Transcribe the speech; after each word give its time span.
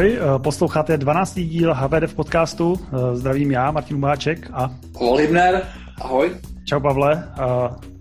Ahoj, 0.00 0.18
eh, 0.18 0.38
posloucháte 0.38 0.96
12. 0.96 1.44
díl 1.44 1.74
HVD 1.74 2.06
v 2.06 2.14
podcastu. 2.14 2.80
Eh, 2.82 3.16
zdravím 3.16 3.50
já, 3.50 3.70
Martin 3.70 3.96
Umáček 3.96 4.50
a... 4.52 4.70
Pavel 4.92 5.16
Hybner, 5.16 5.62
ahoj. 6.00 6.30
Čau 6.64 6.80
Pavle. 6.80 7.24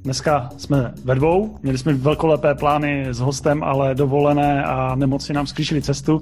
Dneska 0.03 0.49
jsme 0.57 0.93
ve 1.03 1.15
dvou, 1.15 1.57
měli 1.63 1.77
jsme 1.77 1.93
velkolepé 1.93 2.55
plány 2.55 3.05
s 3.09 3.19
hostem, 3.19 3.63
ale 3.63 3.95
dovolené 3.95 4.63
a 4.63 4.95
nemoci 4.95 5.33
nám 5.33 5.47
sklíčili 5.47 5.81
cestu, 5.81 6.21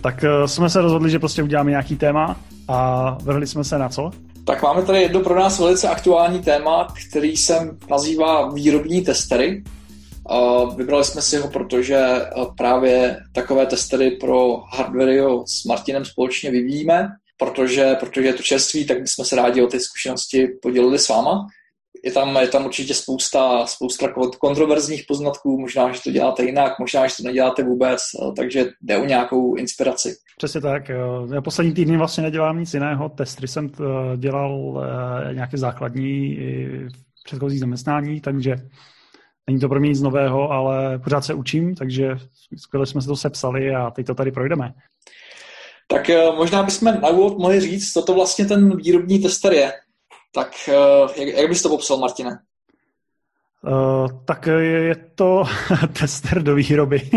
tak 0.00 0.24
eh, 0.24 0.48
jsme 0.48 0.70
se 0.70 0.82
rozhodli, 0.82 1.10
že 1.10 1.18
prostě 1.18 1.42
uděláme 1.42 1.70
nějaký 1.70 1.96
téma 1.96 2.36
a 2.68 3.10
vrhli 3.22 3.46
jsme 3.46 3.64
se 3.64 3.78
na 3.78 3.88
co? 3.88 4.10
Tak 4.44 4.62
máme 4.62 4.82
tady 4.82 5.02
jedno 5.02 5.20
pro 5.20 5.34
nás 5.40 5.58
velice 5.58 5.88
aktuální 5.88 6.38
téma, 6.38 6.88
který 7.08 7.36
se 7.36 7.76
nazývá 7.90 8.50
výrobní 8.50 9.02
testery. 9.02 9.62
Vybrali 10.76 11.04
jsme 11.04 11.22
si 11.22 11.36
ho, 11.36 11.48
protože 11.48 12.04
právě 12.56 13.20
takové 13.34 13.66
testery 13.66 14.10
pro 14.10 14.56
Hardwareo 14.56 15.44
s 15.46 15.64
Martinem 15.64 16.04
společně 16.04 16.50
vyvíjíme, 16.50 17.08
protože, 17.38 17.94
protože 18.00 18.26
je 18.26 18.34
to 18.34 18.42
čerství, 18.42 18.86
tak 18.86 19.00
bychom 19.00 19.24
se 19.24 19.36
rádi 19.36 19.62
o 19.62 19.66
ty 19.66 19.80
zkušenosti 19.80 20.48
podělili 20.62 20.98
s 20.98 21.08
váma. 21.08 21.46
Je 22.04 22.12
tam, 22.12 22.36
je 22.36 22.48
tam 22.48 22.64
určitě 22.64 22.94
spousta, 22.94 23.66
spousta 23.66 24.08
kontroverzních 24.40 25.04
poznatků, 25.08 25.60
možná, 25.60 25.92
že 25.92 26.00
to 26.04 26.10
děláte 26.10 26.44
jinak, 26.44 26.78
možná, 26.78 27.06
že 27.06 27.14
to 27.16 27.22
neděláte 27.22 27.64
vůbec, 27.64 28.00
takže 28.36 28.64
jde 28.82 28.96
o 28.96 29.04
nějakou 29.04 29.54
inspiraci. 29.54 30.16
Přesně 30.38 30.60
tak. 30.60 30.82
Já 31.34 31.40
poslední 31.40 31.74
týdny 31.74 31.96
vlastně 31.96 32.22
nedělám 32.22 32.58
nic 32.58 32.74
jiného. 32.74 33.08
Testry 33.08 33.48
jsem 33.48 33.70
eh, 33.80 34.16
dělal 34.16 34.82
eh, 35.30 35.34
nějaké 35.34 35.58
základní 35.58 36.38
předchozí 37.24 37.58
zaměstnání, 37.58 38.20
takže 38.20 38.56
Není 39.46 39.60
to 39.60 39.68
pro 39.68 39.80
mě 39.80 39.88
nic 39.88 40.00
nového, 40.00 40.50
ale 40.50 40.98
pořád 40.98 41.24
se 41.24 41.34
učím, 41.34 41.74
takže 41.74 42.16
skvěle 42.56 42.86
jsme 42.86 43.02
se 43.02 43.08
to 43.08 43.16
sepsali 43.16 43.74
a 43.74 43.90
teď 43.90 44.06
to 44.06 44.14
tady 44.14 44.32
projdeme. 44.32 44.74
Tak 45.88 46.10
eh, 46.10 46.32
možná 46.36 46.62
bychom 46.62 47.00
na 47.00 47.08
úvod 47.08 47.38
mohli 47.38 47.60
říct, 47.60 47.92
co 47.92 48.02
to 48.02 48.14
vlastně 48.14 48.44
ten 48.44 48.76
výrobní 48.76 49.18
tester 49.18 49.52
je. 49.52 49.72
Tak 50.34 50.52
eh, 50.68 51.20
jak, 51.20 51.28
jak 51.36 51.48
bys 51.48 51.62
to 51.62 51.68
popsal, 51.68 51.98
Martine? 51.98 52.38
Uh, 53.64 54.24
tak 54.24 54.46
je 54.58 54.96
to 55.14 55.44
tester 56.00 56.42
do 56.42 56.54
výroby. 56.54 57.10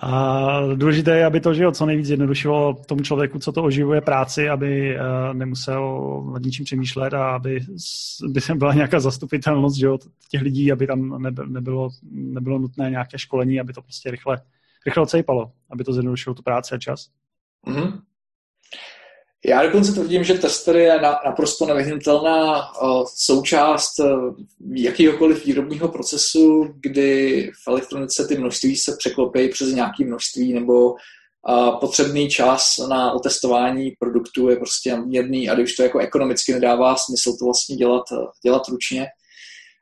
A 0.00 0.60
důležité 0.74 1.16
je, 1.16 1.24
aby 1.24 1.40
to 1.40 1.54
že 1.54 1.72
co 1.72 1.86
nejvíc 1.86 2.08
jednodušilo 2.08 2.74
tomu 2.86 3.02
člověku, 3.02 3.38
co 3.38 3.52
to 3.52 3.62
oživuje 3.62 4.00
práci, 4.00 4.48
aby 4.48 4.96
uh, 4.96 5.34
nemusel 5.34 6.22
nad 6.32 6.42
ničím 6.42 6.64
přemýšlet 6.64 7.14
a 7.14 7.30
aby, 7.30 7.60
by 8.28 8.40
sem 8.40 8.58
byla 8.58 8.74
nějaká 8.74 9.00
zastupitelnost 9.00 9.76
že 9.76 9.88
těch 10.30 10.42
lidí, 10.42 10.72
aby 10.72 10.86
tam 10.86 11.22
nebylo, 11.46 11.90
nebylo 12.10 12.58
nutné 12.58 12.90
nějaké 12.90 13.18
školení, 13.18 13.60
aby 13.60 13.72
to 13.72 13.82
prostě 13.82 14.10
rychle, 14.10 14.40
rychle 14.86 15.02
ocejpalo, 15.02 15.52
aby 15.70 15.84
to 15.84 15.92
zjednodušilo 15.92 16.34
tu 16.34 16.42
práci 16.42 16.74
a 16.74 16.78
čas. 16.78 17.08
Mm-hmm. 17.66 18.00
Já 19.46 19.62
dokonce 19.62 19.92
tvrdím, 19.92 20.24
že 20.24 20.34
tester 20.34 20.76
je 20.76 21.00
naprosto 21.00 21.66
nevyhnutelná 21.66 22.68
uh, 22.82 23.04
součást 23.14 23.98
uh, 23.98 24.34
jakýhokoliv 24.74 25.44
výrobního 25.44 25.88
procesu, 25.88 26.74
kdy 26.80 27.50
v 27.64 27.68
elektronice 27.68 28.26
ty 28.28 28.38
množství 28.38 28.76
se 28.76 28.96
překlopí 28.98 29.48
přes 29.48 29.68
nějaké 29.68 30.04
množství 30.04 30.52
nebo 30.52 30.92
uh, 30.92 31.80
potřebný 31.80 32.28
čas 32.28 32.74
na 32.88 33.12
otestování 33.12 33.92
produktu 33.98 34.48
je 34.48 34.56
prostě 34.56 34.96
měrný 34.96 35.50
a 35.50 35.54
když 35.54 35.74
to 35.74 35.82
jako 35.82 35.98
ekonomicky 35.98 36.52
nedává 36.52 36.96
smysl 36.96 37.36
to 37.38 37.44
vlastně 37.44 37.76
dělat, 37.76 38.02
dělat 38.44 38.68
ručně. 38.68 39.06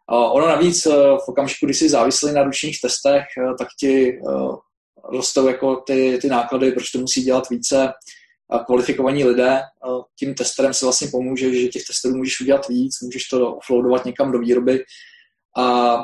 Ono 0.09 0.47
navíc 0.49 0.87
v 1.25 1.29
okamžiku, 1.29 1.67
kdy 1.67 1.75
jsi 1.75 1.89
závislý 1.89 2.33
na 2.33 2.43
ručních 2.43 2.81
testech, 2.81 3.25
tak 3.59 3.69
ti 3.81 4.19
rostou 5.13 5.49
jako 5.49 5.77
ty, 5.77 6.19
ty 6.23 6.29
náklady, 6.29 6.73
proč 6.73 6.91
to 6.91 6.99
musí 6.99 7.23
dělat 7.23 7.51
více 7.51 7.93
kvalifikovaní 8.59 9.25
lidé. 9.25 9.61
Tím 10.19 10.35
testerem 10.35 10.75
se 10.75 10.87
vlastně 10.87 11.09
pomůže, 11.09 11.55
že 11.55 11.69
těch 11.69 11.85
testerů 11.87 12.17
můžeš 12.17 12.41
udělat 12.41 12.69
víc, 12.69 13.01
můžeš 13.03 13.29
to 13.29 13.57
offloadovat 13.57 14.05
někam 14.05 14.33
do 14.33 14.39
výroby 14.39 14.85
a 15.59 15.99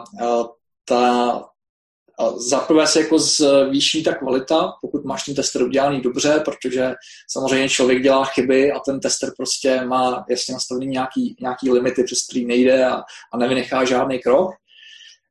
ta 0.84 1.44
za 2.36 2.60
prvé 2.60 2.86
se 2.86 3.00
jako 3.00 3.19
zvýší 3.19 4.04
ta 4.04 4.14
kvalita, 4.14 4.72
pokud 4.81 5.04
máš 5.04 5.25
ten 5.25 5.34
tester 5.34 5.62
udělaný 5.62 6.00
dobře, 6.00 6.42
protože 6.44 6.94
samozřejmě 7.31 7.69
člověk 7.69 8.03
dělá 8.03 8.25
chyby 8.25 8.72
a 8.72 8.78
ten 8.78 9.00
tester 9.00 9.32
prostě 9.36 9.84
má 9.84 10.25
jasně 10.30 10.53
nastavený 10.53 10.86
nějaký, 10.86 11.36
nějaký 11.41 11.70
limity, 11.70 12.04
přes 12.04 12.19
který 12.26 12.47
nejde 12.47 12.86
a, 12.86 13.03
a 13.32 13.36
nevynechá 13.36 13.84
žádný 13.84 14.19
krok. 14.19 14.50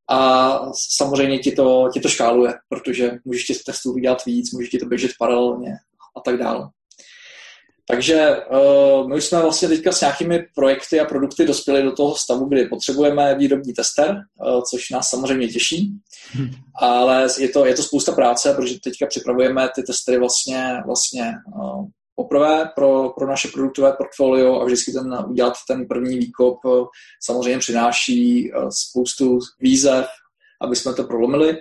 A 0.10 0.60
samozřejmě 0.94 1.40
ti 1.40 1.52
to, 1.52 1.90
ti 1.94 2.00
to 2.00 2.10
škáluje, 2.10 2.54
protože 2.70 3.12
můžeš 3.26 3.44
těch 3.44 3.64
testů 3.64 3.94
udělat 3.94 4.26
víc, 4.26 4.52
můžeš 4.54 4.70
ti 4.70 4.78
to 4.78 4.86
běžet 4.86 5.12
paralelně 5.20 5.72
a 6.18 6.22
tak 6.26 6.38
dále. 6.38 6.70
Takže 7.90 8.38
uh, 8.38 9.08
my 9.08 9.16
už 9.16 9.26
jsme 9.26 9.42
vlastně 9.42 9.68
teďka 9.68 9.92
s 9.92 10.02
nějakými 10.02 10.46
projekty 10.56 11.00
a 11.00 11.06
produkty 11.06 11.46
dospěli 11.46 11.84
do 11.84 11.92
toho 11.92 12.16
stavu, 12.16 12.46
kdy 12.46 12.66
potřebujeme 12.66 13.36
výrobní 13.36 13.74
tester, 13.74 14.10
uh, 14.10 14.62
což 14.70 14.90
nás 14.90 15.10
samozřejmě 15.10 15.48
těší, 15.48 15.92
hmm. 16.32 16.50
ale 16.76 17.28
je 17.40 17.50
to, 17.50 17.66
je 17.66 17.76
to 17.76 17.84
spousta 17.84 18.12
práce, 18.12 18.54
protože 18.54 18.80
teďka 18.80 19.06
připravujeme 19.06 19.70
ty 19.76 19.84
testery 19.84 20.20
vlastně, 20.20 20.82
vlastně 20.86 21.34
uh, 21.56 21.86
poprvé 22.16 22.72
pro, 22.76 23.10
pro 23.10 23.28
naše 23.28 23.48
produktové 23.48 23.94
portfolio 23.94 24.62
a 24.62 24.66
vždycky 24.66 24.92
ten, 24.92 25.18
udělat 25.30 25.54
ten 25.68 25.88
první 25.88 26.18
výkop 26.18 26.66
uh, 26.66 26.86
samozřejmě 27.24 27.60
přináší 27.60 28.52
uh, 28.52 28.70
spoustu 28.70 29.40
výzev, 29.60 30.08
aby 30.62 30.76
jsme 30.76 30.94
to 30.94 31.04
prolomili. 31.04 31.58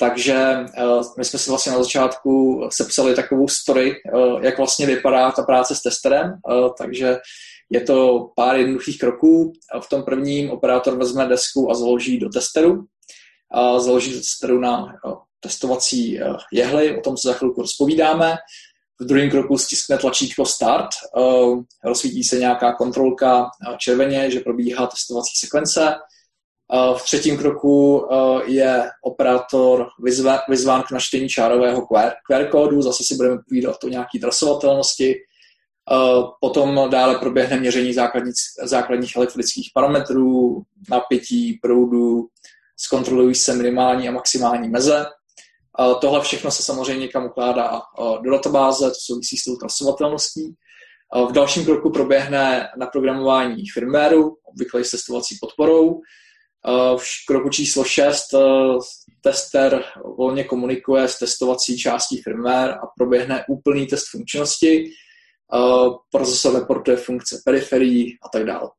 Takže 0.00 0.66
uh, 0.82 1.02
my 1.18 1.24
jsme 1.24 1.38
si 1.38 1.50
vlastně 1.50 1.72
na 1.72 1.82
začátku 1.82 2.60
sepsali 2.72 3.14
takovou 3.14 3.48
story, 3.48 3.94
uh, 4.14 4.44
jak 4.44 4.58
vlastně 4.58 4.86
vypadá 4.86 5.32
ta 5.32 5.42
práce 5.42 5.74
s 5.74 5.82
testerem, 5.82 6.34
uh, 6.50 6.68
takže 6.78 7.18
je 7.70 7.80
to 7.80 8.28
pár 8.36 8.56
jednoduchých 8.56 8.98
kroků. 8.98 9.52
V 9.80 9.88
tom 9.88 10.02
prvním 10.02 10.50
operátor 10.50 10.96
vezme 10.96 11.26
desku 11.26 11.70
a 11.70 11.74
založí 11.74 12.18
do 12.18 12.28
testeru. 12.28 12.84
A 13.52 13.78
založí 13.78 14.12
testeru 14.12 14.60
na 14.60 14.94
testovací 15.40 16.20
jehly, 16.52 16.98
o 16.98 17.00
tom 17.00 17.16
se 17.16 17.28
za 17.28 17.34
chvilku 17.34 17.60
rozpovídáme. 17.60 18.36
V 19.00 19.04
druhém 19.04 19.30
kroku 19.30 19.58
stiskne 19.58 19.98
tlačítko 19.98 20.44
Start, 20.44 20.88
rozsvítí 21.84 22.24
se 22.24 22.38
nějaká 22.38 22.72
kontrolka 22.72 23.50
červeně, 23.78 24.30
že 24.30 24.40
probíhá 24.40 24.86
testovací 24.86 25.30
sekvence 25.36 25.94
v 26.72 27.02
třetím 27.02 27.38
kroku 27.38 28.06
eh, 28.12 28.16
je 28.44 28.90
operátor 29.02 29.88
vyzván 30.48 30.82
k 30.82 30.90
načtení 30.90 31.28
čárového 31.28 31.86
QR 32.30 32.46
kódu, 32.50 32.82
zase 32.82 33.04
si 33.04 33.14
budeme 33.14 33.38
povídat 33.48 33.84
o 33.84 33.88
nějaké 33.88 34.18
trasovatelnosti. 34.20 35.14
Eh, 35.14 36.22
potom 36.40 36.90
dále 36.90 37.18
proběhne 37.18 37.56
měření 37.60 37.92
základních, 37.92 38.34
základních 38.62 39.16
elektrických 39.16 39.70
parametrů, 39.74 40.62
napětí, 40.90 41.58
proudu, 41.62 42.26
zkontrolují 42.76 43.34
se 43.34 43.54
minimální 43.54 44.08
a 44.08 44.12
maximální 44.12 44.68
meze. 44.68 45.06
Eh, 45.80 45.94
tohle 46.00 46.20
všechno 46.20 46.50
se 46.50 46.62
samozřejmě 46.62 47.00
někam 47.00 47.26
ukládá 47.26 47.80
do 48.22 48.30
databáze, 48.30 48.88
to 48.88 48.96
souvisí 48.98 49.36
s 49.36 49.44
tou 49.44 49.56
trasovatelností. 49.56 50.54
V 51.28 51.32
dalším 51.32 51.64
kroku 51.64 51.90
proběhne 51.90 52.68
naprogramování 52.78 53.64
firmwareu, 53.74 54.36
obvykle 54.44 54.84
s 54.84 54.90
testovací 54.90 55.36
podporou, 55.40 56.00
v 56.96 57.26
kroku 57.26 57.48
číslo 57.48 57.84
6 57.84 58.34
eh, 58.34 58.38
tester 59.20 59.84
volně 60.18 60.44
komunikuje 60.44 61.08
s 61.08 61.18
testovací 61.18 61.78
částí 61.78 62.22
firmware 62.22 62.70
a 62.70 62.86
proběhne 62.96 63.44
úplný 63.48 63.86
test 63.86 64.04
funkčnosti. 64.10 64.84
Eh, 65.54 65.88
procesor 66.10 66.54
reportuje 66.54 66.96
funkce 66.96 67.42
periferií 67.44 68.18
a 68.22 68.28
tak 68.28 68.44
dále. 68.44 68.70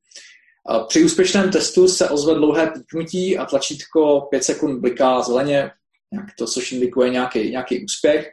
Při 0.87 1.03
úspěšném 1.03 1.51
testu 1.51 1.87
se 1.87 2.09
ozve 2.09 2.35
dlouhé 2.35 2.67
píknutí 2.67 3.37
a 3.37 3.45
tlačítko 3.45 4.21
5 4.21 4.43
sekund 4.43 4.79
bliká 4.79 5.21
zeleně, 5.21 5.71
jak 6.13 6.25
to, 6.37 6.45
což 6.45 6.71
indikuje 6.71 7.09
nějaký, 7.09 7.49
nějaký 7.51 7.85
úspěch. 7.85 8.29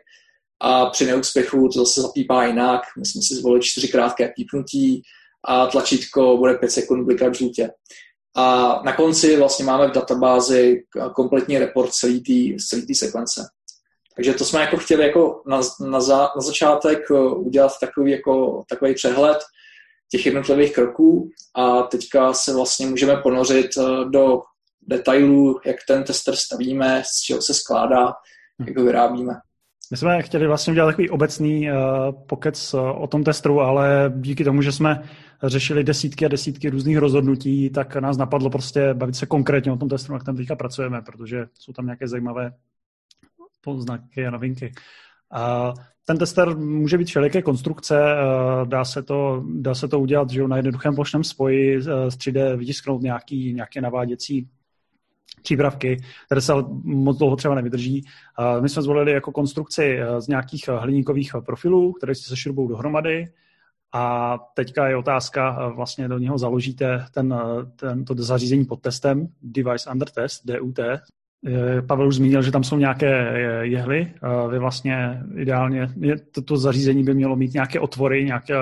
A 0.60 0.87
při 0.87 1.06
neúspěchu 1.06 1.69
to 1.69 1.78
zase 1.78 2.00
zapípá 2.00 2.46
jinak. 2.46 2.81
My 2.98 3.06
jsme 3.06 3.22
si 3.22 3.34
zvolili 3.34 3.62
čtyři 3.62 3.88
krátké 3.88 4.32
pípnutí 4.37 5.02
a 5.44 5.66
tlačítko 5.66 6.37
bude 6.37 6.54
5 6.54 6.70
sekund 6.70 7.04
blikat 7.04 7.34
žlutě. 7.34 7.70
A 8.37 8.81
na 8.85 8.97
konci 8.97 9.37
vlastně 9.37 9.65
máme 9.65 9.88
v 9.88 9.93
databázi 9.93 10.83
kompletní 11.15 11.59
report 11.59 11.93
celý 11.93 12.23
té 12.87 12.94
sekvence. 12.94 13.49
Takže 14.17 14.35
to 14.35 14.44
jsme 14.44 14.61
jako 14.61 14.77
chtěli 14.77 15.03
jako 15.03 15.43
na, 15.47 15.61
na, 15.81 16.00
za, 16.00 16.19
na 16.37 16.43
začátek 16.43 16.99
eh, 17.11 17.15
udělat 17.19 17.73
takový, 17.81 18.11
jako, 18.11 18.65
takový 18.69 18.94
přehled 18.94 19.38
těch 20.11 20.27
jednotlivých 20.27 20.75
kroků 20.75 21.31
a 21.55 21.83
teďka 21.83 22.33
se 22.33 22.55
vlastně 22.55 22.87
můžeme 22.87 23.17
ponořit 23.17 23.71
eh, 23.79 24.05
do 24.11 24.43
detailů, 24.82 25.61
jak 25.67 25.77
ten 25.89 26.05
tester 26.05 26.37
stavíme, 26.37 27.03
z 27.06 27.21
čeho 27.21 27.43
se 27.43 27.55
skládá, 27.55 28.12
jak 28.67 28.79
ho 28.79 28.85
vyrábíme. 28.85 29.35
My 29.91 29.97
jsme 29.97 30.23
chtěli 30.23 30.47
vlastně 30.47 30.73
udělat 30.73 30.87
takový 30.87 31.11
obecný 31.11 31.71
uh, 31.71 31.77
pokec 32.27 32.75
uh, 32.75 32.81
o 33.03 33.06
tom 33.06 33.25
testru, 33.25 33.61
ale 33.61 34.12
díky 34.17 34.44
tomu, 34.44 34.62
že 34.62 34.73
jsme 34.73 35.03
řešili 35.43 35.85
desítky 35.85 36.25
a 36.25 36.29
desítky 36.29 36.71
různých 36.71 36.99
rozhodnutí, 36.99 37.71
tak 37.71 37.97
nás 37.97 38.17
napadlo 38.17 38.50
prostě 38.50 38.94
bavit 38.94 39.17
se 39.17 39.27
konkrétně 39.27 39.73
o 39.73 39.77
tom 39.77 39.88
testru, 39.88 40.15
na 40.15 40.21
kterém 40.21 40.37
teďka 40.37 40.56
pracujeme, 40.56 41.03
protože 41.03 41.47
jsou 41.55 41.73
tam 41.73 41.85
nějaké 41.85 42.09
zajímavé 42.09 42.53
poznaky 43.61 44.27
a 44.27 44.31
novinky. 44.31 44.73
Ten 46.05 46.19
tester 46.19 46.56
může 46.56 46.99
být 46.99 47.09
všelijaké 47.09 47.43
konstrukce, 47.43 48.00
dá 48.65 48.85
se 48.85 49.03
to, 49.03 49.44
dá 49.55 49.75
se 49.75 49.89
to 49.89 50.00
udělat 50.00 50.31
že 50.31 50.49
na 50.49 50.56
jednoduchém 50.56 50.94
plošném 50.94 51.25
spoji, 51.25 51.82
z 51.82 51.89
3D 52.09 52.56
vytisknout 52.56 53.03
nějaký, 53.03 53.55
nějaké 53.55 53.81
naváděcí 53.81 54.49
přípravky, 55.46 55.96
které 56.26 56.40
se 56.40 56.52
moc 56.82 57.19
dlouho 57.19 57.37
třeba 57.37 57.54
nevydrží. 57.54 58.04
My 58.60 58.69
jsme 58.69 58.82
zvolili 58.82 59.12
jako 59.12 59.32
konstrukci 59.32 59.98
z 60.19 60.28
nějakých 60.28 60.69
hliníkových 60.69 61.32
profilů, 61.46 61.93
které 61.93 62.14
si 62.14 62.22
se 62.22 62.37
šrubou 62.37 62.69
dohromady 62.69 63.25
a 63.93 64.37
teďka 64.54 64.88
je 64.88 64.96
otázka, 64.96 65.69
vlastně 65.76 66.08
do 66.08 66.19
něho 66.19 66.38
založíte 66.38 67.04
ten, 67.14 67.34
ten, 67.76 68.04
to 68.04 68.14
zařízení 68.14 68.64
pod 68.64 68.81
testem, 68.81 69.28
Device 69.43 69.90
Under 69.90 70.08
Test, 70.08 70.46
DUT. 70.46 70.78
Pavel 71.87 72.08
už 72.08 72.14
zmínil, 72.14 72.43
že 72.43 72.50
tam 72.52 72.64
jsou 72.64 72.78
nějaké 72.78 73.38
jehly. 73.62 74.12
Vy 74.50 74.58
vlastně 74.58 75.22
ideálně, 75.37 75.88
toto 76.34 76.56
zařízení 76.56 77.04
by 77.04 77.14
mělo 77.14 77.37
mít 77.37 77.54
nějaké 77.54 77.81
otvory, 77.81 78.25
nějaké, 78.25 78.54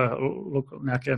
nějaké 0.84 1.16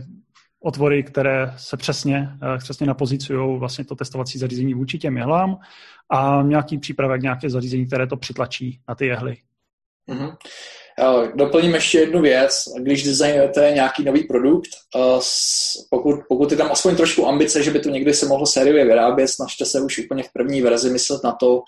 otvory, 0.63 1.03
které 1.03 1.53
se 1.57 1.77
přesně, 1.77 2.29
přesně 2.57 2.87
napozicují 2.87 3.59
vlastně 3.59 3.85
to 3.85 3.95
testovací 3.95 4.39
zařízení 4.39 4.73
vůči 4.73 4.99
těm 4.99 5.17
jehlám 5.17 5.57
a 6.11 6.41
nějaký 6.41 6.77
přípravek, 6.77 7.21
nějaké 7.21 7.49
zařízení, 7.49 7.87
které 7.87 8.07
to 8.07 8.17
přitlačí 8.17 8.79
na 8.89 8.95
ty 8.95 9.05
jehly. 9.05 9.37
Mm-hmm. 10.11 10.35
Doplním 11.35 11.73
ještě 11.73 11.99
jednu 11.99 12.21
věc. 12.21 12.63
Když 12.79 13.03
designujete 13.03 13.71
nějaký 13.73 14.03
nový 14.03 14.23
produkt, 14.23 14.69
pokud, 15.89 16.19
pokud 16.29 16.51
je 16.51 16.57
tam 16.57 16.71
aspoň 16.71 16.95
trošku 16.95 17.27
ambice, 17.27 17.63
že 17.63 17.71
by 17.71 17.79
to 17.79 17.89
někdy 17.89 18.13
se 18.13 18.25
mohlo 18.25 18.45
sériově 18.45 18.85
vyrábět, 18.85 19.27
snažte 19.27 19.65
se 19.65 19.81
už 19.81 19.99
úplně 19.99 20.23
v 20.23 20.33
první 20.33 20.61
verzi 20.61 20.89
myslet 20.89 21.23
na 21.23 21.31
to, 21.31 21.61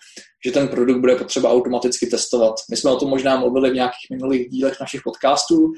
že 0.46 0.52
ten 0.52 0.68
produkt 0.68 1.00
bude 1.00 1.16
potřeba 1.16 1.52
automaticky 1.52 2.08
testovat. 2.08 2.56
My 2.70 2.78
jsme 2.78 2.92
o 2.92 2.96
tom 2.96 3.10
možná 3.10 3.40
mluvili 3.40 3.72
v 3.72 3.76
nějakých 3.76 4.10
minulých 4.12 4.50
dílech 4.50 4.80
našich 4.80 5.02
podcastů, 5.04 5.72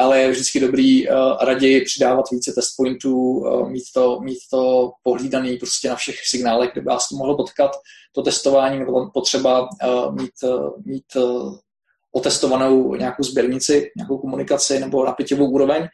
ale 0.00 0.20
je 0.20 0.30
vždycky 0.30 0.60
dobrý 0.60 1.06
raději 1.40 1.84
přidávat 1.84 2.30
více 2.30 2.52
test 2.52 2.74
pointů, 2.76 3.44
mít 3.68 3.84
to, 3.94 4.20
mít 4.20 4.38
to 4.52 4.90
pohlídaný 5.02 5.56
prostě 5.56 5.88
na 5.88 5.96
všech 5.96 6.16
signálech, 6.26 6.70
kde 6.72 6.80
by 6.80 6.86
vás 6.86 7.08
to 7.08 7.16
mohlo 7.16 7.36
potkat. 7.36 7.70
To 8.12 8.22
testování 8.22 8.78
nebo 8.78 9.10
potřeba 9.10 9.68
mít, 10.10 10.34
mít 10.84 11.04
otestovanou 12.12 12.94
nějakou 12.94 13.22
sběrnici, 13.22 13.90
nějakou 13.96 14.18
komunikaci 14.18 14.80
nebo 14.80 15.04
napětivou 15.04 15.50
úroveň. 15.50 15.88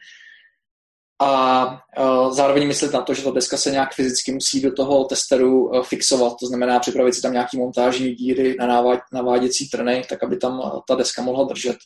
A 1.21 1.65
uh, 1.99 2.33
zároveň 2.33 2.67
myslet 2.67 2.93
na 2.93 3.01
to, 3.01 3.13
že 3.13 3.23
ta 3.23 3.31
deska 3.31 3.57
se 3.57 3.71
nějak 3.71 3.93
fyzicky 3.93 4.31
musí 4.31 4.61
do 4.61 4.73
toho 4.73 5.03
testeru 5.03 5.69
uh, 5.69 5.83
fixovat, 5.83 6.33
to 6.39 6.45
znamená 6.45 6.79
připravit 6.79 7.13
si 7.13 7.21
tam 7.21 7.33
nějaký 7.33 7.57
montážní 7.57 8.15
díry 8.15 8.55
na 8.59 8.83
naváděcí 9.13 9.69
trny, 9.69 10.05
tak 10.09 10.23
aby 10.23 10.37
tam 10.37 10.59
uh, 10.59 10.79
ta 10.87 10.95
deska 10.95 11.21
mohla 11.21 11.43
držet. 11.43 11.77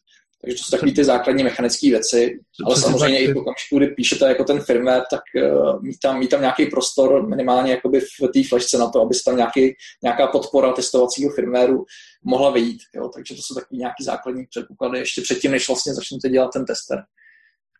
Takže 0.41 0.57
to 0.57 0.63
jsou 0.63 0.77
takové 0.77 0.91
ty 0.91 1.03
základní 1.03 1.43
mechanické 1.43 1.87
věci, 1.87 2.39
ale 2.65 2.75
samozřejmě 2.75 3.19
i 3.19 3.33
v 3.33 3.37
okamžiku, 3.37 3.77
kdy 3.77 3.87
píšete 3.87 4.27
jako 4.27 4.43
ten 4.43 4.59
firmware, 4.59 5.03
tak 5.11 5.21
uh, 5.35 5.83
mít, 5.83 5.97
tam, 6.03 6.19
mít 6.19 6.27
tam 6.27 6.41
nějaký 6.41 6.65
prostor 6.65 7.27
minimálně 7.27 7.71
jakoby 7.71 7.99
v 7.99 8.27
té 8.33 8.41
flešce 8.49 8.77
na 8.77 8.89
to, 8.89 9.01
aby 9.01 9.13
se 9.13 9.21
tam 9.25 9.37
nějaký, 9.37 9.73
nějaká 10.03 10.27
podpora 10.27 10.71
testovacího 10.71 11.31
firmwareu 11.31 11.85
mohla 12.23 12.51
vyjít. 12.51 12.79
Jo? 12.95 13.09
Takže 13.15 13.35
to 13.35 13.41
jsou 13.41 13.55
takové 13.55 13.77
nějaké 13.77 14.03
základní 14.03 14.45
předpoklady 14.49 14.99
ještě 14.99 15.21
předtím, 15.21 15.51
než 15.51 15.67
vlastně 15.67 15.93
začnete 15.93 16.29
dělat 16.29 16.49
ten 16.53 16.65
tester. 16.65 17.03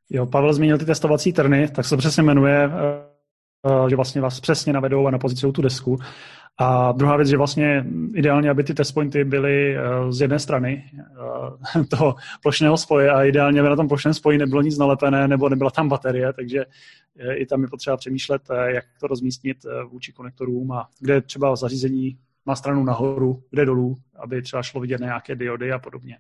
Jo, 0.10 0.26
Pavel 0.26 0.54
zmínil 0.54 0.78
ty 0.78 0.86
testovací 0.86 1.34
trny, 1.34 1.68
tak 1.76 1.86
se 1.86 1.98
přesně 1.98 2.24
jmenuje, 2.24 2.68
uh, 2.68 3.11
že 3.88 3.96
vlastně 3.96 4.22
vás 4.22 4.40
přesně 4.40 4.74
navedou 4.74 5.08
a 5.08 5.12
napozicují 5.12 5.54
tu 5.54 5.62
desku. 5.62 6.00
A 6.58 6.92
druhá 6.92 7.18
věc, 7.18 7.30
že 7.30 7.38
vlastně 7.38 7.86
ideálně, 8.14 8.50
aby 8.50 8.64
ty 8.64 8.74
test 8.74 8.92
pointy 8.92 9.24
byly 9.24 9.78
eh, 9.78 9.82
z 10.10 10.22
jedné 10.22 10.40
strany 10.40 10.92
eh, 11.00 11.86
toho 11.90 12.16
plošného 12.42 12.78
spoje 12.78 13.12
a 13.12 13.24
ideálně, 13.24 13.60
aby 13.60 13.70
na 13.70 13.76
tom 13.76 13.88
plošném 13.88 14.14
spoji 14.14 14.38
nebylo 14.38 14.62
nic 14.62 14.78
nalepené 14.78 15.28
nebo 15.28 15.50
nebyla 15.50 15.72
tam 15.72 15.90
baterie, 15.90 16.34
takže 16.34 16.66
eh, 17.20 17.34
i 17.36 17.46
tam 17.46 17.62
je 17.62 17.68
potřeba 17.68 17.98
přemýšlet, 17.98 18.42
jak 18.66 18.86
to 19.00 19.08
rozmístit 19.08 19.58
vůči 19.90 20.14
konektorům 20.14 20.72
a 20.72 20.88
kde 21.00 21.22
třeba 21.22 21.56
zařízení 21.56 22.18
má 22.46 22.56
stranu 22.56 22.84
nahoru, 22.84 23.44
kde 23.50 23.66
dolů, 23.66 23.98
aby 24.16 24.42
třeba 24.42 24.64
šlo 24.64 24.82
vidět 24.82 25.02
nějaké 25.02 25.36
diody 25.36 25.72
a 25.72 25.80
podobně, 25.80 26.18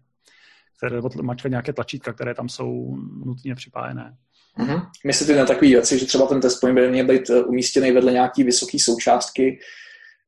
které 0.77 1.01
mačkat 1.21 1.49
nějaké 1.49 1.73
tlačítka, 1.73 2.13
které 2.13 2.33
tam 2.33 2.49
jsou 2.49 2.97
nutně 3.25 3.55
připájené. 3.55 4.17
Mm-hmm. 4.59 4.87
Myslíte 5.05 5.35
na 5.35 5.45
takové 5.45 5.67
věci, 5.67 5.99
že 5.99 6.05
třeba 6.05 6.27
ten 6.27 6.41
test 6.41 6.59
point 6.59 6.75
by 6.75 6.89
měl 6.89 7.05
být 7.05 7.29
umístěný 7.29 7.91
vedle 7.91 8.11
nějaký 8.11 8.43
vysoké 8.43 8.77
součástky, 8.79 9.59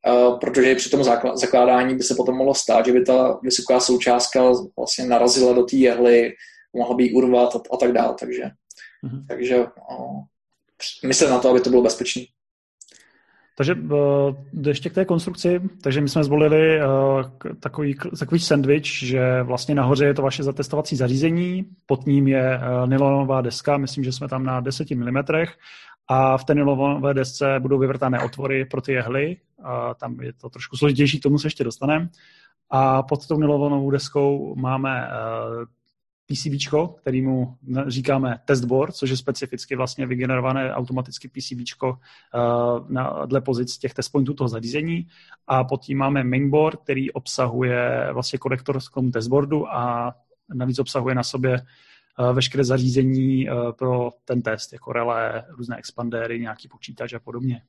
Uh, 0.07 0.39
protože 0.39 0.75
při 0.75 0.89
tom 0.89 1.03
zakládání 1.35 1.95
by 1.95 2.03
se 2.03 2.15
potom 2.15 2.35
mohlo 2.35 2.53
stát, 2.53 2.85
že 2.85 2.91
by 2.91 3.05
ta 3.05 3.39
vysoká 3.43 3.79
součástka 3.79 4.41
vlastně 4.77 5.05
narazila 5.05 5.53
do 5.53 5.63
té 5.63 5.75
jehly, 5.75 6.33
mohla 6.73 6.95
by 6.95 7.03
ji 7.03 7.13
urvat 7.13 7.55
a, 7.55 7.59
a 7.73 7.77
tak 7.77 7.91
dále. 7.91 8.15
Takže, 8.19 8.43
mm-hmm. 8.43 9.25
takže 9.27 9.57
uh, 9.59 10.21
myslím 11.05 11.29
na 11.29 11.39
to, 11.39 11.49
aby 11.49 11.59
to 11.59 11.69
bylo 11.69 11.81
bezpečné. 11.81 12.21
Takže 13.55 13.75
uh, 13.75 13.99
ještě 14.67 14.89
k 14.89 14.93
té 14.93 15.05
konstrukci, 15.05 15.61
takže 15.81 16.01
my 16.01 16.09
jsme 16.09 16.23
zvolili 16.23 16.79
uh, 16.79 17.23
takový, 17.59 17.95
takový 18.19 18.39
sandwich, 18.39 18.85
že 18.85 19.43
vlastně 19.43 19.75
nahoře 19.75 20.05
je 20.05 20.13
to 20.13 20.21
vaše 20.21 20.43
zatestovací 20.43 20.95
zařízení, 20.95 21.65
pod 21.85 22.05
ním 22.05 22.27
je 22.27 22.59
uh, 22.59 22.89
nylonová 22.89 23.41
deska, 23.41 23.77
myslím, 23.77 24.03
že 24.03 24.11
jsme 24.11 24.27
tam 24.27 24.43
na 24.43 24.59
10 24.59 24.91
mm 24.91 25.17
a 26.07 26.37
v 26.37 26.43
té 26.43 26.55
nylonové 26.55 27.13
desce 27.13 27.59
budou 27.59 27.79
vyvrtané 27.79 28.19
otvory 28.19 28.65
pro 28.65 28.81
ty 28.81 28.93
jehly, 28.93 29.37
a 29.63 29.93
tam 29.93 30.21
je 30.21 30.33
to 30.33 30.49
trošku 30.49 30.77
složitější, 30.77 31.19
tomu 31.19 31.39
se 31.39 31.47
ještě 31.47 31.63
dostaneme. 31.63 32.09
A 32.69 33.03
pod 33.03 33.27
tou 33.27 33.37
nylonovou 33.37 33.91
deskou 33.91 34.55
máme 34.55 35.07
PCB, 36.25 36.77
kterýmu 37.01 37.55
říkáme 37.87 38.39
testboard, 38.45 38.95
což 38.95 39.09
je 39.09 39.17
specificky 39.17 39.75
vlastně 39.75 40.05
vygenerované 40.05 40.73
automaticky 40.73 41.27
PCB 41.27 41.83
uh, 41.83 41.97
na, 42.89 43.25
dle 43.25 43.41
pozic 43.41 43.77
těch 43.77 43.93
test 43.93 44.09
pointů 44.09 44.33
toho 44.33 44.47
zařízení. 44.47 45.07
A 45.47 45.63
pod 45.63 45.81
tím 45.81 45.97
máme 45.97 46.23
mainboard, 46.23 46.79
který 46.83 47.11
obsahuje 47.11 48.09
vlastně 48.13 48.39
konektor 48.39 48.79
k 48.79 48.93
tomu 48.93 49.11
testboardu 49.11 49.67
a 49.67 50.13
navíc 50.53 50.79
obsahuje 50.79 51.15
na 51.15 51.23
sobě 51.23 51.61
uh, 52.19 52.35
veškeré 52.35 52.63
zařízení 52.63 53.49
uh, 53.49 53.71
pro 53.71 54.09
ten 54.25 54.41
test, 54.41 54.73
jako 54.73 54.93
relé, 54.93 55.45
různé 55.49 55.77
expandéry, 55.77 56.39
nějaký 56.39 56.67
počítač 56.67 57.13
a 57.13 57.19
podobně. 57.19 57.61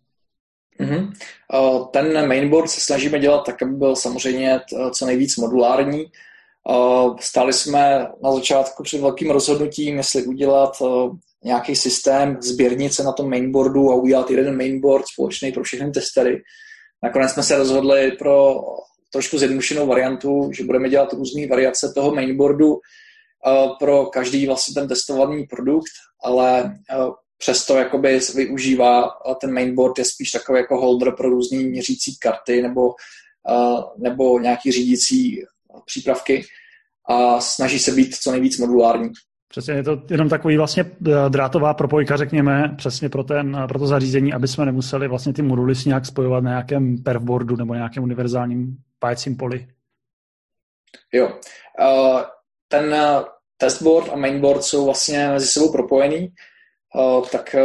Mm-hmm. 0.81 1.13
Ten 1.91 2.29
mainboard 2.29 2.71
se 2.71 2.81
snažíme 2.81 3.19
dělat 3.19 3.47
tak, 3.47 3.63
aby 3.63 3.73
byl 3.73 3.97
samozřejmě 3.97 4.61
co 4.93 5.07
nejvíc 5.07 5.37
modulární, 5.37 6.07
Stali 7.21 7.53
jsme 7.53 8.09
na 8.23 8.33
začátku 8.33 8.83
před 8.83 9.01
velkým 9.01 9.31
rozhodnutím, 9.31 9.97
jestli 9.97 10.25
udělat 10.25 10.83
nějaký 11.45 11.77
systém 11.77 12.39
sběrnice 12.43 13.03
na 13.03 13.13
tom 13.13 13.31
mainboardu 13.31 13.91
a 13.91 13.95
udělat 13.95 14.31
jeden 14.31 14.57
mainboard 14.57 15.05
společný 15.07 15.53
pro 15.53 15.63
všechny 15.63 15.91
testery. 15.91 16.43
Nakonec 17.03 17.33
jsme 17.33 17.43
se 17.43 17.57
rozhodli 17.57 18.13
pro 18.13 18.55
trošku 19.13 19.39
zjednodušenou 19.39 19.87
variantu, 19.87 20.51
že 20.53 20.65
budeme 20.65 20.89
dělat 20.89 21.13
různé 21.13 21.47
variace 21.47 21.93
toho 21.95 22.15
mainboardu 22.15 22.79
pro 23.79 24.07
každý 24.07 24.47
vlastně 24.47 24.75
ten 24.75 24.89
testovaný 24.89 25.47
produkt, 25.47 25.93
ale 26.23 26.75
přesto 27.39 27.77
jakoby 27.77 28.21
využívá 28.35 29.11
ten 29.41 29.55
mainboard 29.55 29.99
je 29.99 30.05
spíš 30.05 30.31
takový 30.31 30.59
jako 30.59 30.81
holder 30.81 31.13
pro 31.17 31.29
různé 31.29 31.59
měřící 31.59 32.17
karty 32.19 32.63
nebo, 32.63 32.95
nebo 33.99 34.39
nějaký 34.39 34.73
řídící 34.73 35.43
přípravky 35.87 36.45
a 37.11 37.41
snaží 37.41 37.79
se 37.79 37.93
být 37.93 38.15
co 38.15 38.31
nejvíc 38.31 38.59
modulární. 38.59 39.11
Přesně, 39.49 39.75
je 39.75 39.83
to 39.83 40.03
jenom 40.11 40.29
takový 40.29 40.57
vlastně 40.57 40.85
eh, 40.85 41.13
drátová 41.29 41.75
propojka, 41.75 42.17
řekněme, 42.17 42.75
přesně 42.77 43.09
pro, 43.09 43.25
ten, 43.25 43.65
pro 43.69 43.79
to 43.79 43.87
zařízení, 43.87 44.33
aby 44.33 44.49
jsme 44.49 44.65
nemuseli 44.65 45.09
vlastně 45.09 45.33
ty 45.33 45.43
moduly 45.43 45.75
si 45.75 45.89
nějak 45.89 46.07
spojovat 46.07 46.45
na 46.45 46.51
nějakém 46.51 47.03
perfboardu 47.03 47.57
nebo 47.57 47.75
nějakém 47.75 48.03
univerzálním 48.03 48.77
pájecím 48.99 49.37
poli. 49.37 49.67
Jo. 51.13 51.27
Uh, 51.81 52.21
ten 52.69 52.97
testboard 53.57 54.13
a 54.13 54.17
mainboard 54.17 54.63
jsou 54.63 54.85
vlastně 54.85 55.29
mezi 55.29 55.47
sebou 55.47 55.73
propojený, 55.73 56.29
tak 57.33 57.57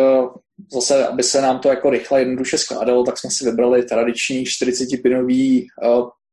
zase, 0.74 1.08
aby 1.08 1.24
se 1.24 1.42
nám 1.42 1.60
to 1.60 1.70
jako 1.70 1.90
rychle 1.90 2.22
jednoduše 2.22 2.58
skládalo, 2.58 3.04
tak 3.04 3.18
jsme 3.18 3.30
si 3.32 3.46
vybrali 3.46 3.84
tradiční 3.84 4.44
40-pinový 4.44 5.68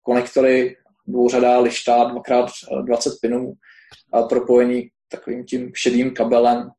konektory 0.03 0.77
dvouřadá 1.09 1.61
lišta, 1.61 2.05
dvakrát 2.05 2.51
20 2.87 3.11
pinů 3.21 3.53
propojený 4.29 4.89
takovým 5.09 5.45
tím 5.45 5.71
šedým 5.75 6.11
kabelem. 6.11 6.71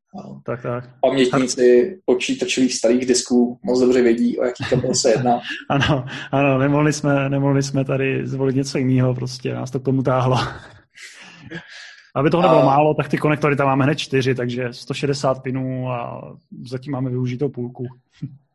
Tak, 0.46 0.62
tak. 0.62 0.89
Pamětníci 1.01 1.98
počítačových 2.05 2.74
starých 2.74 3.05
disků 3.05 3.60
moc 3.63 3.79
dobře 3.79 4.01
vědí, 4.01 4.39
o 4.39 4.43
jaký 4.43 4.63
kabel 4.69 4.96
se 4.96 5.12
jedná. 5.12 5.39
ano, 5.69 6.05
ano, 6.31 6.57
nemohli 6.57 6.93
jsme, 6.93 7.29
nemohli 7.29 7.63
jsme 7.63 7.86
tady 7.86 8.27
zvolit 8.27 8.55
něco 8.55 8.77
jiného, 8.77 9.15
prostě 9.15 9.53
nás 9.53 9.72
to 9.72 9.79
k 9.79 9.86
tomu 9.86 10.03
táhlo. 10.03 10.38
Aby 12.15 12.29
toho 12.29 12.43
nebylo 12.43 12.62
a... 12.62 12.65
málo, 12.65 12.93
tak 12.93 13.10
ty 13.10 13.17
konektory 13.17 13.55
tam 13.55 13.67
máme 13.67 13.84
hned 13.84 13.96
čtyři, 13.96 14.36
takže 14.36 14.67
160 14.72 15.43
pinů 15.43 15.89
a 15.89 16.22
zatím 16.69 16.93
máme 16.93 17.10
využitou 17.10 17.50
půlku. 17.50 17.88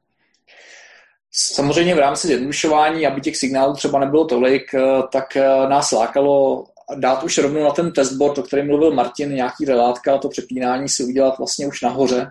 Samozřejmě 1.34 1.94
v 1.94 1.98
rámci 1.98 2.26
zjednodušování, 2.26 3.06
aby 3.06 3.20
těch 3.20 3.36
signálů 3.36 3.74
třeba 3.74 3.98
nebylo 3.98 4.24
tolik, 4.24 4.74
eh, 4.74 4.80
tak 5.12 5.36
eh, 5.36 5.68
nás 5.68 5.92
lákalo 5.92 6.64
dát 6.94 7.22
už 7.22 7.38
rovnou 7.38 7.64
na 7.64 7.70
ten 7.70 7.92
testboard, 7.92 8.38
o 8.38 8.42
kterém 8.42 8.66
mluvil 8.66 8.94
Martin, 8.94 9.34
nějaký 9.34 9.64
relátka, 9.64 10.18
to 10.18 10.28
přepínání 10.28 10.88
si 10.88 11.04
udělat 11.04 11.38
vlastně 11.38 11.66
už 11.66 11.82
nahoře, 11.82 12.30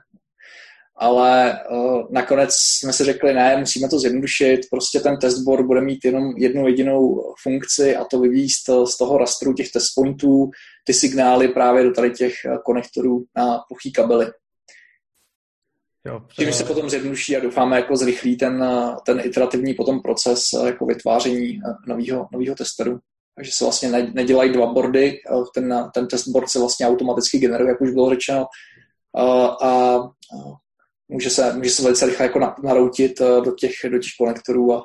ale 0.98 1.60
uh, 1.72 2.03
nakonec 2.12 2.50
jsme 2.53 2.93
si 2.93 3.03
řekli, 3.03 3.34
ne, 3.34 3.58
musíme 3.58 3.89
to 3.89 4.00
zjednodušit, 4.00 4.60
prostě 4.72 5.00
ten 5.00 5.17
testboard 5.17 5.65
bude 5.65 5.81
mít 5.81 6.05
jenom 6.05 6.34
jednu 6.38 6.67
jedinou 6.67 7.34
funkci 7.43 7.96
a 7.96 8.05
to 8.05 8.20
vyvíst 8.20 8.70
z 8.86 8.98
toho 8.98 9.17
rastru 9.17 9.53
těch 9.53 9.72
test 9.72 9.91
pointů 9.96 10.50
ty 10.86 10.93
signály 10.93 11.48
právě 11.48 11.84
do 11.84 11.91
tady 11.91 12.12
těch 12.12 12.34
konektorů 12.65 13.24
na 13.38 13.60
plochý 13.67 13.91
kabely. 13.91 14.31
Jo, 16.05 16.22
Tím 16.36 16.53
se 16.53 16.63
potom 16.63 16.89
zjednoduší 16.89 17.38
a 17.38 17.39
doufáme 17.39 17.75
jako 17.75 17.96
zrychlí 17.96 18.38
ten, 18.38 18.65
ten 19.05 19.22
iterativní 19.24 19.74
potom 19.74 20.01
proces 20.01 20.41
jako 20.65 20.86
vytváření 20.86 21.60
nového 22.31 22.55
testeru. 22.58 23.00
Takže 23.36 23.51
se 23.51 23.63
vlastně 23.63 23.89
nedělají 23.89 24.53
dva 24.53 24.74
bordy, 24.74 25.20
ten, 25.53 25.89
ten 25.93 26.08
testboard 26.08 26.50
se 26.50 26.60
vlastně 26.60 26.88
automaticky 26.88 27.39
generuje, 27.39 27.70
jak 27.70 27.81
už 27.81 27.91
bylo 27.91 28.10
řečeno, 28.10 28.46
a, 29.15 29.46
a 29.46 30.00
může 31.10 31.29
se, 31.29 31.53
může 31.53 31.70
se 31.70 31.84
velice 31.84 32.05
rychle 32.05 32.25
jako 32.25 32.39
naroutit 32.63 33.22
eh, 33.22 33.41
do 33.41 33.51
těch, 33.51 33.72
do 33.89 34.00
těch 34.00 34.12
konektorů 34.20 34.74
a, 34.74 34.84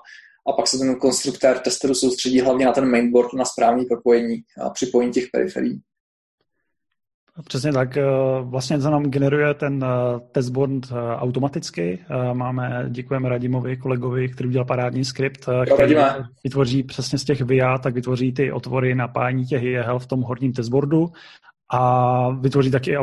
a 0.49 0.53
pak 0.53 0.67
se 0.67 0.79
ten 0.79 0.97
konstruktér 0.97 1.59
testeru 1.59 1.95
soustředí 1.95 2.41
hlavně 2.41 2.67
na 2.67 2.73
ten 2.73 2.91
mainboard, 2.91 3.33
na 3.33 3.45
správné 3.45 3.85
propojení 3.85 4.43
a 4.63 4.71
připojení 4.71 5.13
těch 5.13 5.27
periferií. 5.33 5.81
Přesně 7.45 7.73
tak. 7.73 7.97
Eh, 7.97 8.03
vlastně 8.43 8.81
se 8.81 8.91
nám 8.91 9.03
generuje 9.03 9.55
ten 9.55 9.85
eh, 9.85 10.21
testboard 10.33 10.93
automaticky. 11.17 11.99
Máme, 12.33 12.87
děkujeme 12.89 13.29
Radimovi, 13.29 13.77
kolegovi, 13.77 14.29
který 14.29 14.49
udělal 14.49 14.65
parádní 14.65 15.05
skript, 15.05 15.49
který 15.75 15.97
vytvoří 16.45 16.83
přesně 16.83 17.19
z 17.19 17.25
těch 17.25 17.41
VIA, 17.41 17.79
tak 17.79 17.95
vytvoří 17.95 18.33
ty 18.33 18.53
otvory 18.53 18.95
napájení 18.95 19.47
těch 19.47 19.63
jehel 19.63 19.99
v 19.99 20.07
tom 20.07 20.23
horním 20.23 20.53
testboardu 20.53 21.13
a 21.71 22.31
vytvoří 22.31 22.71
taky 22.71 22.97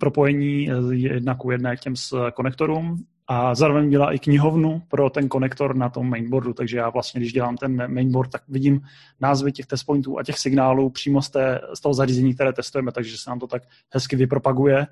propojení 0.00 0.68
jedna 0.90 1.34
ku 1.34 1.50
jedné 1.50 1.76
k 1.76 1.80
těm 1.80 1.96
s 1.96 2.30
konektorům. 2.34 3.04
A 3.30 3.54
zároveň 3.54 3.90
dělá 3.90 4.12
i 4.12 4.18
knihovnu 4.18 4.82
pro 4.88 5.10
ten 5.10 5.28
konektor 5.28 5.76
na 5.76 5.88
tom 5.88 6.10
mainboardu, 6.10 6.52
takže 6.52 6.78
já 6.78 6.90
vlastně, 6.90 7.20
když 7.20 7.32
dělám 7.32 7.56
ten 7.56 7.94
mainboard, 7.94 8.30
tak 8.30 8.42
vidím 8.48 8.80
názvy 9.20 9.52
těch 9.52 9.66
testpointů 9.66 10.18
a 10.18 10.22
těch 10.22 10.38
signálů 10.38 10.90
přímo 10.90 11.22
z, 11.22 11.30
té, 11.30 11.60
z 11.74 11.80
toho 11.80 11.94
zařízení, 11.94 12.34
které 12.34 12.52
testujeme, 12.52 12.92
takže 12.92 13.18
se 13.18 13.30
nám 13.30 13.38
to 13.38 13.46
tak 13.46 13.62
hezky 13.90 14.16
vypropaguje 14.16 14.86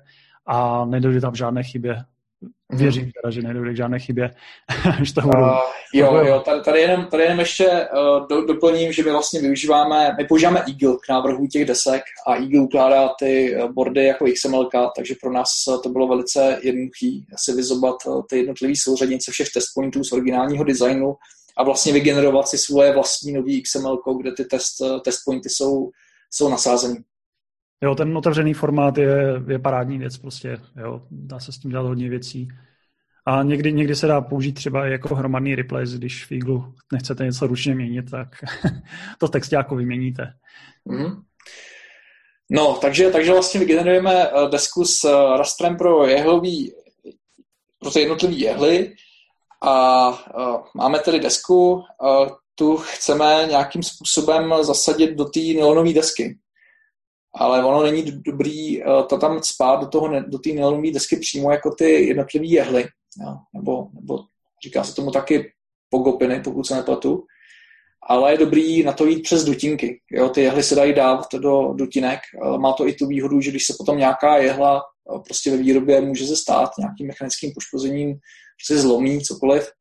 a 0.45 0.85
nedojde 0.85 1.21
tam 1.21 1.35
žádné 1.35 1.63
chybě. 1.63 2.03
Věřím 2.69 3.11
teda, 3.21 3.31
že 3.31 3.41
nedojde 3.41 3.73
k 3.73 3.77
žádné 3.77 3.99
chybě, 3.99 4.31
že 5.03 5.13
to 5.13 5.21
budu... 5.21 5.41
Uh, 5.41 5.49
jo, 5.93 6.15
jo, 6.15 6.39
tady, 6.39 6.61
tady, 6.61 6.79
jenom, 6.79 7.05
tady 7.05 7.23
jenom 7.23 7.39
ještě 7.39 7.67
uh, 7.67 8.27
do, 8.27 8.45
doplním, 8.45 8.91
že 8.91 9.03
my 9.03 9.11
vlastně 9.11 9.41
využíváme, 9.41 10.15
my 10.17 10.25
používáme 10.25 10.59
Eagle 10.59 10.97
k 11.05 11.09
návrhu 11.09 11.47
těch 11.47 11.65
desek 11.65 12.01
a 12.27 12.35
Eagle 12.35 12.61
ukládá 12.61 13.09
ty 13.19 13.55
eh, 13.55 13.67
bordy 13.67 14.05
jako 14.05 14.25
XML, 14.33 14.69
takže 14.95 15.15
pro 15.21 15.31
nás 15.33 15.49
to 15.83 15.89
bylo 15.89 16.07
velice 16.07 16.59
jednoduché 16.61 17.11
si 17.35 17.53
vyzobat 17.53 17.95
ty 18.29 18.37
jednotlivé 18.37 18.73
souřadnice 18.77 19.31
všech 19.31 19.47
test 19.53 19.65
pointů 19.75 20.03
z 20.03 20.11
originálního 20.11 20.63
designu 20.63 21.15
a 21.57 21.63
vlastně 21.63 21.93
vygenerovat 21.93 22.47
si 22.47 22.57
svoje 22.57 22.93
vlastní 22.93 23.33
nový 23.33 23.61
XML, 23.61 24.01
kde 24.17 24.31
ty 24.31 24.45
test, 24.45 24.75
test 25.03 25.19
pointy 25.25 25.49
jsou, 25.49 25.89
jsou 26.33 26.49
nasázeny. 26.49 26.95
Jo, 27.83 27.95
ten 27.95 28.17
otevřený 28.17 28.53
formát 28.53 28.97
je, 28.97 29.41
je 29.47 29.59
parádní 29.59 29.97
věc 29.97 30.17
prostě, 30.17 30.57
jo, 30.77 31.01
dá 31.11 31.39
se 31.39 31.51
s 31.51 31.57
tím 31.57 31.71
dělat 31.71 31.87
hodně 31.87 32.09
věcí. 32.09 32.47
A 33.25 33.43
někdy, 33.43 33.73
někdy 33.73 33.95
se 33.95 34.07
dá 34.07 34.21
použít 34.21 34.51
třeba 34.51 34.85
jako 34.85 35.15
hromadný 35.15 35.55
replace, 35.55 35.97
když 35.97 36.25
v 36.25 36.31
Eagle 36.31 36.59
nechcete 36.93 37.25
něco 37.25 37.47
ručně 37.47 37.75
měnit, 37.75 38.11
tak 38.11 38.27
to 39.19 39.27
text 39.27 39.51
jako 39.51 39.75
vyměníte. 39.75 40.33
Mm-hmm. 40.89 41.21
No, 42.51 42.75
takže, 42.81 43.09
takže 43.09 43.31
vlastně 43.31 43.59
vygenerujeme 43.59 44.27
eh, 44.27 44.49
desku 44.49 44.85
s 44.85 45.03
eh, 45.03 45.37
rastrem 45.37 45.77
pro 45.77 46.07
jehlový, 46.07 46.73
pro 47.79 47.91
ty 47.91 47.99
jednotlivý 47.99 48.39
jehly 48.39 48.93
a 49.61 50.09
uh, 50.09 50.61
máme 50.75 50.99
tedy 50.99 51.19
desku, 51.19 51.83
tu 52.55 52.77
chceme 52.77 53.45
nějakým 53.47 53.83
způsobem 53.83 54.53
zasadit 54.61 55.15
do 55.15 55.25
té 55.25 55.39
nylonové 55.39 55.93
desky 55.93 56.37
ale 57.37 57.65
ono 57.65 57.83
není 57.83 58.03
dobrý 58.11 58.83
uh, 58.83 59.07
to 59.07 59.17
tam 59.17 59.43
spát 59.43 59.79
do, 59.79 59.87
toho, 59.87 60.19
do 60.21 60.39
té 60.39 60.49
nylonové 60.49 60.91
desky 60.91 61.17
přímo 61.17 61.51
jako 61.51 61.71
ty 61.71 61.89
jednotlivé 61.89 62.45
jehly, 62.45 62.85
jo, 63.21 63.37
nebo, 63.53 63.87
nebo 63.93 64.19
říká 64.63 64.83
se 64.83 64.95
tomu 64.95 65.11
taky 65.11 65.51
pogopiny, 65.89 66.39
pokud 66.39 66.67
se 66.67 66.75
nepletu, 66.75 67.23
ale 68.09 68.31
je 68.31 68.37
dobrý 68.37 68.83
na 68.83 68.93
to 68.93 69.05
jít 69.05 69.21
přes 69.21 69.43
dutinky. 69.43 70.01
Jo, 70.11 70.29
ty 70.29 70.41
jehly 70.41 70.63
se 70.63 70.75
dají 70.75 70.93
dávat 70.93 71.35
do 71.35 71.73
dutinek. 71.73 72.19
Má 72.57 72.73
to 72.73 72.87
i 72.87 72.93
tu 72.93 73.07
výhodu, 73.07 73.41
že 73.41 73.51
když 73.51 73.65
se 73.65 73.73
potom 73.77 73.97
nějaká 73.97 74.37
jehla 74.37 74.83
uh, 75.05 75.23
prostě 75.23 75.51
ve 75.51 75.57
výrobě 75.57 76.01
může 76.01 76.25
se 76.25 76.35
stát 76.35 76.69
nějakým 76.79 77.07
mechanickým 77.07 77.51
poškozením, 77.55 78.13
že 78.67 78.75
se 78.75 78.81
zlomí 78.81 79.21
cokoliv, 79.21 79.71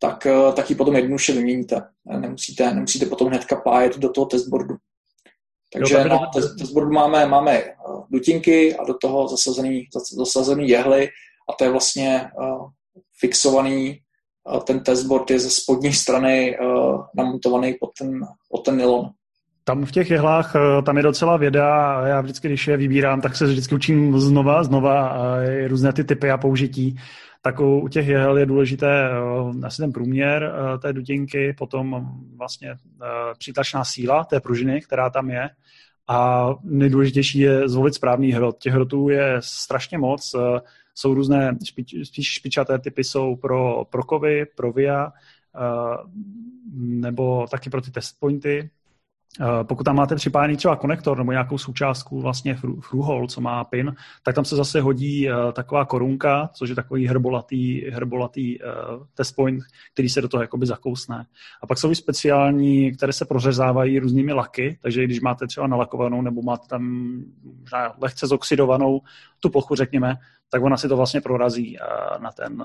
tak, 0.00 0.26
tak 0.56 0.70
ji 0.70 0.76
potom 0.76 0.96
jednoduše 0.96 1.32
vyměníte. 1.32 1.82
Nemusíte, 2.18 2.74
nemusíte 2.74 3.06
potom 3.06 3.28
hnedka 3.28 3.56
pájet 3.56 3.98
do 3.98 4.08
toho 4.08 4.26
testboardu. 4.26 4.74
Takže 5.74 5.94
jo, 5.94 6.08
na 6.08 6.18
testboardu 6.58 6.92
máme, 6.92 7.26
máme 7.26 7.52
eh, 7.58 7.72
dutinky 8.10 8.76
a 8.76 8.84
do 8.84 8.94
toho 8.94 9.28
zasazený, 9.28 9.86
zasazený 10.16 10.68
jehly 10.68 11.08
a 11.50 11.52
to 11.58 11.64
je 11.64 11.70
vlastně 11.70 12.30
uh, 12.40 12.68
fixovaný, 13.20 14.00
uh, 14.54 14.60
ten 14.60 14.80
testboard 14.80 15.30
je 15.30 15.38
ze 15.38 15.50
spodní 15.50 15.92
strany 15.92 16.58
uh, 16.58 17.02
namontovaný 17.16 17.74
pod 17.80 17.90
ten, 17.98 18.20
pod 18.50 18.64
ten 18.64 18.76
nylon. 18.76 19.10
Tam 19.64 19.84
v 19.84 19.92
těch 19.92 20.10
jehlách, 20.10 20.54
tam 20.86 20.96
je 20.96 21.02
docela 21.02 21.36
věda 21.36 21.96
a 21.96 22.06
já 22.06 22.20
vždycky, 22.20 22.48
když 22.48 22.66
je 22.66 22.76
vybírám, 22.76 23.20
tak 23.20 23.36
se 23.36 23.46
vždycky 23.46 23.74
učím 23.74 24.18
znova, 24.18 24.64
znova 24.64 25.08
a 25.08 25.36
různé 25.66 25.92
ty 25.92 26.04
typy 26.04 26.30
a 26.30 26.38
použití. 26.38 26.96
Tak 27.44 27.60
u 27.60 27.88
těch 27.88 28.08
jehel 28.08 28.38
je 28.38 28.46
důležité 28.46 29.10
asi 29.64 29.82
ten 29.82 29.92
průměr 29.92 30.52
té 30.82 30.92
dutinky, 30.92 31.52
potom 31.58 32.08
vlastně 32.36 32.78
přitačná 33.38 33.84
síla 33.84 34.24
té 34.24 34.40
pružiny, 34.40 34.80
která 34.80 35.10
tam 35.10 35.30
je 35.30 35.50
a 36.08 36.48
nejdůležitější 36.62 37.38
je 37.38 37.68
zvolit 37.68 37.94
správný 37.94 38.32
hrot. 38.32 38.58
Těch 38.58 38.72
hrotů 38.72 39.08
je 39.08 39.36
strašně 39.40 39.98
moc. 39.98 40.34
Eh, 40.34 40.60
jsou 40.94 41.14
různé, 41.14 41.58
špič, 41.64 41.94
špičaté 42.20 42.78
typy 42.78 43.04
jsou 43.04 43.36
pro, 43.36 43.84
pro 43.84 44.02
kovy, 44.02 44.46
pro 44.56 44.72
VIA, 44.72 45.12
eh, 45.56 45.60
nebo 46.76 47.46
taky 47.50 47.70
pro 47.70 47.80
ty 47.80 47.90
test 47.90 48.16
pointy. 48.20 48.70
Eh, 49.40 49.64
pokud 49.64 49.84
tam 49.84 49.96
máte 49.96 50.14
připájený 50.14 50.56
třeba 50.56 50.76
konektor 50.76 51.18
nebo 51.18 51.32
nějakou 51.32 51.58
součástku 51.58 52.20
vlastně 52.20 52.54
through 52.54 53.26
co 53.28 53.40
má 53.40 53.64
pin, 53.64 53.94
tak 54.22 54.34
tam 54.34 54.44
se 54.44 54.56
zase 54.56 54.80
hodí 54.80 55.30
uh, 55.30 55.52
taková 55.52 55.84
korunka, 55.84 56.50
což 56.52 56.68
je 56.68 56.74
takový 56.74 57.06
hrbolatý, 57.06 57.80
hrbolatý 57.90 58.58
uh, 58.60 58.66
test 59.14 59.32
point, 59.32 59.64
který 59.92 60.08
se 60.08 60.20
do 60.20 60.28
toho 60.28 60.42
jakoby 60.42 60.66
zakousne. 60.66 61.26
A 61.62 61.66
pak 61.66 61.78
jsou 61.78 61.90
i 61.90 61.96
speciální, 61.96 62.92
které 62.92 63.12
se 63.12 63.24
prořezávají 63.24 63.98
různými 63.98 64.32
laky, 64.32 64.78
takže 64.82 65.04
když 65.04 65.20
máte 65.20 65.46
třeba 65.46 65.66
nalakovanou 65.66 66.22
nebo 66.22 66.42
máte 66.42 66.68
tam 66.68 67.12
možná 67.60 67.94
lehce 68.00 68.26
zoxidovanou 68.26 69.00
tu 69.40 69.50
plochu, 69.50 69.74
řekněme, 69.74 70.14
tak 70.50 70.62
ona 70.62 70.76
si 70.76 70.88
to 70.88 70.96
vlastně 70.96 71.20
prorazí 71.20 71.78
na 72.18 72.32
ten, 72.32 72.56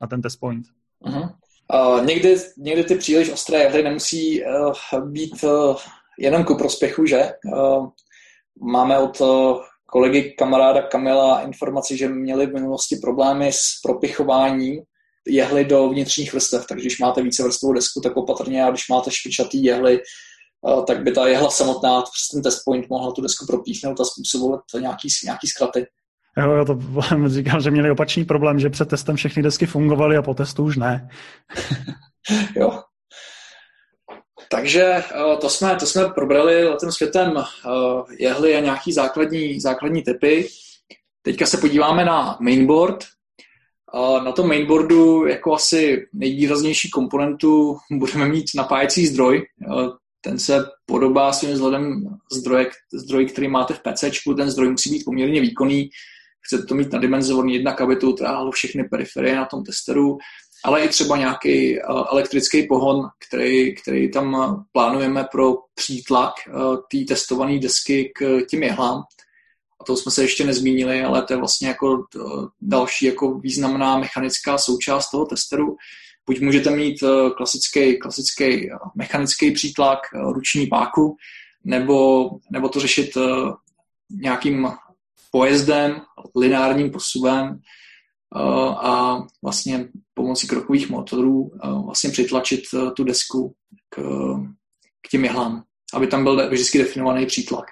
na 0.00 0.06
ten 0.08 0.22
test 0.22 0.36
point. 0.36 0.66
Uh-huh. 1.04 1.30
Uh, 1.74 2.04
někdy, 2.04 2.36
někdy 2.58 2.84
ty 2.84 2.94
příliš 2.94 3.30
ostré 3.30 3.68
hry 3.68 3.82
nemusí 3.82 4.42
uh, 4.44 5.08
být 5.10 5.44
uh, 5.44 5.76
jenom 6.20 6.44
ku 6.44 6.56
prospěchu, 6.56 7.06
že? 7.06 7.32
Uh, 7.54 7.88
máme 8.70 8.98
od 8.98 9.20
uh, 9.20 9.60
kolegy 9.86 10.34
kamaráda 10.38 10.82
Kamila 10.82 11.40
informaci, 11.40 11.96
že 11.96 12.08
měli 12.08 12.46
v 12.46 12.54
minulosti 12.54 12.96
problémy 12.96 13.52
s 13.52 13.80
propichováním 13.82 14.82
jehly 15.28 15.64
do 15.64 15.88
vnitřních 15.88 16.32
vrstev, 16.32 16.66
takže 16.68 16.82
když 16.82 16.98
máte 16.98 17.22
více 17.22 17.42
vrstvou 17.42 17.72
desku, 17.72 18.00
tak 18.00 18.16
opatrně 18.16 18.64
a 18.64 18.70
když 18.70 18.88
máte 18.88 19.10
špičatý 19.10 19.64
jehly, 19.64 19.98
uh, 20.60 20.84
tak 20.84 21.02
by 21.02 21.12
ta 21.12 21.28
jehla 21.28 21.50
samotná 21.50 22.02
přes 22.02 22.28
ten 22.32 22.42
test 22.42 22.62
point 22.64 22.88
mohla 22.90 23.12
tu 23.12 23.22
desku 23.22 23.46
propíchnout 23.46 24.00
a 24.00 24.04
způsobovat 24.04 24.60
nějaký, 24.80 25.08
nějaký 25.24 25.46
zkraty. 25.46 25.86
Jo, 26.38 26.50
jo, 26.50 26.64
to 26.64 26.78
říkám, 27.28 27.60
že 27.60 27.70
měli 27.70 27.90
opačný 27.90 28.24
problém, 28.24 28.58
že 28.58 28.70
před 28.70 28.88
testem 28.88 29.16
všechny 29.16 29.42
desky 29.42 29.66
fungovaly 29.66 30.16
a 30.16 30.22
po 30.22 30.34
testu 30.34 30.64
už 30.64 30.76
ne. 30.76 31.08
jo. 32.56 32.82
Takže 34.52 34.82
eh, 34.82 35.36
to 35.40 35.50
jsme, 35.50 35.76
to 35.76 35.86
jsme 35.86 36.08
probrali 36.08 36.68
letem 36.68 36.92
světem 36.92 37.34
eh, 37.36 37.42
jehly 38.18 38.56
a 38.56 38.60
nějaký 38.60 38.92
základní, 38.92 39.60
základní 39.60 40.02
typy. 40.02 40.48
Teďka 41.22 41.46
se 41.46 41.58
podíváme 41.58 42.04
na 42.04 42.36
mainboard. 42.40 43.04
Eh, 43.94 44.24
na 44.24 44.32
tom 44.32 44.48
mainboardu 44.48 45.26
jako 45.26 45.54
asi 45.54 46.06
nejvýraznější 46.12 46.90
komponentu 46.90 47.78
budeme 47.92 48.28
mít 48.28 48.46
napájecí 48.56 49.06
zdroj. 49.06 49.46
Ten 50.20 50.38
se 50.38 50.64
podobá 50.86 51.32
svým 51.32 51.52
vzhledem 51.52 52.04
zdroje, 52.32 52.70
zdroj, 52.92 53.26
který 53.26 53.48
máte 53.48 53.74
v 53.74 53.80
PC. 53.80 54.04
Ten 54.36 54.50
zdroj 54.50 54.70
musí 54.70 54.90
být 54.90 55.04
poměrně 55.04 55.40
výkonný. 55.40 55.90
Chcete 56.46 56.62
to 56.62 56.74
mít 56.74 56.92
nadimenzovaný, 56.92 57.54
jednak 57.54 57.80
aby 57.80 57.96
to 57.96 58.10
utráhlo 58.10 58.50
všechny 58.50 58.84
periferie 58.84 59.36
na 59.36 59.44
tom 59.44 59.64
testeru 59.64 60.18
ale 60.64 60.84
i 60.84 60.88
třeba 60.88 61.16
nějaký 61.16 61.80
elektrický 61.82 62.66
pohon, 62.66 63.08
který, 63.28 63.74
který 63.74 64.10
tam 64.10 64.56
plánujeme 64.72 65.24
pro 65.32 65.54
přítlak 65.74 66.34
té 66.92 66.98
testované 67.08 67.58
desky 67.58 68.12
k 68.14 68.40
těm 68.50 68.62
jehlám. 68.62 69.02
A 69.80 69.84
to 69.84 69.96
jsme 69.96 70.12
se 70.12 70.22
ještě 70.22 70.44
nezmínili, 70.44 71.02
ale 71.02 71.22
to 71.22 71.32
je 71.32 71.36
vlastně 71.36 71.68
jako 71.68 72.04
další 72.60 73.06
jako 73.06 73.38
významná 73.38 73.98
mechanická 73.98 74.58
součást 74.58 75.10
toho 75.10 75.24
testeru. 75.24 75.76
Buď 76.26 76.40
můžete 76.40 76.70
mít 76.70 76.96
klasický, 77.36 77.98
klasický 77.98 78.70
mechanický 78.94 79.50
přítlak, 79.50 79.98
ruční 80.32 80.66
páku, 80.66 81.16
nebo, 81.64 82.30
nebo 82.50 82.68
to 82.68 82.80
řešit 82.80 83.10
nějakým 84.10 84.68
pojezdem, 85.30 86.00
lineárním 86.36 86.90
posuvem 86.90 87.60
a 88.36 89.22
vlastně 89.42 89.88
pomocí 90.14 90.46
krokových 90.46 90.90
motorů 90.90 91.50
vlastně 91.84 92.10
přitlačit 92.10 92.60
tu 92.96 93.04
desku 93.04 93.54
k, 93.88 94.02
k 95.06 95.08
těm 95.10 95.24
jehlám, 95.24 95.64
aby 95.94 96.06
tam 96.06 96.24
byl 96.24 96.50
vždycky 96.50 96.78
definovaný 96.78 97.26
přítlak. 97.26 97.66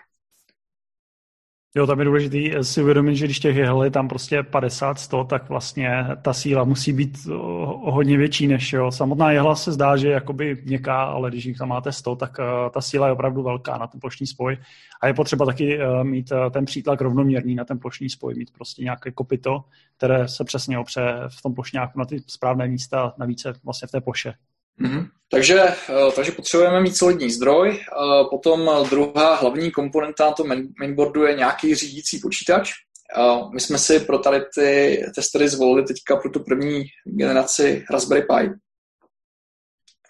Jo, 1.77 1.87
tam 1.87 1.99
je 1.99 2.05
důležité 2.05 2.65
si 2.65 2.83
uvědomit, 2.83 3.17
že 3.17 3.25
když 3.25 3.41
těch 3.41 3.57
jehel 3.57 3.83
je 3.83 3.91
tam 3.91 4.09
prostě 4.09 4.43
50, 4.43 4.99
100, 4.99 5.25
tak 5.25 5.49
vlastně 5.49 6.07
ta 6.23 6.33
síla 6.33 6.65
musí 6.65 6.93
být 6.93 7.19
o, 7.33 7.91
hodně 7.91 8.17
větší 8.17 8.47
než 8.47 8.73
jo. 8.73 8.93
Samotná 8.93 9.31
jehla 9.31 9.55
se 9.55 9.73
zdá, 9.73 9.97
že 9.97 10.09
je 10.09 10.13
jakoby 10.13 10.63
měkká, 10.65 11.03
ale 11.03 11.31
když 11.31 11.45
jich 11.45 11.59
tam 11.59 11.69
máte 11.69 11.93
100, 11.93 12.17
tak 12.17 12.39
uh, 12.39 12.71
ta 12.71 12.81
síla 12.81 13.07
je 13.07 13.13
opravdu 13.13 13.43
velká 13.43 13.79
na 13.79 13.87
ten 13.87 14.01
plošný 14.01 14.27
spoj. 14.27 14.59
A 15.01 15.07
je 15.07 15.15
potřeba 15.15 15.47
taky 15.47 15.79
uh, 15.79 16.05
mít 16.05 16.33
uh, 16.33 16.51
ten 16.51 16.65
přítlak 16.65 17.01
rovnoměrný 17.01 17.55
na 17.55 17.65
ten 17.65 17.79
plošný 17.79 18.11
spoj, 18.11 18.35
mít 18.35 18.51
prostě 18.51 18.83
nějaké 18.83 19.13
kopito, 19.13 19.65
které 19.97 20.29
se 20.29 20.45
přesně 20.45 20.79
opře 20.79 21.15
v 21.29 21.43
tom 21.43 21.55
plošňáku 21.55 21.99
na 21.99 22.05
ty 22.05 22.23
správné 22.27 22.69
místa, 22.69 23.15
navíc 23.19 23.47
vlastně 23.65 23.89
v 23.89 23.91
té 23.91 24.01
ploše. 24.01 24.35
Mm-hmm. 24.81 25.09
Takže, 25.31 25.61
eh, 25.61 26.13
takže 26.17 26.33
potřebujeme 26.33 26.81
mít 26.81 26.97
solidní 26.97 27.31
zdroj. 27.31 27.81
Eh, 27.81 28.25
potom 28.31 28.71
druhá 28.91 29.35
hlavní 29.35 29.71
komponenta 29.71 30.27
na 30.27 30.33
tom 30.33 30.49
mainboardu 30.81 31.25
je 31.25 31.35
nějaký 31.35 31.75
řídící 31.75 32.19
počítač. 32.19 32.73
Eh, 33.19 33.41
my 33.55 33.61
jsme 33.61 33.79
si 33.79 34.01
pro 34.01 34.19
tady 34.19 34.41
ty 34.55 35.03
testery 35.15 35.49
zvolili 35.49 35.87
teďka 35.87 36.17
pro 36.17 36.31
tu 36.31 36.41
první 36.41 36.85
generaci 37.05 37.85
Raspberry 37.91 38.23
Pi, 38.23 38.51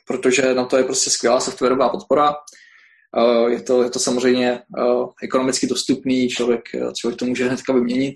protože 0.06 0.54
na 0.54 0.64
to 0.64 0.76
je 0.76 0.84
prostě 0.84 1.10
skvělá 1.10 1.40
softwarová 1.40 1.88
podpora. 1.88 2.34
Je 3.48 3.62
to, 3.62 3.82
je 3.82 3.90
to 3.90 3.98
samozřejmě 3.98 4.62
ekonomicky 5.22 5.66
dostupný, 5.66 6.28
člověk, 6.28 6.62
člověk 6.96 7.18
to 7.18 7.24
může 7.24 7.46
hnedka 7.46 7.72
vyměnit 7.72 8.14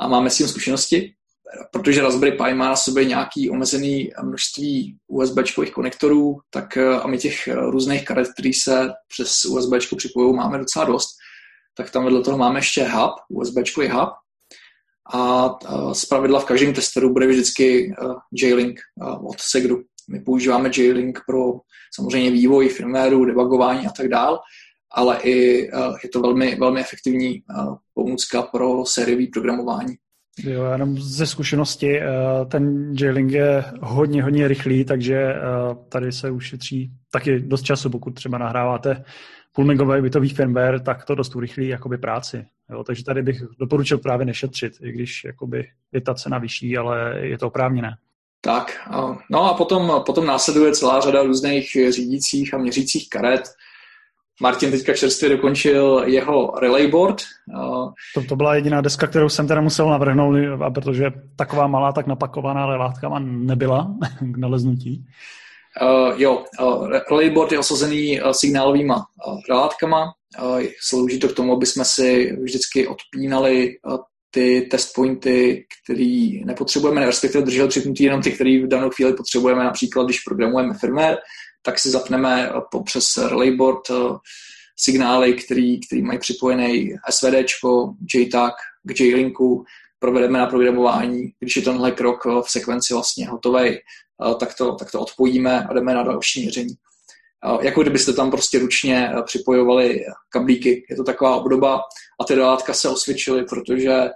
a 0.00 0.08
máme 0.08 0.30
s 0.30 0.36
tím 0.36 0.48
zkušenosti 0.48 1.14
protože 1.72 2.02
Raspberry 2.02 2.32
Pi 2.32 2.54
má 2.54 2.68
na 2.68 2.76
sobě 2.76 3.04
nějaký 3.04 3.50
omezený 3.50 4.10
množství 4.22 4.96
USB 5.06 5.38
konektorů, 5.72 6.40
tak 6.50 6.76
eh, 6.76 6.94
a 6.94 7.06
my 7.06 7.18
těch 7.18 7.48
eh, 7.48 7.54
různých 7.54 8.04
karet, 8.04 8.28
které 8.32 8.50
se 8.62 8.88
přes 9.08 9.44
USB 9.44 9.96
připojují, 9.96 10.36
máme 10.36 10.58
docela 10.58 10.84
dost, 10.84 11.08
tak 11.76 11.90
tam 11.90 12.04
vedle 12.04 12.22
toho 12.22 12.38
máme 12.38 12.58
ještě 12.58 12.84
hub, 12.84 13.12
USB 13.28 13.76
hub, 13.92 14.10
a 15.14 15.50
z 15.92 16.04
pravidla 16.04 16.40
v 16.40 16.44
každém 16.44 16.74
testeru 16.74 17.12
bude 17.12 17.26
vždycky 17.26 17.92
eh, 17.92 18.04
J-Link 18.32 18.80
od 19.00 19.40
Segru. 19.40 19.82
My 20.10 20.20
používáme 20.20 20.70
J-Link 20.76 21.20
pro 21.26 21.52
samozřejmě 21.94 22.30
vývoj 22.30 22.68
firmwareu, 22.68 23.24
debugování 23.24 23.86
a 23.86 23.90
tak 23.90 24.08
dál, 24.08 24.40
ale 24.92 25.20
i 25.22 25.62
je 26.02 26.08
to 26.12 26.20
velmi, 26.20 26.56
velmi 26.56 26.80
efektivní 26.80 27.42
pomůcka 27.94 28.42
pro 28.42 28.84
sériový 28.86 29.26
programování. 29.26 29.94
Jo, 30.38 30.64
jenom 30.72 30.98
ze 30.98 31.26
zkušenosti, 31.26 32.00
eh, 32.00 32.08
ten 32.48 32.92
J-Link 32.92 33.32
je 33.32 33.64
hodně, 33.80 34.22
hodně 34.22 34.48
rychlý, 34.48 34.84
takže 34.84 35.16
eh, 35.16 35.40
tady 35.88 36.12
se 36.12 36.30
ušetří 36.30 36.90
taky 37.10 37.40
dost 37.40 37.62
času, 37.62 37.90
pokud 37.90 38.10
třeba 38.10 38.38
nahráváte 38.38 39.04
půl 39.52 39.64
megový 39.64 40.02
bytový 40.02 40.28
firmware, 40.28 40.80
tak 40.80 41.04
to 41.04 41.14
dost 41.14 41.36
urychlí 41.36 41.68
jakoby 41.68 41.98
práci. 41.98 42.46
Jo, 42.70 42.84
takže 42.84 43.04
tady 43.04 43.22
bych 43.22 43.42
doporučil 43.58 43.98
právě 43.98 44.26
nešetřit, 44.26 44.72
i 44.82 44.92
když 44.92 45.24
jakoby 45.24 45.68
je 45.92 46.00
ta 46.00 46.14
cena 46.14 46.38
vyšší, 46.38 46.76
ale 46.78 47.20
je 47.20 47.38
to 47.38 47.46
oprávněné. 47.46 47.96
Tak, 48.40 48.88
no 49.30 49.50
a 49.50 49.54
potom, 49.54 50.02
potom 50.06 50.26
následuje 50.26 50.72
celá 50.72 51.00
řada 51.00 51.22
různých 51.22 51.76
řídících 51.90 52.54
a 52.54 52.58
měřících 52.58 53.08
karet, 53.08 53.42
Martin 54.42 54.70
teďka 54.70 54.94
čerstvě 54.94 55.30
dokončil 55.30 56.02
jeho 56.06 56.52
relay 56.60 56.86
board. 56.86 57.16
To, 58.14 58.22
to 58.28 58.36
byla 58.36 58.54
jediná 58.54 58.80
deska, 58.80 59.06
kterou 59.06 59.28
jsem 59.28 59.48
teda 59.48 59.60
musel 59.60 59.90
navrhnout, 59.90 60.36
a 60.62 60.70
protože 60.70 61.04
taková 61.36 61.66
malá, 61.66 61.92
tak 61.92 62.06
napakovaná 62.06 62.66
relátka 62.66 63.18
nebyla 63.18 63.94
k 64.32 64.36
naleznutí. 64.36 65.04
Uh, 65.82 66.20
jo, 66.20 66.44
uh, 66.60 66.88
relay 67.10 67.30
board 67.30 67.52
je 67.52 67.58
osazený 67.58 68.20
uh, 68.20 68.30
signálovými 68.30 68.92
uh, 68.92 69.40
relátkama. 69.48 70.12
Uh, 70.42 70.62
slouží 70.80 71.18
to 71.18 71.28
k 71.28 71.32
tomu, 71.32 71.52
aby 71.52 71.66
jsme 71.66 71.84
si 71.84 72.36
vždycky 72.42 72.86
odpínali 72.86 73.78
uh, 73.86 73.98
ty 74.30 74.68
test 74.70 74.94
pointy, 74.94 75.66
který 75.84 76.44
nepotřebujeme, 76.44 77.06
respektive 77.06 77.44
držel 77.44 77.68
připnutý 77.68 78.04
jenom 78.04 78.22
ty, 78.22 78.32
které 78.32 78.62
v 78.64 78.68
danou 78.68 78.90
chvíli 78.90 79.14
potřebujeme, 79.14 79.64
například 79.64 80.04
když 80.04 80.20
programujeme 80.20 80.74
firmware, 80.74 81.16
tak 81.64 81.78
si 81.78 81.90
zapneme 81.90 82.50
eh, 82.50 82.82
přes 82.84 83.16
relayboard 83.16 83.90
eh, 83.90 83.94
signály, 84.76 85.34
který, 85.34 85.80
který 85.80 86.02
mají 86.02 86.18
připojený 86.18 86.94
SVD, 87.10 87.34
JTAG 88.14 88.54
k 88.82 89.00
J-Linku, 89.00 89.64
provedeme 89.98 90.38
na 90.38 90.46
programování. 90.46 91.32
Když 91.38 91.56
je 91.56 91.62
tenhle 91.62 91.92
krok 91.92 92.26
eh, 92.26 92.42
v 92.44 92.50
sekvenci 92.50 92.94
vlastně 92.94 93.28
hotový, 93.28 93.78
tak 94.40 94.54
to, 94.54 94.74
tak 94.74 94.90
to 94.90 95.00
odpojíme 95.00 95.64
a 95.64 95.72
jdeme 95.72 95.94
na 95.94 96.02
další 96.02 96.42
měření. 96.42 96.74
Jako 97.60 97.82
kdybyste 97.82 98.12
tam 98.12 98.30
prostě 98.30 98.58
ručně 98.58 99.12
připojovali 99.26 100.00
kablíky. 100.28 100.86
Je 100.90 100.96
to 100.96 101.04
taková 101.04 101.36
obdoba 101.36 101.80
a 102.20 102.24
ty 102.24 102.34
dolátka 102.34 102.74
se 102.74 102.88
osvědčily, 102.88 103.44
protože 103.44 104.10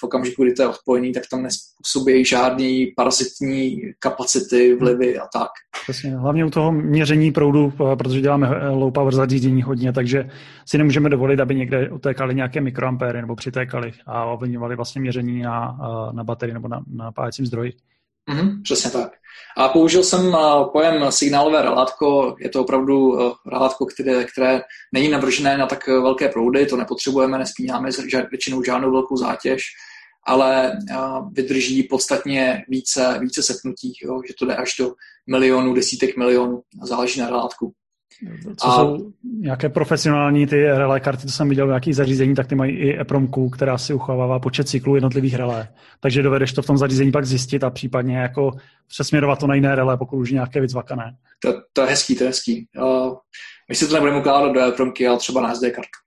v 0.00 0.02
okamžiku, 0.02 0.42
kdy 0.42 0.52
to 0.52 0.62
je 0.62 0.68
odpojený, 0.68 1.12
tak 1.12 1.22
tam 1.30 1.42
nespůsobí 1.42 2.24
žádný 2.24 2.92
parazitní 2.96 3.80
kapacity, 3.98 4.74
vlivy 4.74 5.18
a 5.18 5.26
tak. 5.32 5.48
Přesně, 5.82 6.16
hlavně 6.16 6.44
u 6.44 6.50
toho 6.50 6.72
měření 6.72 7.32
proudu, 7.32 7.72
protože 7.98 8.20
děláme 8.20 8.68
low 8.68 8.92
power 8.92 9.14
zařízení 9.14 9.62
hodně, 9.62 9.92
takže 9.92 10.30
si 10.68 10.78
nemůžeme 10.78 11.08
dovolit, 11.08 11.40
aby 11.40 11.54
někde 11.54 11.90
utékaly 11.90 12.34
nějaké 12.34 12.60
mikroampéry 12.60 13.20
nebo 13.20 13.36
přitékaly 13.36 13.92
a 14.06 14.24
ovlivňovaly 14.24 14.76
vlastně 14.76 15.00
měření 15.00 15.42
na, 15.42 15.78
na 16.12 16.24
baterii 16.24 16.54
nebo 16.54 16.68
na, 16.68 16.82
na 16.86 17.12
pájecím 17.12 17.46
zdroji. 17.46 17.72
Mm-hmm, 18.30 18.62
přesně 18.62 18.90
tak. 18.90 19.12
A 19.56 19.68
použil 19.68 20.02
jsem 20.02 20.26
uh, 20.26 20.72
pojem 20.72 21.12
signálové 21.12 21.62
relátko. 21.62 22.36
Je 22.38 22.48
to 22.48 22.60
opravdu 22.60 23.08
uh, 23.08 23.32
relátko, 23.46 23.86
které, 23.86 24.24
které 24.24 24.62
není 24.92 25.08
navržené 25.08 25.58
na 25.58 25.66
tak 25.66 25.86
velké 25.86 26.28
proudy, 26.28 26.66
to 26.66 26.76
nepotřebujeme, 26.76 27.38
nespínáme 27.38 27.90
většinou 28.30 28.62
žádnou 28.62 28.92
velkou 28.92 29.16
zátěž, 29.16 29.62
ale 30.26 30.72
vydrží 31.32 31.82
podstatně 31.82 32.64
více, 32.68 33.18
více 33.20 33.42
sepnutí, 33.42 33.92
jo, 34.02 34.20
že 34.28 34.34
to 34.38 34.46
jde 34.46 34.56
až 34.56 34.74
do 34.78 34.94
milionů, 35.26 35.74
desítek 35.74 36.16
milionů, 36.16 36.62
záleží 36.82 37.20
na 37.20 37.26
relátku. 37.26 37.72
Co 38.56 38.68
a... 38.68 38.76
jsou 38.76 39.12
nějaké 39.40 39.68
profesionální 39.68 40.46
ty 40.46 40.64
relé 40.64 41.00
karty, 41.00 41.26
co 41.26 41.32
jsem 41.32 41.48
viděl 41.48 41.66
v 41.66 41.68
nějakých 41.68 41.96
zařízení, 41.96 42.34
tak 42.34 42.46
ty 42.46 42.54
mají 42.54 42.76
i 42.76 43.00
EPROMku, 43.00 43.50
která 43.50 43.78
si 43.78 43.94
uchovává 43.94 44.38
počet 44.38 44.68
cyklů 44.68 44.94
jednotlivých 44.94 45.34
relé. 45.34 45.68
Takže 46.00 46.22
dovedeš 46.22 46.52
to 46.52 46.62
v 46.62 46.66
tom 46.66 46.78
zařízení 46.78 47.12
pak 47.12 47.26
zjistit 47.26 47.64
a 47.64 47.70
případně 47.70 48.18
jako 48.18 48.52
přesměrovat 48.88 49.38
to 49.38 49.46
na 49.46 49.54
jiné 49.54 49.74
relé, 49.74 49.96
pokud 49.96 50.16
už 50.16 50.30
nějaké 50.30 50.60
vycvakané. 50.60 51.16
To, 51.42 51.52
to 51.72 51.80
je 51.80 51.88
hezký, 51.88 52.16
to 52.16 52.24
je 52.24 52.28
hezký. 52.28 52.68
Uh, 52.76 53.14
my 53.68 53.74
si 53.74 53.88
to 53.88 53.94
nebudeme 53.94 54.18
ukládat 54.18 54.52
do 54.52 54.60
EPROMky, 54.60 55.06
ale 55.06 55.18
třeba 55.18 55.40
na 55.40 55.54
SD 55.54 55.62
kartu. 55.62 55.98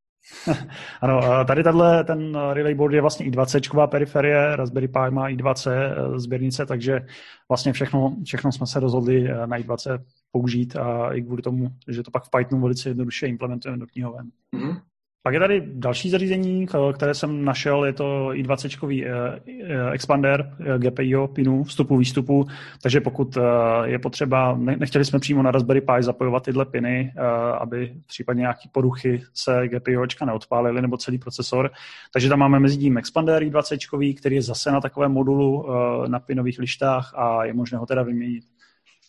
ano, 1.01 1.45
tady 1.45 1.63
tato, 1.63 2.03
ten 2.03 2.37
relay 2.53 2.75
board 2.75 2.93
je 2.93 3.01
vlastně 3.01 3.25
i20 3.25 3.87
periferie, 3.87 4.55
Raspberry 4.55 4.87
Pi 4.87 5.09
má 5.09 5.29
i2C 5.29 5.71
eh, 5.71 6.19
sběrnice, 6.19 6.65
takže 6.65 7.05
vlastně 7.49 7.73
všechno, 7.73 8.15
všechno 8.25 8.51
jsme 8.51 8.67
se 8.67 8.79
rozhodli 8.79 9.29
eh, 9.29 9.47
na 9.47 9.57
i2C 9.57 10.03
použít 10.31 10.75
a 10.75 11.13
i 11.13 11.21
kvůli 11.21 11.41
tomu, 11.41 11.69
že 11.87 12.03
to 12.03 12.11
pak 12.11 12.23
v 12.23 12.29
Pythonu 12.37 12.61
velice 12.61 12.89
jednoduše 12.89 13.27
implementujeme 13.27 13.79
do 13.79 13.87
knihoven. 13.87 14.29
Mm-hmm. 14.55 14.81
Pak 15.27 15.33
je 15.33 15.39
tady 15.39 15.63
další 15.65 16.09
zařízení, 16.09 16.67
které 16.93 17.13
jsem 17.13 17.45
našel, 17.45 17.85
je 17.85 17.93
to 17.93 18.27
i20 18.27 19.03
eh, 19.05 19.39
eh, 19.63 19.91
expander 19.91 20.55
eh, 20.59 20.79
GPIO 20.79 21.27
pinu 21.27 21.63
vstupu 21.63 21.97
výstupu, 21.97 22.47
takže 22.81 23.01
pokud 23.01 23.37
je 23.83 23.99
potřeba, 23.99 24.57
nechtěli 24.57 25.05
jsme 25.05 25.19
přímo 25.19 25.43
na 25.43 25.51
Raspberry 25.51 25.81
Pi 25.81 26.03
zapojovat 26.03 26.43
tyhle 26.43 26.65
piny, 26.65 27.13
aby 27.59 27.93
případně 28.07 28.39
nějaké 28.39 28.69
poruchy 28.71 29.23
se 29.33 29.67
GPIOčka 29.67 30.25
neodpálily 30.25 30.81
nebo 30.81 30.97
celý 30.97 31.17
procesor, 31.17 31.71
takže 32.13 32.29
tam 32.29 32.39
máme 32.39 32.59
mezi 32.59 32.77
tím 32.77 32.97
expander 32.97 33.43
i20, 33.43 34.15
který 34.17 34.35
je 34.35 34.41
zase 34.41 34.71
na 34.71 34.81
takovém 34.81 35.11
modulu 35.11 35.65
na 36.07 36.19
pinových 36.19 36.59
lištách 36.59 37.13
a 37.15 37.45
je 37.45 37.53
možné 37.53 37.77
ho 37.77 37.85
teda 37.85 38.03
vyměnit 38.03 38.43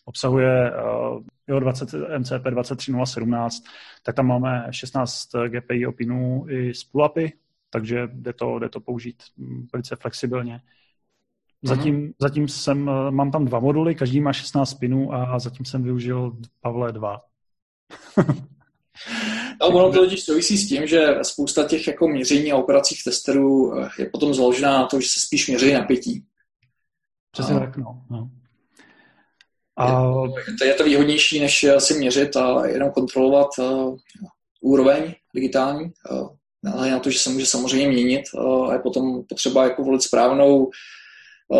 obsahuje 0.08 0.72
uh, 1.50 1.60
20 1.60 1.94
MCP 2.18 2.44
23017, 2.50 3.64
tak 4.02 4.14
tam 4.14 4.26
máme 4.26 4.66
16 4.70 5.28
GPI 5.48 5.86
opinů 5.86 6.46
i 6.48 6.74
z 6.74 6.92
pull-upy, 6.92 7.32
takže 7.70 8.08
jde 8.12 8.32
to, 8.32 8.58
jde 8.58 8.68
to 8.68 8.80
použít 8.80 9.22
velice 9.72 9.96
flexibilně. 9.96 10.60
Zatím, 11.62 12.08
uh-huh. 12.08 12.14
zatím 12.18 12.48
jsem, 12.48 12.90
mám 13.10 13.30
tam 13.30 13.44
dva 13.44 13.60
moduly, 13.60 13.94
každý 13.94 14.20
má 14.20 14.32
16 14.32 14.70
spinů 14.70 15.14
a 15.14 15.38
zatím 15.38 15.66
jsem 15.66 15.82
využil 15.82 16.36
Pavle 16.60 16.92
2. 16.92 17.20
A 19.60 19.64
ono 19.66 19.92
to 19.92 19.98
totiž 19.98 20.24
souvisí 20.24 20.58
s 20.58 20.68
tím, 20.68 20.86
že 20.86 21.18
spousta 21.22 21.68
těch 21.68 21.86
jako 21.86 22.08
měření 22.08 22.52
a 22.52 22.56
operacích 22.56 23.04
testerů 23.04 23.72
je 23.98 24.06
potom 24.06 24.34
založená 24.34 24.78
na 24.78 24.86
to, 24.86 25.00
že 25.00 25.08
se 25.08 25.20
spíš 25.20 25.48
měří 25.48 25.72
napětí. 25.72 26.24
Přesně 27.30 27.54
a... 27.54 27.58
tak, 27.58 27.76
no. 27.76 28.02
no. 28.10 28.30
A... 29.78 30.02
Je, 30.62 30.66
je 30.66 30.74
to 30.74 30.84
výhodnější, 30.84 31.40
než 31.40 31.66
si 31.78 31.94
měřit 31.94 32.36
a 32.36 32.66
jenom 32.66 32.90
kontrolovat 32.90 33.48
uh, 33.58 33.96
úroveň 34.60 35.14
digitální. 35.34 35.92
Uh, 36.10 36.28
na 36.62 36.98
to, 36.98 37.10
že 37.10 37.18
se 37.18 37.30
může 37.30 37.46
samozřejmě 37.46 37.88
měnit 37.88 38.22
a 38.68 38.72
je 38.72 38.78
potom 38.78 39.24
potřeba 39.28 39.64
jako 39.64 39.84
volit 39.84 40.02
správnou 40.02 40.70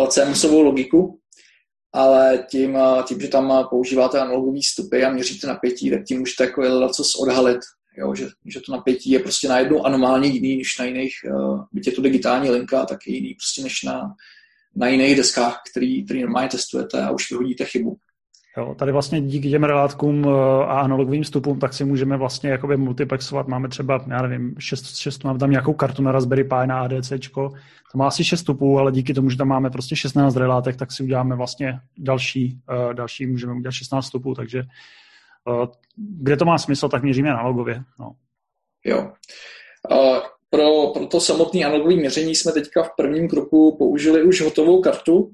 CMSovou 0.09 0.61
logiku, 0.61 1.19
ale 1.93 2.45
tím, 2.51 2.77
tím, 3.07 3.21
že 3.21 3.27
tam 3.27 3.67
používáte 3.69 4.19
analogové 4.19 4.59
stupy 4.71 5.03
a 5.03 5.11
měříte 5.11 5.47
napětí, 5.47 5.89
tak 5.89 6.03
tím 6.03 6.19
můžete 6.19 6.43
jako 6.43 6.89
co 6.89 7.03
odhalit, 7.19 7.59
jo, 7.97 8.15
že, 8.15 8.27
že 8.45 8.59
to 8.65 8.71
napětí 8.71 9.09
je 9.09 9.19
prostě 9.19 9.47
najednou 9.47 9.85
anomálně 9.85 10.27
jiný 10.27 10.57
než 10.57 10.77
na 10.79 10.85
jiných, 10.85 11.13
byť 11.71 11.87
je 11.87 11.93
to 11.93 12.01
digitální 12.01 12.49
linka, 12.49 12.85
tak 12.85 12.99
je 13.07 13.15
jiný 13.15 13.33
prostě 13.33 13.63
než 13.63 13.83
na, 13.83 14.01
na 14.75 14.87
jiných 14.87 15.15
deskách, 15.15 15.61
který, 15.71 16.05
který 16.05 16.21
normálně 16.21 16.49
testujete 16.49 17.01
a 17.01 17.11
už 17.11 17.31
vyhodíte 17.31 17.65
chybu. 17.65 17.97
Jo, 18.59 18.75
tady 18.75 18.91
vlastně 18.91 19.21
díky 19.21 19.49
těm 19.49 19.63
relátkům 19.63 20.25
eh, 20.27 20.31
a 20.65 20.79
analogovým 20.79 21.23
vstupům, 21.23 21.59
tak 21.59 21.73
si 21.73 21.85
můžeme 21.85 22.17
vlastně 22.17 22.49
jakoby 22.49 22.77
multiplexovat. 22.77 23.47
Máme 23.47 23.69
třeba, 23.69 24.05
já 24.09 24.21
nevím, 24.21 24.55
6, 24.59 24.97
6 24.97 25.23
máme 25.23 25.39
tam 25.39 25.51
nějakou 25.51 25.73
kartu 25.73 26.01
na 26.01 26.11
Raspberry 26.11 26.43
Pi 26.43 26.55
na 26.67 26.81
ADC, 26.81 27.13
to 27.91 27.97
má 27.97 28.07
asi 28.07 28.23
6 28.23 28.39
vstupů, 28.39 28.79
ale 28.79 28.91
díky 28.91 29.13
tomu, 29.13 29.29
že 29.29 29.37
tam 29.37 29.47
máme 29.47 29.69
prostě 29.69 29.95
16 29.95 30.35
relátek, 30.35 30.75
tak 30.75 30.91
si 30.91 31.03
uděláme 31.03 31.35
vlastně 31.35 31.79
další, 31.97 32.59
uh, 32.71 32.93
další 32.93 33.25
můžeme 33.25 33.53
udělat 33.53 33.71
16 33.71 34.05
vstupů, 34.05 34.33
takže 34.35 34.63
uh, 35.47 35.65
kde 35.97 36.37
to 36.37 36.45
má 36.45 36.57
smysl, 36.57 36.89
tak 36.89 37.03
měříme 37.03 37.29
analogově. 37.29 37.83
No. 37.99 38.11
Jo. 38.85 39.11
Uh, 39.91 40.19
pro, 40.49 40.87
pro 40.93 41.05
to 41.05 41.19
samotné 41.19 41.65
analogové 41.65 41.95
měření 41.95 42.35
jsme 42.35 42.51
teďka 42.51 42.83
v 42.83 42.89
prvním 42.97 43.29
kroku 43.29 43.75
použili 43.77 44.23
už 44.23 44.41
hotovou 44.41 44.81
kartu, 44.81 45.31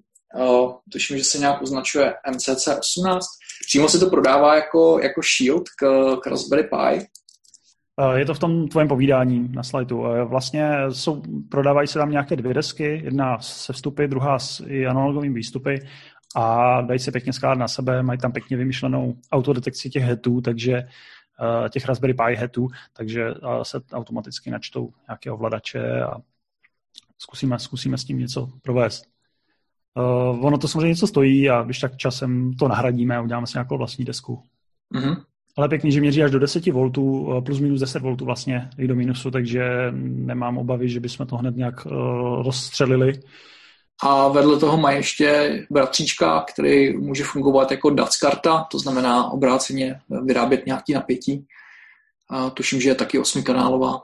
tuším, 0.91 1.17
že 1.17 1.24
se 1.24 1.38
nějak 1.38 1.62
označuje 1.62 2.13
MCC18. 2.32 3.19
Přímo 3.67 3.89
se 3.89 4.00
to 4.00 4.10
prodává 4.10 4.56
jako, 4.56 5.00
jako 5.00 5.21
shield 5.38 5.69
k, 5.69 6.15
k 6.24 6.28
Raspberry 6.28 6.63
Pi. 6.63 7.08
Je 8.15 8.26
to 8.26 8.34
v 8.34 8.39
tom 8.39 8.67
tvojem 8.67 8.88
povídání 8.88 9.50
na 9.52 9.63
slajdu. 9.63 10.04
Vlastně 10.26 10.71
jsou, 10.91 11.21
prodávají 11.50 11.88
se 11.88 12.00
tam 12.00 12.12
nějaké 12.12 12.36
dvě 12.36 12.54
desky, 12.54 13.02
jedna 13.04 13.39
se 13.39 13.74
vstupy, 13.74 14.06
druhá 14.08 14.39
s 14.39 14.65
analogovými 14.89 15.36
výstupy 15.36 15.88
a 16.36 16.82
dají 16.82 17.00
se 17.00 17.12
pěkně 17.12 17.34
skládat 17.34 17.60
na 17.60 17.67
sebe, 17.67 18.04
mají 18.04 18.19
tam 18.19 18.32
pěkně 18.32 18.58
vymyšlenou 18.58 19.15
autodetekci 19.32 19.89
těch 19.89 20.04
hetů, 20.04 20.41
takže 20.41 20.84
těch 21.69 21.86
Raspberry 21.86 22.13
Pi 22.13 22.36
hetů, 22.36 22.67
takže 22.93 23.34
se 23.63 23.82
automaticky 23.93 24.52
načtou 24.52 24.89
nějaké 25.08 25.32
ovladače 25.32 26.02
a 26.02 26.17
zkusíme, 27.17 27.60
zkusíme 27.60 27.98
s 27.98 28.06
tím 28.06 28.19
něco 28.19 28.50
provést. 28.62 29.14
Uh, 29.98 30.46
ono 30.46 30.58
to 30.58 30.68
samozřejmě 30.68 30.88
něco 30.88 31.08
stojí 31.08 31.50
a 31.50 31.64
když 31.64 31.80
tak 31.80 31.98
časem 31.98 32.54
to 32.54 32.68
nahradíme 32.68 33.18
a 33.18 33.22
uděláme 33.22 33.48
si 33.48 33.58
nějakou 33.58 33.78
vlastní 33.78 34.06
desku. 34.06 34.44
Mm-hmm. 34.96 35.24
Ale 35.58 35.70
pěkně, 35.70 35.92
že 35.92 36.02
měří 36.02 36.24
až 36.24 36.32
do 36.32 36.40
10 36.40 36.66
V, 36.66 36.92
eh, 37.38 37.42
plus 37.42 37.60
minus 37.60 37.80
10 37.80 38.02
V 38.02 38.22
vlastně 38.22 38.70
i 38.78 38.88
do 38.88 38.96
minusu, 38.96 39.32
takže 39.32 39.64
nemám 39.92 40.58
obavy, 40.58 40.90
že 40.90 41.00
bychom 41.00 41.28
to 41.28 41.38
hned 41.38 41.56
nějak 41.56 41.86
uh, 41.86 41.92
rozstřelili. 42.44 43.20
A 44.04 44.28
vedle 44.28 44.60
toho 44.60 44.78
má 44.78 44.92
ještě 44.92 45.60
bratříčka, 45.72 46.46
který 46.54 46.98
může 46.98 47.24
fungovat 47.24 47.72
jako 47.72 47.90
DAC 47.90 48.18
karta, 48.18 48.68
to 48.72 48.80
znamená 48.80 49.32
obráceně 49.32 50.00
vyrábět 50.24 50.66
nějaký 50.66 50.94
napětí. 50.94 51.46
A 52.30 52.50
tuším, 52.50 52.82
že 52.82 52.90
je 52.90 52.96
taky 52.96 53.20
osmikanálová. 53.20 54.02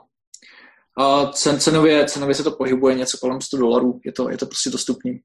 A 0.98 1.26
cen, 1.26 1.60
cenově, 1.60 2.04
cenově 2.04 2.34
se 2.34 2.42
to 2.42 2.50
pohybuje 2.50 2.94
něco 2.94 3.18
kolem 3.18 3.40
100 3.40 3.56
dolarů, 3.56 4.00
je 4.04 4.12
to, 4.12 4.30
je 4.30 4.38
to 4.38 4.46
prostě 4.46 4.70
dostupný 4.70 5.20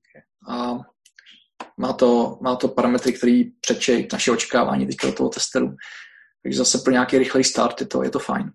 a 0.48 0.80
má 1.78 1.94
to, 1.94 2.38
má 2.42 2.56
to 2.56 2.68
parametry, 2.68 3.14
které 3.14 3.44
předčejí 3.62 4.08
naše 4.14 4.32
očekávání 4.32 4.88
teďka 4.88 5.08
do 5.08 5.14
toho 5.14 5.30
testeru. 5.30 5.76
Takže 6.44 6.58
zase 6.58 6.78
pro 6.78 6.92
nějaký 6.92 7.18
rychlej 7.18 7.44
start 7.44 7.82
je 7.82 7.88
to, 7.88 8.04
je 8.04 8.10
to 8.10 8.20
fajn. 8.20 8.52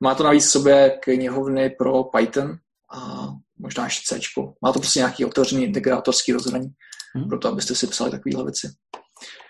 Má 0.00 0.14
to 0.14 0.24
navíc 0.24 0.46
v 0.46 0.50
sobě 0.50 0.98
knihovny 1.00 1.70
pro 1.70 2.04
Python 2.04 2.56
a 2.94 3.28
možná 3.58 3.84
ještě 3.84 4.14
C. 4.14 4.20
Má 4.62 4.72
to 4.72 4.78
prostě 4.78 4.98
nějaký 4.98 5.24
otevřený 5.24 5.64
integrátorský 5.64 6.32
rozhraní, 6.32 6.68
hmm. 7.14 7.28
pro 7.28 7.38
to, 7.38 7.48
abyste 7.48 7.74
si 7.74 7.86
psali 7.86 8.10
takovéhle 8.10 8.44
věci. 8.44 8.68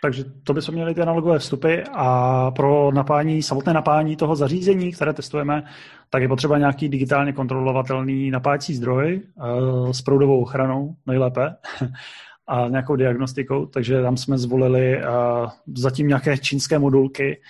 Takže 0.03 0.25
to 0.45 0.55
by 0.55 0.63
jsme 0.63 0.75
měli 0.75 0.95
ty 0.95 1.01
analogové 1.01 1.39
vstupy 1.39 1.77
a 1.93 2.51
pro 2.51 2.93
napání, 2.93 3.43
samotné 3.43 3.73
napájení 3.73 4.17
toho 4.17 4.37
zařízení, 4.37 4.93
které 4.93 5.13
testujeme, 5.13 5.65
tak 6.11 6.23
je 6.23 6.29
potřeba 6.29 6.59
nějaký 6.59 6.89
digitálně 6.89 7.33
kontrolovatelný 7.33 8.31
napájecí 8.31 8.75
zdroj 8.75 9.23
uh, 9.35 9.91
s 9.91 10.03
proudovou 10.03 10.43
ochranou 10.43 10.97
nejlépe 11.07 11.57
a 12.47 12.69
nějakou 12.69 12.97
diagnostikou, 12.97 13.67
takže 13.67 14.03
tam 14.03 14.17
jsme 14.17 14.39
zvolili 14.39 14.97
uh, 14.97 15.51
zatím 15.75 16.09
nějaké 16.09 16.39
čínské 16.39 16.79
modulky 16.79 17.41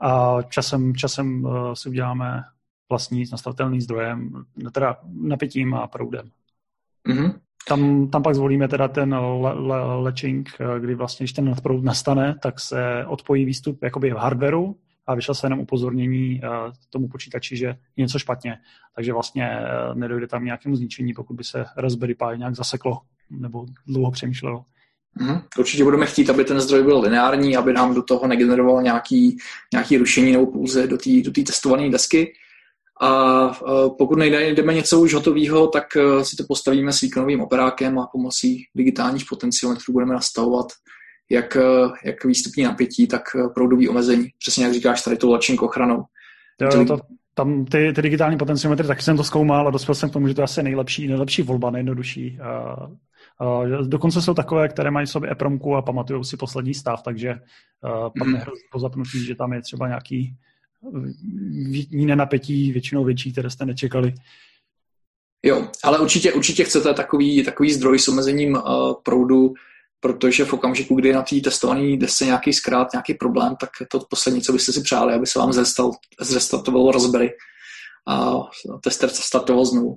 a 0.00 0.42
časem, 0.42 0.94
časem 0.94 1.44
uh, 1.44 1.72
si 1.72 1.88
uděláme 1.88 2.42
vlastní 2.88 3.24
nastavitelný 3.32 3.80
zdrojem, 3.80 4.44
teda 4.72 4.96
napětím 5.22 5.74
a 5.74 5.86
proudem. 5.86 6.30
Mm-hmm. 7.08 7.34
Tam, 7.68 8.08
tam 8.08 8.22
pak 8.22 8.34
zvolíme 8.34 8.68
teda 8.68 8.88
ten 8.88 9.14
le, 9.14 9.54
le, 9.54 9.96
lečing, 9.96 10.50
kdy 10.78 10.94
vlastně, 10.94 11.24
když 11.24 11.32
ten 11.32 11.44
nadproud 11.44 11.84
nastane, 11.84 12.34
tak 12.42 12.60
se 12.60 13.06
odpojí 13.06 13.44
výstup 13.44 13.82
jakoby 13.82 14.10
v 14.10 14.16
hardwareu 14.16 14.76
a 15.06 15.14
vyšlo 15.14 15.34
se 15.34 15.46
jenom 15.46 15.60
upozornění 15.60 16.40
uh, 16.40 16.72
tomu 16.90 17.08
počítači, 17.08 17.56
že 17.56 17.66
je 17.66 17.76
něco 17.96 18.18
špatně. 18.18 18.58
Takže 18.94 19.12
vlastně 19.12 19.50
uh, 19.60 19.98
nedojde 19.98 20.26
tam 20.26 20.44
nějakému 20.44 20.76
zničení, 20.76 21.14
pokud 21.14 21.34
by 21.34 21.44
se 21.44 21.64
Raspberry 21.76 22.14
Pi 22.14 22.38
nějak 22.38 22.54
zaseklo 22.54 23.00
nebo 23.30 23.66
dlouho 23.86 24.10
přemýšlelo. 24.10 24.64
Mm, 25.20 25.40
určitě 25.58 25.84
budeme 25.84 26.06
chtít, 26.06 26.30
aby 26.30 26.44
ten 26.44 26.60
zdroj 26.60 26.82
byl 26.82 27.00
lineární, 27.00 27.56
aby 27.56 27.72
nám 27.72 27.94
do 27.94 28.02
toho 28.02 28.26
negeneroval 28.26 28.82
nějaký, 28.82 29.36
nějaký 29.72 29.96
rušení 29.96 30.32
nebo 30.32 30.46
pouze 30.46 30.86
do 30.86 30.98
té 30.98 31.10
do 31.24 31.32
testované 31.32 31.90
desky. 31.90 32.32
A 33.00 33.48
pokud 33.98 34.18
najdeme 34.18 34.74
něco 34.74 35.00
už 35.00 35.14
hotového, 35.14 35.66
tak 35.66 35.96
e, 35.96 36.24
si 36.24 36.36
to 36.36 36.44
postavíme 36.48 36.92
s 36.92 37.00
výkonovým 37.00 37.40
operákem 37.40 37.98
a 37.98 38.08
pomocí 38.12 38.64
digitálních 38.74 39.24
potenciometrů 39.28 39.92
budeme 39.92 40.14
nastavovat 40.14 40.66
jak, 41.30 41.56
e, 41.56 41.62
jak 42.04 42.24
výstupní 42.24 42.64
napětí, 42.64 43.06
tak 43.06 43.22
e, 43.34 43.48
proudový 43.54 43.88
omezení. 43.88 44.28
Přesně 44.38 44.64
jak 44.64 44.74
říkáš, 44.74 45.02
tady 45.02 45.16
to 45.16 45.30
lačink 45.30 45.62
ochranou. 45.62 46.04
Jo, 46.60 46.84
to, 46.86 46.98
tam 47.34 47.64
ty, 47.64 47.92
ty 47.92 48.02
digitální 48.02 48.38
potenciometry, 48.38 48.86
taky 48.86 49.02
jsem 49.02 49.16
to 49.16 49.24
zkoumal 49.24 49.68
a 49.68 49.70
dospěl 49.70 49.94
jsem 49.94 50.10
k 50.10 50.12
tomu, 50.12 50.28
že 50.28 50.34
to 50.34 50.40
je 50.40 50.44
asi 50.44 50.62
nejlepší, 50.62 51.08
nejlepší 51.08 51.42
volba, 51.42 51.70
nejjednodušší. 51.70 52.38
A, 52.40 52.76
a 53.40 53.64
dokonce 53.86 54.22
jsou 54.22 54.34
takové, 54.34 54.68
které 54.68 54.90
mají 54.90 55.06
v 55.06 55.10
sobě 55.10 55.32
EPROMku 55.32 55.76
a 55.76 55.82
pamatují 55.82 56.24
si 56.24 56.36
poslední 56.36 56.74
stav, 56.74 57.02
takže 57.02 57.30
a, 57.82 58.10
pak 58.10 58.26
mm. 58.26 58.32
nehrozí 58.32 58.62
po 58.72 58.78
zapnutí, 58.78 59.24
že 59.24 59.34
tam 59.34 59.52
je 59.52 59.62
třeba 59.62 59.88
nějaký 59.88 60.36
jiné 61.90 62.16
napětí, 62.16 62.72
většinou 62.72 63.04
větší, 63.04 63.32
které 63.32 63.50
jste 63.50 63.66
nečekali. 63.66 64.14
Jo, 65.42 65.68
ale 65.84 65.98
určitě, 65.98 66.32
určitě 66.32 66.64
chcete 66.64 66.94
takový, 66.94 67.44
takový 67.44 67.72
zdroj 67.72 67.98
s 67.98 68.08
omezením 68.08 68.54
uh, 68.54 68.94
proudu, 69.02 69.54
protože 70.00 70.44
v 70.44 70.52
okamžiku, 70.52 70.94
kdy 70.94 71.12
na 71.12 71.22
té 71.22 71.40
testované 71.40 71.96
desce 71.96 72.24
nějaký 72.24 72.52
zkrát, 72.52 72.92
nějaký 72.92 73.14
problém, 73.14 73.56
tak 73.60 73.70
to 73.90 74.00
poslední, 74.10 74.42
co 74.42 74.52
byste 74.52 74.72
si 74.72 74.82
přáli, 74.82 75.14
aby 75.14 75.26
se 75.26 75.38
vám 75.38 75.52
zrestartovalo 76.20 76.92
Raspberry 76.92 77.32
a 78.08 78.34
tester 78.82 79.10
se 79.10 79.22
startoval 79.22 79.64
znovu. 79.64 79.96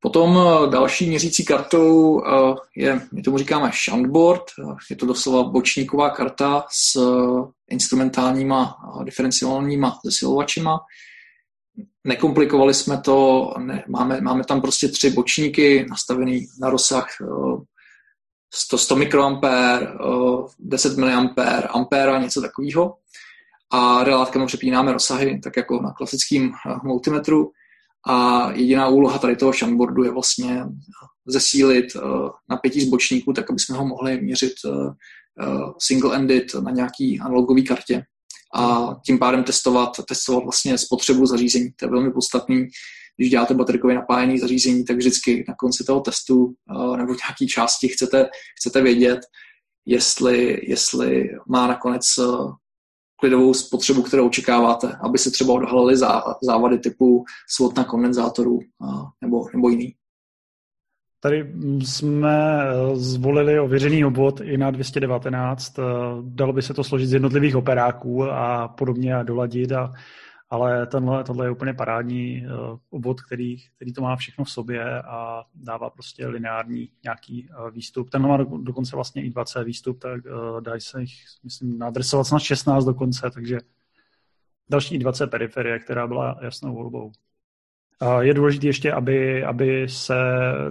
Potom 0.00 0.38
eh, 0.38 0.70
další 0.70 1.08
měřící 1.08 1.44
kartou 1.44 2.22
eh, 2.24 2.54
je, 2.76 3.00
my 3.12 3.22
tomu 3.22 3.38
říkáme 3.38 3.70
shuntboard, 3.84 4.42
je 4.90 4.96
to 4.96 5.06
doslova 5.06 5.42
bočníková 5.42 6.10
karta 6.10 6.64
s 6.70 6.96
eh, 6.96 7.52
instrumentálníma 7.68 8.76
diferenciálníma 9.04 9.98
zesilovačima. 10.04 10.78
Nekomplikovali 12.04 12.74
jsme 12.74 13.00
to, 13.00 13.50
ne, 13.58 13.84
máme, 13.88 14.20
máme 14.20 14.44
tam 14.44 14.60
prostě 14.60 14.88
tři 14.88 15.10
bočníky 15.10 15.86
nastavený 15.90 16.46
na 16.60 16.70
rozsah 16.70 17.06
100, 18.54 18.78
100 18.78 18.96
mikroampér, 18.96 19.98
10 20.58 20.98
mA, 20.98 21.30
ampéra, 21.68 22.18
něco 22.18 22.40
takového. 22.40 22.96
A 23.70 24.04
relátkama 24.04 24.46
přepínáme 24.46 24.92
rozsahy, 24.92 25.40
tak 25.40 25.56
jako 25.56 25.82
na 25.82 25.92
klasickém 25.92 26.52
multimetru 26.82 27.50
a 28.06 28.50
jediná 28.52 28.88
úloha 28.88 29.18
tady 29.18 29.36
toho 29.36 29.52
shuntboardu 29.52 30.04
je 30.04 30.10
vlastně 30.10 30.64
zesílit 31.26 31.86
uh, 31.94 32.02
napětí 32.50 32.80
zbočníků, 32.80 33.32
tak 33.32 33.50
aby 33.50 33.58
jsme 33.58 33.76
ho 33.76 33.86
mohli 33.86 34.20
měřit 34.20 34.52
uh, 34.64 34.92
single-ended 35.78 36.62
na 36.62 36.70
nějaký 36.70 37.20
analogové 37.20 37.62
kartě 37.62 38.02
a 38.54 38.94
tím 39.06 39.18
pádem 39.18 39.44
testovat, 39.44 39.90
testovat 40.08 40.42
vlastně 40.42 40.78
spotřebu 40.78 41.26
zařízení. 41.26 41.70
To 41.76 41.84
je 41.84 41.90
velmi 41.90 42.12
podstatný, 42.12 42.66
když 43.16 43.30
děláte 43.30 43.54
baterkově 43.54 43.96
napájené 43.96 44.38
zařízení, 44.38 44.84
tak 44.84 44.96
vždycky 44.96 45.44
na 45.48 45.54
konci 45.54 45.84
toho 45.84 46.00
testu 46.00 46.54
nebo 46.96 47.14
nějaké 47.14 47.46
části 47.48 47.88
chcete, 47.88 48.28
chcete 48.58 48.82
vědět, 48.82 49.20
jestli, 49.86 50.60
jestli 50.62 51.28
má 51.48 51.66
nakonec 51.66 52.04
klidovou 53.16 53.54
spotřebu, 53.54 54.02
kterou 54.02 54.26
očekáváte, 54.26 54.96
aby 55.00 55.18
se 55.18 55.30
třeba 55.30 55.54
odhalily 55.54 55.96
závady 56.42 56.78
typu 56.78 57.24
svod 57.48 57.76
na 57.76 57.84
kondenzátoru 57.84 58.58
nebo, 59.20 59.46
nebo 59.54 59.68
jiný. 59.68 59.94
Tady 61.20 61.52
jsme 61.84 62.62
eh, 62.62 62.96
zvolili 62.96 63.60
ověřený 63.60 64.04
obvod 64.04 64.40
i 64.40 64.56
na 64.56 64.70
219. 64.70 65.78
Eh, 65.78 65.82
dalo 66.22 66.52
by 66.52 66.62
se 66.62 66.74
to 66.74 66.84
složit 66.84 67.08
z 67.08 67.12
jednotlivých 67.12 67.56
operáků 67.56 68.24
a 68.24 68.68
podobně 68.68 69.14
a 69.14 69.22
doladit, 69.22 69.72
a, 69.72 69.92
ale 70.50 70.86
tenhle, 70.86 71.24
tohle 71.24 71.46
je 71.46 71.50
úplně 71.50 71.74
parádní 71.74 72.44
eh, 72.46 72.48
obvod, 72.90 73.20
který, 73.20 73.56
který 73.76 73.92
to 73.92 74.02
má 74.02 74.16
všechno 74.16 74.44
v 74.44 74.50
sobě 74.50 75.02
a 75.02 75.44
dává 75.54 75.90
prostě 75.90 76.26
lineární 76.26 76.90
nějaký 77.04 77.48
výstup. 77.72 78.10
Tenhle 78.10 78.30
má 78.30 78.44
dokonce 78.58 78.96
vlastně 78.96 79.24
i 79.24 79.30
20 79.30 79.64
výstup, 79.64 79.98
tak 79.98 80.20
dají 80.60 80.80
se 80.80 81.00
jich, 81.00 81.12
myslím, 81.44 81.78
nadresovat 81.78 82.32
na 82.32 82.38
16 82.38 82.84
dokonce, 82.84 83.30
takže 83.30 83.58
další 84.70 84.98
20 84.98 85.26
periferie, 85.26 85.78
která 85.78 86.06
byla 86.06 86.38
jasnou 86.42 86.74
volbou. 86.74 87.12
Je 88.20 88.34
důležité 88.34 88.66
ještě, 88.66 88.92
aby, 88.92 89.44
aby 89.44 89.88
se 89.88 90.14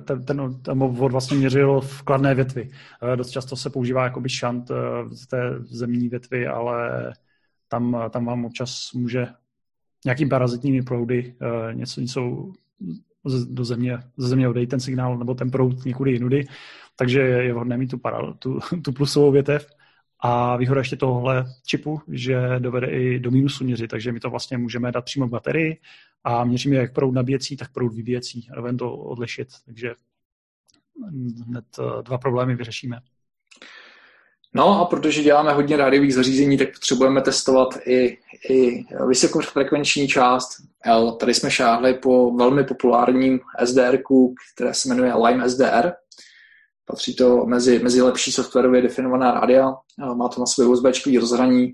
ten, 0.06 0.26
ten, 0.26 0.62
ten 0.62 0.84
obvod 0.84 1.12
vlastně 1.12 1.38
měřil 1.38 1.82
v 1.82 2.02
kladné 2.02 2.36
větvi. 2.36 2.70
Dost 3.16 3.30
často 3.30 3.56
se 3.56 3.70
používá 3.70 4.04
jakoby 4.04 4.30
šant 4.30 4.72
z 5.12 5.28
té 5.28 5.60
zemní 5.60 6.10
větvi, 6.10 6.48
ale 6.48 7.14
tam, 7.68 7.98
tam 8.10 8.26
vám 8.26 8.46
občas 8.46 8.94
může 8.94 9.28
nějakým 10.06 10.30
parazitními 10.30 10.82
proudy 10.82 11.36
něco, 11.74 12.02
něco 12.02 12.52
do 13.50 13.66
země, 13.66 13.98
ze 14.18 14.28
země 14.28 14.50
odejít 14.50 14.70
ten 14.70 14.80
signál 14.80 15.18
nebo 15.18 15.34
ten 15.34 15.52
proud 15.52 15.86
někudy 15.86 16.12
jinudy, 16.12 16.48
takže 16.96 17.20
je 17.20 17.54
vhodné 17.54 17.78
mít 17.78 17.88
tu, 17.88 17.98
para, 17.98 18.34
tu, 18.34 18.60
tu 18.84 18.92
plusovou 18.92 19.32
větev. 19.32 19.68
A 20.20 20.58
výhoda 20.58 20.82
ještě 20.82 20.96
tohle 20.96 21.46
čipu, 21.66 22.02
že 22.12 22.60
dovede 22.60 22.88
i 22.88 23.20
do 23.20 23.32
mínusu 23.32 23.64
měřit, 23.64 23.88
takže 23.88 24.12
my 24.12 24.20
to 24.20 24.30
vlastně 24.30 24.58
můžeme 24.58 24.92
dát 24.92 25.06
přímo 25.06 25.28
k 25.28 25.32
baterii 25.32 25.78
a 26.24 26.44
měříme 26.44 26.76
jak 26.76 26.94
proud 26.94 27.12
nabíjecí, 27.12 27.58
tak 27.58 27.72
proud 27.72 27.94
vybíjecí 27.94 28.48
a 28.52 28.56
jdeme 28.56 28.74
to 28.74 28.98
odlišit. 28.98 29.48
Takže 29.66 29.94
hned 31.48 31.66
eh, 31.80 32.04
dva 32.04 32.18
problémy 32.18 32.56
vyřešíme. 32.56 33.00
No 34.56 34.82
a 34.82 34.86
protože 34.86 35.24
děláme 35.24 35.54
hodně 35.54 35.78
rádiových 35.78 36.14
zařízení, 36.14 36.58
tak 36.58 36.74
potřebujeme 36.74 37.22
testovat 37.22 37.78
i, 37.86 38.18
i 38.50 38.86
vysokofrekvenční 39.08 40.08
část. 40.08 40.50
Tady 41.20 41.34
jsme 41.34 41.52
šáhli 41.52 41.94
po 41.94 42.32
velmi 42.32 42.64
populárním 42.64 43.40
SDR, 43.66 43.98
které 44.56 44.74
se 44.74 44.90
jmenuje 44.90 45.14
Lime 45.14 45.50
SDR. 45.50 45.92
Patří 46.86 47.16
to 47.16 47.46
mezi, 47.46 47.80
mezi 47.80 48.02
lepší 48.02 48.32
softwarově 48.32 48.82
definovaná 48.82 49.32
rádia. 49.32 49.74
Má 50.16 50.30
to 50.30 50.40
na 50.40 50.46
své 50.46 50.66
USB 50.66 50.86
rozhraní 51.20 51.74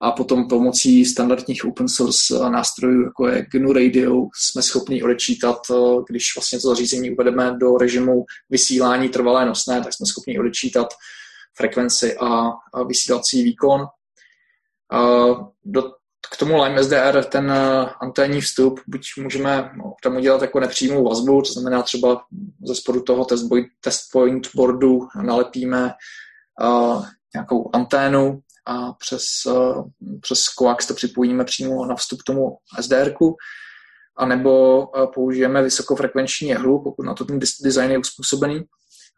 a 0.00 0.10
potom 0.10 0.48
pomocí 0.48 1.04
standardních 1.04 1.64
open 1.64 1.88
source 1.88 2.34
nástrojů, 2.50 3.02
jako 3.04 3.28
je 3.28 3.46
GNU 3.52 3.72
Radio, 3.72 4.26
jsme 4.34 4.62
schopni 4.62 5.02
odečítat, 5.02 5.58
eh, 5.70 5.74
když 6.08 6.36
vlastně 6.36 6.58
to 6.60 6.68
zařízení 6.68 7.10
uvedeme 7.10 7.56
do 7.60 7.76
režimu 7.76 8.24
vysílání 8.50 9.08
trvalé 9.08 9.46
nosné, 9.46 9.80
tak 9.80 9.92
jsme 9.92 10.06
schopni 10.06 10.38
odečítat 10.38 10.86
frekvenci 11.54 12.16
a, 12.16 12.50
a 12.74 12.82
vysílací 12.82 13.42
výkon. 13.42 13.86
Do, 15.64 15.82
k 16.32 16.36
tomu 16.36 16.62
Lime 16.62 16.84
SDR 16.84 17.24
ten 17.24 17.50
eh, 17.50 17.86
anténní 18.00 18.40
vstup, 18.40 18.80
buď 18.86 19.06
můžeme 19.18 19.70
no, 19.76 19.94
tam 20.02 20.16
udělat 20.16 20.42
jako 20.42 20.60
nepřímou 20.60 21.08
vazbu, 21.08 21.42
to 21.42 21.52
znamená 21.52 21.82
třeba 21.82 22.24
ze 22.66 22.74
spodu 22.74 23.02
toho 23.02 23.24
test, 23.24 23.48
test 23.80 24.12
point 24.12 24.48
boardu 24.54 25.08
nalepíme 25.22 25.92
uh, 26.62 27.04
nějakou 27.34 27.70
anténu, 27.72 28.42
a 28.66 28.92
přes, 28.92 29.24
eh, 29.46 29.82
přes 30.20 30.44
coax 30.44 30.86
to 30.86 30.94
připojíme 30.94 31.44
přímo 31.44 31.86
na 31.86 31.94
vstup 31.94 32.22
k 32.22 32.24
tomu 32.24 32.56
SDR, 32.80 33.14
a 34.16 34.26
nebo 34.26 34.82
eh, 34.96 35.06
použijeme 35.14 35.62
vysokofrekvenční 35.62 36.48
jehlu, 36.48 36.82
pokud 36.82 37.02
na 37.02 37.14
to 37.14 37.24
ten 37.24 37.38
design 37.38 37.90
je 37.90 37.98
uspůsobený 37.98 38.62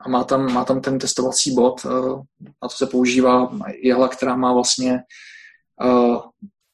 a 0.01 0.09
má 0.09 0.25
tam, 0.25 0.53
má 0.53 0.65
tam 0.65 0.81
ten 0.81 0.99
testovací 0.99 1.55
bod. 1.55 1.87
Eh, 1.87 2.49
na 2.63 2.69
to 2.69 2.77
se 2.77 2.87
používá 2.87 3.59
jehla, 3.83 4.09
která 4.09 4.37
má 4.37 4.53
vlastně 4.53 4.99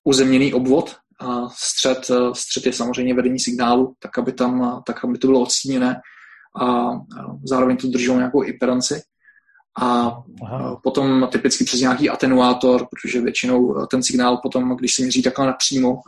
uzemněný 0.05 0.55
obvod, 0.55 0.97
a 1.21 1.49
střed, 1.49 2.11
střed 2.33 2.67
je 2.67 2.73
samozřejmě 2.73 3.15
vedení 3.15 3.39
signálu, 3.39 3.95
tak 3.99 4.19
aby, 4.19 4.33
tam, 4.33 4.83
tak 4.87 5.05
aby 5.05 5.19
to 5.19 5.27
bylo 5.27 5.41
odstíněné 5.41 6.01
a 6.63 6.91
zároveň 7.45 7.77
to 7.77 7.89
drželo 7.89 8.17
nějakou 8.17 8.43
impedanci 8.43 9.03
a 9.81 10.17
Aha. 10.43 10.81
potom 10.83 11.29
typicky 11.33 11.65
přes 11.65 11.81
nějaký 11.81 12.11
atenuátor, 12.11 12.87
protože 12.91 13.21
většinou 13.21 13.87
ten 13.87 14.03
signál 14.03 14.37
potom, 14.37 14.77
když 14.77 14.95
se 14.95 15.03
měří 15.03 15.23
takhle 15.23 15.47
napřímo, 15.47 16.01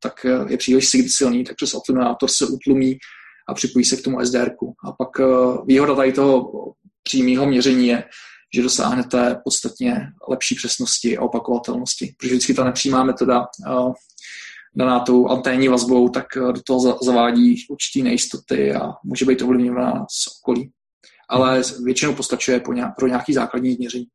tak 0.00 0.26
je 0.48 0.56
příliš 0.56 0.88
silný, 1.08 1.44
tak 1.44 1.56
přes 1.56 1.74
atenuátor 1.74 2.30
se 2.30 2.46
utlumí 2.46 2.98
a 3.48 3.54
připojí 3.54 3.84
se 3.84 3.96
k 3.96 4.02
tomu 4.02 4.24
SDR. 4.24 4.50
A 4.84 4.92
pak 4.92 5.08
výhoda 5.66 5.94
tady 5.94 6.12
toho 6.12 6.52
přímého 7.02 7.46
měření 7.46 7.88
je, 7.88 8.04
že 8.54 8.62
dosáhnete 8.62 9.40
podstatně 9.44 10.06
lepší 10.28 10.54
přesnosti 10.54 11.18
a 11.18 11.22
opakovatelnosti, 11.22 12.14
protože 12.18 12.34
vždycky 12.34 12.54
ta 12.54 12.64
nepřímá 12.64 13.04
metoda 13.04 13.46
daná 14.76 15.00
tou 15.00 15.28
anténní 15.28 15.68
vazbou, 15.68 16.08
tak 16.08 16.26
do 16.36 16.62
toho 16.66 16.98
zavádí 17.02 17.56
určitý 17.70 18.02
nejistoty 18.02 18.74
a 18.74 18.92
může 19.04 19.24
být 19.24 19.42
ovlivněna 19.42 20.06
z 20.10 20.26
okolí 20.40 20.72
ale 21.28 21.62
většinou 21.84 22.14
postačuje 22.14 22.60
pro 22.98 23.06
nějaký 23.06 23.32
základní 23.32 23.76
měření. 23.78 24.06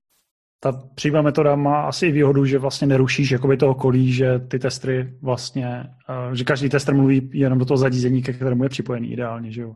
Ta 0.63 0.71
přímá 0.95 1.21
metoda 1.21 1.56
má 1.56 1.82
asi 1.82 2.06
i 2.08 2.12
výhodu, 2.12 2.45
že 2.45 2.60
vlastně 2.60 2.88
nerušíš 2.88 3.32
jakoby 3.32 3.58
to 3.58 3.69
okolí, 3.69 4.13
že 4.13 4.39
ty 4.39 4.60
testry 4.60 5.13
vlastně, 5.21 5.84
eh, 6.10 6.36
že 6.36 6.43
každý 6.43 6.69
tester 6.69 6.95
mluví 6.95 7.30
jenom 7.34 7.60
do 7.60 7.65
toho 7.65 7.78
zařízení, 7.78 8.23
ke 8.23 8.34
kterému 8.34 8.63
je 8.63 8.69
připojený 8.69 9.12
ideálně, 9.12 9.52
že 9.52 9.62
jo? 9.62 9.73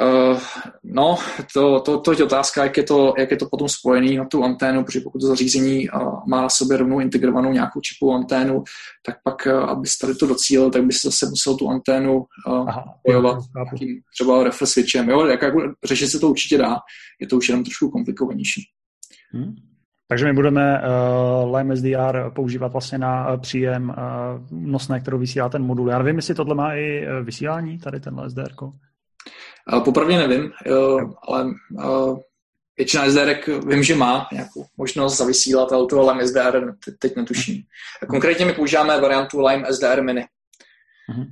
Uh, 0.00 0.40
no, 0.84 1.18
to, 1.54 1.80
to, 1.80 2.00
to 2.00 2.12
je 2.12 2.24
otázka, 2.24 2.64
jak 2.64 2.76
je 2.76 2.82
to, 2.82 3.14
jak 3.18 3.30
je 3.30 3.36
to 3.36 3.48
potom 3.50 3.68
spojený 3.68 4.16
na 4.16 4.24
tu 4.24 4.44
anténu, 4.44 4.84
protože 4.84 5.00
pokud 5.00 5.18
to 5.18 5.26
zařízení 5.26 5.90
uh, 5.90 6.28
má 6.28 6.42
na 6.42 6.48
sobě 6.48 6.76
rovnou 6.76 7.00
integrovanou 7.00 7.52
nějakou 7.52 7.80
čipovou 7.80 8.14
anténu, 8.14 8.64
tak 9.06 9.16
pak, 9.24 9.46
uh, 9.46 9.52
abys 9.52 9.98
tady 9.98 10.14
to 10.14 10.26
docílil, 10.26 10.70
tak 10.70 10.84
bys 10.84 11.02
zase 11.02 11.26
musel 11.26 11.56
tu 11.56 11.68
anténu 11.68 12.24
uh, 12.48 12.68
bojovat 13.06 13.38
nějakým 13.56 14.00
třeba 14.14 14.44
refresh 14.44 14.72
switchem. 14.72 15.08
Jo? 15.08 15.26
Jak, 15.26 15.42
jako, 15.42 15.72
řešit 15.84 16.08
se 16.08 16.18
to 16.18 16.30
určitě 16.30 16.58
dá, 16.58 16.76
je 17.20 17.26
to 17.26 17.36
už 17.36 17.48
jenom 17.48 17.64
trošku 17.64 17.90
komplikovanější. 17.90 18.62
Hmm. 19.32 19.67
Takže 20.08 20.24
my 20.24 20.32
budeme 20.32 20.82
uh, 20.82 21.56
Lime 21.56 21.76
SDR 21.76 22.30
používat 22.34 22.72
vlastně 22.72 22.98
na 22.98 23.32
uh, 23.32 23.40
příjem 23.40 23.88
uh, 23.88 23.96
nosné, 24.50 25.00
kterou 25.00 25.18
vysílá 25.18 25.48
ten 25.48 25.62
modul. 25.62 25.88
Já 25.88 25.98
nevím, 25.98 26.16
jestli 26.16 26.34
tohle 26.34 26.54
má 26.54 26.74
i 26.74 27.06
vysílání, 27.22 27.78
tady 27.78 28.00
tenhle 28.00 28.30
SDR. 28.30 28.52
-ko. 28.52 28.72
Popravdě 29.84 30.18
nevím, 30.18 30.52
ale 31.28 31.54
většina 32.78 33.10
SDR 33.10 33.34
vím, 33.68 33.82
že 33.82 33.94
má 33.94 34.28
nějakou 34.32 34.64
možnost 34.76 35.18
zavysílat 35.18 35.72
ale 35.72 35.86
Lime 35.92 36.26
SDR 36.26 36.74
teď 36.98 37.16
netuším. 37.16 37.62
Konkrétně 38.08 38.46
my 38.46 38.52
používáme 38.52 39.00
variantu 39.00 39.46
Lime 39.46 39.72
SDR 39.72 40.02
Mini. 40.02 40.24
Mhm. 41.10 41.24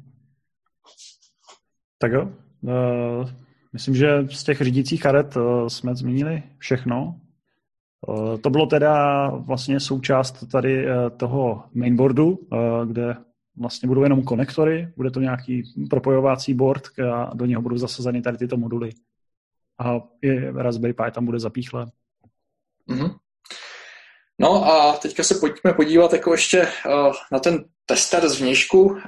Tak 1.99 2.13
jo. 2.13 2.29
Uh, 2.61 3.31
myslím, 3.73 3.95
že 3.95 4.09
z 4.31 4.45
těch 4.45 4.61
řídících 4.61 5.03
karet 5.03 5.37
uh, 5.37 5.67
jsme 5.67 5.95
zmínili 5.95 6.43
všechno. 6.59 7.21
Uh, 8.09 8.39
to 8.41 8.51
bylo 8.51 8.67
teda 8.67 9.27
vlastně 9.29 9.81
součást 9.81 10.45
tady 10.53 10.87
toho 11.17 11.65
mainboardu, 11.75 12.39
kde 12.87 13.17
vlastně 13.59 13.87
budou 13.89 14.03
jenom 14.03 14.23
konektory, 14.23 14.93
bude 14.97 15.11
to 15.11 15.21
nějaký 15.21 15.63
propojovací 15.91 16.55
board 16.55 16.83
a 17.15 17.35
do 17.35 17.47
něho 17.47 17.63
budou 17.63 17.77
zasazeny 17.77 18.23
tady 18.23 18.39
tyto 18.39 18.57
moduly. 18.57 18.91
A 19.79 20.01
i 20.23 20.51
Raspberry 20.51 20.95
Pi 20.95 21.11
tam 21.13 21.25
bude 21.25 21.41
zapíchle. 21.41 21.87
Mm-hmm. 22.91 23.17
No 24.39 24.65
a 24.65 24.97
teďka 24.97 25.23
se 25.23 25.35
pojďme 25.35 25.73
podívat 25.73 26.13
jako 26.13 26.33
ještě 26.33 26.69
na 27.33 27.39
ten 27.39 27.65
tester 27.87 28.29
z 28.29 28.41
vnějšku. 28.41 28.99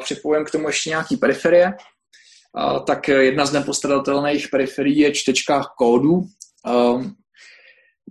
Připojím 0.00 0.44
k 0.44 0.50
tomu 0.50 0.66
ještě 0.66 0.90
nějaký 0.90 1.16
periferie. 1.16 1.74
Tak 2.86 3.08
jedna 3.08 3.46
z 3.46 3.52
nepostradatelných 3.52 4.48
periferií 4.48 4.98
je 4.98 5.12
čtečka 5.12 5.62
kódů. 5.78 6.12
Uh, 6.66 7.04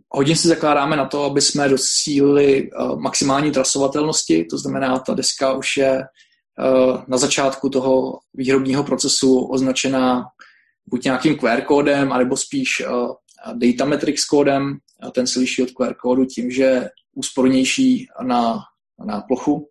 hodně 0.10 0.36
si 0.36 0.47
zakládáme 0.47 0.95
na 0.95 1.05
to, 1.05 1.23
aby 1.23 1.41
jsme 1.41 1.69
dosílili 1.69 2.71
uh, 2.71 2.99
maximální 2.99 3.51
trasovatelnosti, 3.51 4.45
to 4.49 4.58
znamená, 4.58 4.99
ta 4.99 5.13
deska 5.13 5.53
už 5.53 5.77
je 5.77 5.97
uh, 5.99 7.03
na 7.08 7.17
začátku 7.17 7.69
toho 7.69 8.19
výrobního 8.34 8.84
procesu 8.84 9.45
označená 9.45 10.23
buď 10.86 11.03
nějakým 11.03 11.38
QR 11.38 11.62
kódem, 11.62 12.12
anebo 12.12 12.38
spíš 12.38 12.84
uh, 12.88 13.12
data 13.53 13.86
metrics 13.86 14.25
kódem. 14.25 14.77
Ten 15.12 15.27
se 15.27 15.39
liší 15.39 15.63
od 15.63 15.71
QR 15.71 15.93
kódu 15.93 16.25
tím, 16.25 16.51
že 16.51 16.63
je 16.63 16.89
úspornější 17.15 18.08
na, 18.23 18.60
na 19.05 19.21
plochu. 19.21 19.69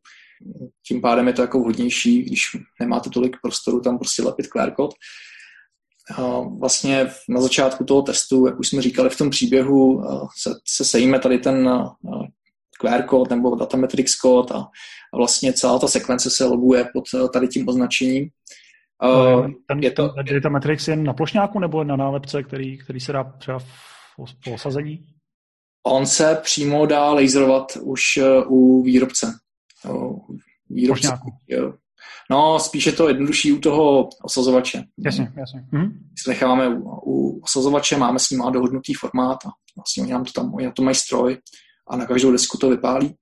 tím 0.86 1.00
pádem 1.00 1.26
je 1.26 1.32
to 1.32 1.42
jako 1.42 1.60
vhodnější, 1.60 2.22
když 2.22 2.46
nemáte 2.80 3.10
tolik 3.10 3.36
prostoru 3.42 3.80
tam 3.80 3.98
prostě 3.98 4.22
lepit 4.22 4.46
QR 4.46 4.70
kód. 4.70 4.94
Vlastně 6.58 7.10
na 7.28 7.40
začátku 7.40 7.84
toho 7.84 8.02
testu, 8.02 8.46
jak 8.46 8.58
už 8.58 8.68
jsme 8.68 8.82
říkali 8.82 9.10
v 9.10 9.18
tom 9.18 9.30
příběhu, 9.30 10.04
se, 10.42 10.50
se 10.64 10.84
sejíme 10.84 11.18
tady 11.18 11.38
ten 11.38 11.68
QR 12.80 13.02
kód 13.02 13.30
nebo 13.30 13.56
Datametrix 13.56 14.16
kód 14.16 14.52
a, 14.52 14.58
a 15.14 15.16
vlastně 15.16 15.52
celá 15.52 15.78
ta 15.78 15.88
sekvence 15.88 16.30
se 16.30 16.44
loguje 16.44 16.84
pod 16.92 17.04
tady 17.32 17.48
tím 17.48 17.68
označením. 17.68 18.28
Uh, 19.04 19.50
ten, 19.68 19.78
je 19.78 19.90
to, 19.90 20.08
ten 20.08 20.34
Data 20.34 20.48
Matrix 20.48 20.88
je 20.88 20.96
na 20.96 21.12
plošňáku 21.12 21.58
nebo 21.58 21.84
na 21.84 21.96
nálepce, 21.96 22.42
který, 22.42 22.78
který 22.78 23.00
se 23.00 23.12
dá 23.12 23.24
třeba 23.24 23.58
po 24.44 24.54
osazení? 24.54 25.06
On 25.86 26.06
se 26.06 26.40
přímo 26.42 26.86
dá 26.86 27.12
laserovat 27.12 27.76
už 27.82 28.18
u 28.46 28.82
výrobce. 28.82 29.32
výrobce 30.70 31.18
No, 32.30 32.58
spíše 32.58 32.92
to 32.92 33.08
jednodušší 33.08 33.52
u 33.52 33.60
toho 33.60 34.08
osazovače. 34.22 34.84
Jasně, 34.98 35.32
jasně. 35.36 35.64
Mhm. 35.72 35.98
Si 36.18 36.30
necháváme 36.30 36.68
u, 36.68 36.82
u 37.06 37.40
osazovače, 37.40 37.96
máme 37.96 38.18
s 38.18 38.30
ním 38.30 38.42
dohodnutý 38.52 38.94
formát 38.94 39.38
a 39.46 39.48
vlastně 39.76 40.02
oni 40.02 40.12
nám 40.12 40.24
to 40.24 40.32
tam, 40.32 40.54
oni 40.54 40.66
na 40.66 40.72
to 40.72 40.82
mají 40.82 40.94
stroj 40.94 41.38
a 41.88 41.96
na 41.96 42.06
každou 42.06 42.32
desku 42.32 42.58
to 42.58 42.70
vypálí. 42.70 43.14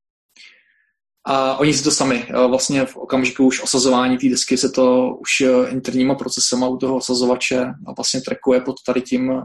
A 1.26 1.56
oni 1.56 1.74
si 1.74 1.84
to 1.84 1.90
sami, 1.90 2.26
vlastně 2.48 2.86
v 2.86 2.96
okamžiku 2.96 3.46
už 3.46 3.62
osazování 3.62 4.18
té 4.18 4.28
desky 4.28 4.56
se 4.56 4.70
to 4.70 5.16
už 5.20 5.40
eh, 5.40 5.70
interníma 5.70 6.14
procesama 6.14 6.68
u 6.68 6.76
toho 6.76 6.96
osazovače 6.96 7.60
a 7.60 7.92
vlastně 7.96 8.20
trackuje 8.20 8.60
pod 8.60 8.76
tady 8.86 9.02
tím 9.02 9.30
eh, 9.30 9.42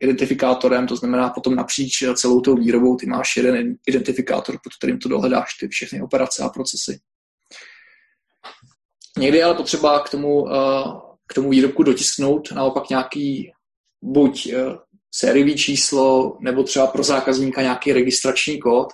identifikátorem, 0.00 0.86
to 0.86 0.96
znamená 0.96 1.30
potom 1.30 1.54
napříč 1.54 2.04
celou 2.14 2.40
tou 2.40 2.54
výrobou 2.54 2.96
ty 2.96 3.06
máš 3.06 3.36
jeden 3.36 3.74
identifikátor, 3.86 4.58
pod 4.64 4.72
kterým 4.78 4.98
to 4.98 5.08
dohledáš 5.08 5.54
ty 5.60 5.68
všechny 5.68 6.02
operace 6.02 6.42
a 6.42 6.48
procesy. 6.48 6.98
Někdy 9.18 9.38
je 9.38 9.44
ale 9.44 9.54
potřeba 9.54 10.00
k 10.00 10.10
tomu, 10.10 10.48
eh, 10.52 10.84
k 11.26 11.34
tomu 11.34 11.50
výrobku 11.50 11.82
dotisknout 11.82 12.52
naopak 12.52 12.90
nějaký 12.90 13.52
buď 14.02 14.48
sériový 15.14 15.56
číslo 15.56 16.38
nebo 16.40 16.62
třeba 16.62 16.86
pro 16.86 17.02
zákazníka 17.02 17.62
nějaký 17.62 17.92
registrační 17.92 18.58
kód, 18.58 18.88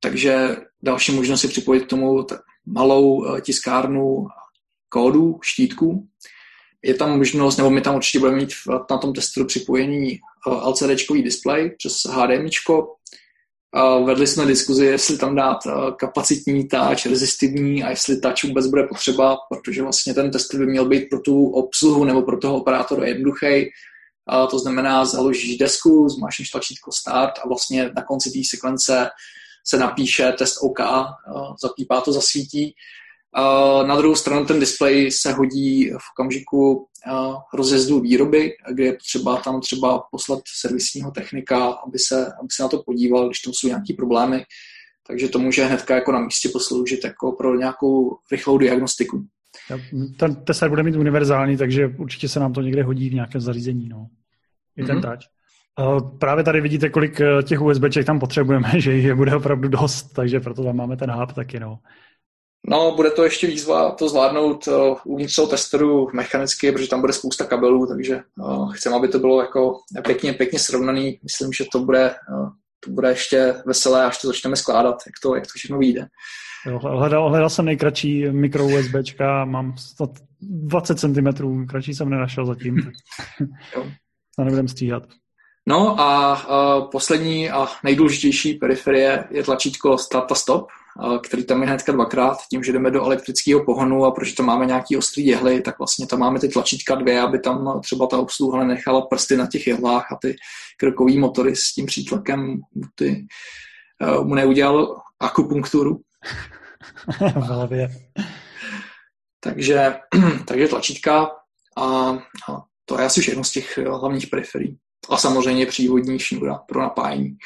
takže 0.00 0.56
další 0.82 1.12
možnost 1.12 1.42
je 1.42 1.48
připojit 1.48 1.84
k 1.84 1.88
tomu 1.88 2.26
malou 2.66 3.24
eh, 3.24 3.40
tiskárnu 3.40 4.26
kódu, 4.88 5.38
štítku. 5.42 6.08
Je 6.82 6.94
tam 6.94 7.18
možnost, 7.18 7.56
nebo 7.56 7.70
my 7.70 7.80
tam 7.80 7.96
určitě 7.96 8.18
budeme 8.18 8.36
mít 8.36 8.50
na 8.90 8.98
tom 8.98 9.12
testu 9.12 9.44
připojení 9.44 10.12
eh, 10.12 10.68
LCD 10.68 11.22
display 11.22 11.70
přes 11.78 11.92
HDMI. 12.10 12.50
Vedli 14.04 14.26
jsme 14.26 14.46
diskuzi, 14.46 14.86
jestli 14.86 15.18
tam 15.18 15.34
dát 15.34 15.58
eh, 15.66 15.70
kapacitní 15.98 16.68
touch, 16.68 17.06
rezistivní 17.06 17.84
a 17.84 17.90
jestli 17.90 18.20
touch 18.20 18.44
vůbec 18.44 18.66
bude 18.66 18.82
potřeba, 18.82 19.36
protože 19.50 19.82
vlastně 19.82 20.14
ten 20.14 20.30
test 20.30 20.54
by 20.54 20.66
měl 20.66 20.88
být 20.88 21.06
pro 21.10 21.20
tu 21.20 21.46
obsluhu 21.46 22.04
nebo 22.04 22.22
pro 22.22 22.38
toho 22.38 22.56
operátora 22.56 23.06
jednoduchý. 23.06 23.70
To 24.50 24.58
znamená, 24.58 25.04
založíš 25.04 25.56
desku, 25.56 26.08
zmášneš 26.08 26.50
tlačítko 26.50 26.92
start 26.92 27.32
a 27.44 27.48
vlastně 27.48 27.90
na 27.96 28.02
konci 28.02 28.30
té 28.30 28.38
sekvence 28.50 29.08
se 29.66 29.78
napíše 29.78 30.32
test 30.38 30.56
OK, 30.62 30.80
zapípá 31.62 32.00
to, 32.00 32.12
zasvítí. 32.12 32.74
Na 33.86 33.96
druhou 33.96 34.14
stranu 34.14 34.46
ten 34.46 34.60
displej 34.60 35.10
se 35.10 35.32
hodí 35.32 35.90
v 35.90 36.04
okamžiku 36.14 36.88
rozjezdu 37.54 38.00
výroby, 38.00 38.52
kde 38.72 38.84
je 38.84 38.96
třeba 38.96 39.36
tam 39.36 39.60
třeba 39.60 40.02
poslat 40.10 40.40
servisního 40.60 41.10
technika, 41.10 41.66
aby 41.66 41.98
se, 41.98 42.26
aby 42.26 42.48
se 42.56 42.62
na 42.62 42.68
to 42.68 42.82
podíval, 42.82 43.26
když 43.26 43.38
tam 43.38 43.52
jsou 43.54 43.68
nějaké 43.68 43.94
problémy. 43.96 44.44
Takže 45.06 45.28
to 45.28 45.38
může 45.38 45.64
hnedka 45.64 45.94
jako 45.94 46.12
na 46.12 46.20
místě 46.20 46.48
posloužit 46.52 47.04
jako 47.04 47.32
pro 47.32 47.56
nějakou 47.56 48.16
rychlou 48.32 48.58
diagnostiku. 48.58 49.26
Ten 50.18 50.34
test 50.34 50.64
bude 50.68 50.82
mít 50.82 50.96
univerzální, 50.96 51.56
takže 51.56 51.86
určitě 51.98 52.28
se 52.28 52.40
nám 52.40 52.52
to 52.52 52.60
někde 52.60 52.82
hodí 52.82 53.10
v 53.10 53.14
nějakém 53.14 53.40
zařízení. 53.40 53.88
No. 53.88 54.06
I 54.76 54.84
ten 54.84 54.98
mm-hmm. 54.98 55.10
touch. 55.10 55.28
Právě 56.18 56.44
tady 56.44 56.60
vidíte, 56.60 56.88
kolik 56.88 57.20
eh, 57.20 57.42
těch 57.42 57.62
USBček 57.62 58.06
tam 58.06 58.20
potřebujeme, 58.20 58.70
že 58.80 58.92
jich 58.92 59.04
je 59.04 59.14
bude 59.14 59.36
opravdu 59.36 59.68
dost, 59.68 60.02
takže 60.02 60.40
proto 60.40 60.64
tam 60.64 60.76
máme 60.76 60.96
ten 60.96 61.10
hub 61.10 61.32
taky. 61.32 61.60
No. 61.60 61.78
No, 62.68 62.94
bude 62.96 63.10
to 63.10 63.24
ještě 63.24 63.46
výzva 63.46 63.90
to 63.90 64.08
zvládnout 64.08 64.66
uh, 64.66 64.96
uvnitř 65.04 65.36
toho 65.36 65.48
testeru 65.48 66.08
mechanicky, 66.12 66.72
protože 66.72 66.88
tam 66.88 67.00
bude 67.00 67.12
spousta 67.12 67.44
kabelů, 67.44 67.86
takže 67.86 68.20
uh, 68.38 68.72
chceme, 68.72 68.96
aby 68.96 69.08
to 69.08 69.18
bylo 69.18 69.40
jako 69.40 69.78
pěkně, 70.04 70.32
pěkně 70.32 70.58
srovnaný. 70.58 71.18
Myslím, 71.22 71.52
že 71.52 71.64
to 71.72 71.78
bude, 71.78 72.14
uh, 72.30 72.48
to 72.84 72.90
bude 72.90 73.08
ještě 73.08 73.54
veselé, 73.66 74.04
až 74.04 74.20
to 74.20 74.26
začneme 74.26 74.56
skládat, 74.56 74.96
jak 75.06 75.14
to, 75.22 75.34
jak 75.34 75.44
to 75.44 75.52
všechno 75.54 75.78
vyjde. 75.78 76.06
Jo, 76.66 76.78
hledal, 76.78 77.28
hledal 77.28 77.50
jsem 77.50 77.64
nejkratší 77.64 78.30
mikro 78.30 78.66
USBčka, 78.66 79.44
mám 79.44 79.74
20 80.40 80.98
cm, 80.98 81.66
kratší 81.68 81.94
jsem 81.94 82.10
nenašel 82.10 82.46
zatím. 82.46 82.92
jo. 83.76 83.86
to 84.36 84.44
nebudem 84.44 84.68
stříhat. 84.68 85.02
No 85.68 86.00
a, 86.00 86.34
a 86.34 86.80
poslední 86.80 87.50
a 87.50 87.66
nejdůležitější 87.84 88.54
periferie 88.54 89.24
je 89.30 89.42
tlačítko 89.42 89.98
Start 89.98 90.32
a 90.32 90.34
Stop, 90.34 90.66
a, 90.66 90.83
který 91.22 91.44
tam 91.44 91.62
je 91.62 91.68
hnedka 91.68 91.92
dvakrát, 91.92 92.38
tím, 92.50 92.64
že 92.64 92.72
jdeme 92.72 92.90
do 92.90 93.04
elektrického 93.04 93.64
pohonu 93.64 94.04
a 94.04 94.10
protože 94.10 94.34
tam 94.34 94.46
máme 94.46 94.66
nějaký 94.66 94.96
ostrý 94.96 95.26
jehly, 95.26 95.60
tak 95.60 95.78
vlastně 95.78 96.06
tam 96.06 96.18
máme 96.18 96.40
ty 96.40 96.48
tlačítka 96.48 96.94
dvě, 96.94 97.20
aby 97.20 97.38
tam 97.38 97.80
třeba 97.80 98.06
ta 98.06 98.18
obsluha 98.18 98.58
nenechala 98.58 99.06
prsty 99.06 99.36
na 99.36 99.46
těch 99.46 99.66
jehlách 99.66 100.12
a 100.12 100.18
ty 100.22 100.36
krokový 100.78 101.18
motory 101.18 101.56
s 101.56 101.72
tím 101.72 101.86
přítlakem 101.86 102.60
ty, 102.94 103.26
uh, 104.18 104.24
mu 104.26 104.34
neudělal 104.34 105.00
akupunkturu. 105.20 106.00
v 107.20 107.42
hlavě. 107.42 107.90
takže, 109.40 109.94
takže 110.46 110.68
tlačítka 110.68 111.30
a, 111.78 111.86
a 111.86 112.62
to 112.84 113.00
je 113.00 113.06
asi 113.06 113.20
všechno 113.20 113.44
z 113.44 113.50
těch 113.50 113.78
hlavních 113.78 114.26
periferií 114.26 114.78
a 115.10 115.16
samozřejmě 115.16 115.66
přívodní 115.66 116.18
šňůra 116.18 116.54
pro 116.54 116.80
napájení. 116.80 117.36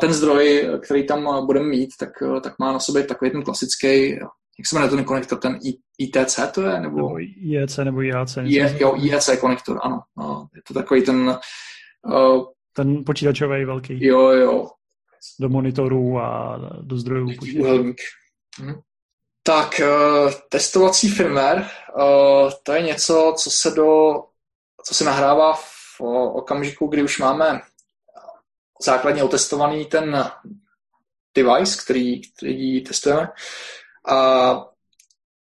Ten 0.00 0.12
zdroj, 0.12 0.68
který 0.82 1.06
tam 1.06 1.46
budeme 1.46 1.66
mít, 1.66 1.90
tak, 1.98 2.10
tak 2.42 2.58
má 2.58 2.72
na 2.72 2.78
sobě 2.78 3.04
takový 3.04 3.30
ten 3.30 3.42
klasický, 3.42 4.10
jak 4.58 4.66
se 4.66 4.76
jmenuje 4.76 4.90
ten 4.90 5.04
konektor, 5.04 5.38
ten 5.38 5.58
ITC 5.98 6.40
to 6.54 6.62
je? 6.62 6.80
Nebo, 6.80 6.96
nebo 6.96 7.18
IEC 7.20 7.76
nebo 7.76 8.02
IAC. 8.02 8.38
Je, 8.42 8.76
jo, 8.80 8.96
IEC 8.96 9.30
konektor, 9.40 9.78
ano. 9.82 10.00
Je 10.54 10.62
to 10.68 10.74
takový 10.74 11.02
ten... 11.02 11.38
Ten 12.72 13.04
počítačový 13.04 13.64
velký. 13.64 14.06
Jo, 14.06 14.20
jo. 14.20 14.70
Do 15.40 15.48
monitorů 15.48 16.18
a 16.18 16.58
do 16.80 16.96
zdrojů. 16.96 17.28
Hm. 18.60 18.74
Tak, 19.42 19.80
testovací 20.48 21.08
firmware, 21.08 21.66
to 22.62 22.72
je 22.72 22.82
něco, 22.82 23.34
co 23.36 23.50
se 23.50 23.70
do, 23.70 24.12
co 24.84 24.94
se 24.94 25.04
nahrává 25.04 25.52
v 25.54 26.00
okamžiku, 26.32 26.86
kdy 26.86 27.02
už 27.02 27.18
máme 27.18 27.60
základně 28.84 29.22
otestovaný 29.22 29.86
ten 29.86 30.30
device, 31.34 31.82
který, 31.84 32.20
který 32.20 32.84
testujeme, 32.84 33.28
a 34.08 34.64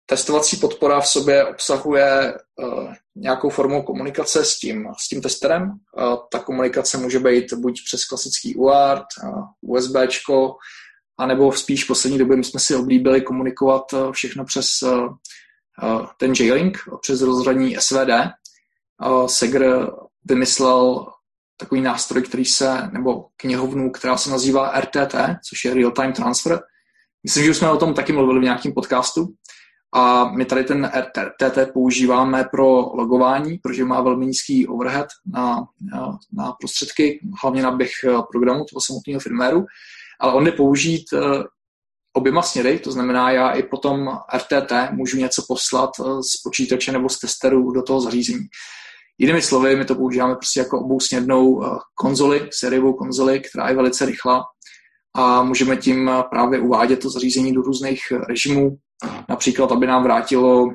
testovací 0.06 0.58
podpora 0.58 1.00
v 1.00 1.08
sobě 1.08 1.46
obsahuje 1.46 2.34
uh, 2.34 2.94
nějakou 3.16 3.50
formu 3.50 3.84
komunikace 3.84 4.46
s 4.46 4.60
tím, 4.60 4.88
s 4.98 5.08
tím 5.08 5.22
testerem. 5.22 5.64
Uh, 5.64 6.16
ta 6.32 6.40
komunikace 6.40 6.98
může 6.98 7.20
být 7.20 7.54
buď 7.54 7.82
přes 7.86 8.06
klasický 8.06 8.56
UART, 8.56 9.06
uh, 9.24 9.44
USBčko, 9.62 10.56
anebo 11.18 11.52
spíš 11.52 11.84
v 11.84 11.88
poslední 11.88 12.18
době 12.18 12.38
my 12.38 12.44
jsme 12.44 12.60
si 12.60 12.76
oblíbili 12.76 13.22
komunikovat 13.22 13.84
všechno 14.12 14.46
přes 14.46 14.68
ten 16.18 16.34
J-Link, 16.34 16.78
přes 17.02 17.22
rozhraní 17.22 17.76
SVD. 17.80 18.10
Segr 19.26 19.92
vymyslel 20.26 21.06
takový 21.62 21.82
nástroj, 21.82 22.24
který 22.24 22.46
se, 22.46 22.90
nebo 22.92 23.26
knihovnu, 23.38 23.92
která 23.92 24.18
se 24.18 24.30
nazývá 24.30 24.80
RTT, 24.80 25.16
což 25.50 25.66
je 25.66 25.74
Real 25.74 25.92
Time 25.92 26.14
Transfer. 26.14 26.60
Myslím, 27.24 27.44
že 27.44 27.52
už 27.52 27.58
jsme 27.58 27.70
o 27.70 27.78
tom 27.78 27.94
taky 27.94 28.14
mluvili 28.14 28.40
v 28.40 28.44
nějakém 28.44 28.74
podcastu. 28.74 29.28
A 29.94 30.32
my 30.32 30.46
tady 30.46 30.64
ten 30.64 30.92
RTT 31.00 31.74
používáme 31.74 32.44
pro 32.52 32.66
logování, 32.94 33.58
protože 33.58 33.86
má 33.86 34.02
velmi 34.02 34.26
nízký 34.26 34.68
overhead 34.68 35.08
na, 35.26 35.64
na, 36.34 36.52
prostředky, 36.52 37.20
hlavně 37.44 37.64
na 37.64 37.72
běh 37.72 37.92
programu 38.32 38.66
toho 38.66 38.82
samotného 38.82 39.20
firméru. 39.20 39.66
Ale 40.20 40.34
on 40.34 40.44
jde 40.44 40.52
použít 40.52 41.04
eh, 41.14 41.20
oběma 42.14 42.42
směry, 42.42 42.80
to 42.80 42.92
znamená, 42.92 43.32
já 43.32 43.52
i 43.52 43.64
potom 43.64 44.10
RTT 44.38 44.72
můžu 44.92 45.18
něco 45.18 45.44
poslat 45.48 45.90
eh, 46.00 46.04
z 46.04 46.42
počítače 46.44 46.92
nebo 46.92 47.10
z 47.10 47.20
testeru 47.20 47.72
do 47.72 47.82
toho 47.84 48.02
zařízení. 48.02 48.48
Jinými 49.22 49.42
slovy, 49.42 49.76
my 49.76 49.86
to 49.86 49.96
používáme 49.96 50.36
prostě 50.36 50.60
jako 50.60 50.80
obousměrnou 50.80 51.66
eh, 51.66 51.70
konzoli, 51.96 52.50
sériovou 52.54 52.94
konzoli, 52.94 53.40
která 53.40 53.70
je 53.70 53.76
velice 53.76 54.06
rychlá 54.06 54.44
a 55.16 55.44
můžeme 55.44 55.78
tím 55.78 56.10
eh, 56.10 56.24
právě 56.30 56.60
uvádět 56.60 57.00
to 57.00 57.10
zařízení 57.10 57.54
do 57.54 57.62
různých 57.62 58.02
eh, 58.12 58.18
režimů, 58.18 58.78
například, 59.30 59.72
aby 59.72 59.88
nám 59.88 60.04
vrátilo 60.04 60.70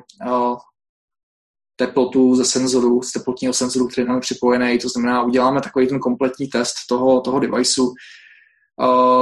teplotu 1.75 2.35
ze 2.35 2.45
senzoru, 2.45 3.01
z 3.01 3.11
teplotního 3.11 3.53
senzoru, 3.53 3.87
který 3.87 4.07
nám 4.07 4.15
je 4.15 4.21
připojený, 4.21 4.79
to 4.79 4.89
znamená, 4.89 5.23
uděláme 5.23 5.61
takový 5.61 5.87
ten 5.87 5.99
kompletní 5.99 6.47
test 6.47 6.73
toho, 6.89 7.21
toho 7.21 7.39
deviceu, 7.39 7.93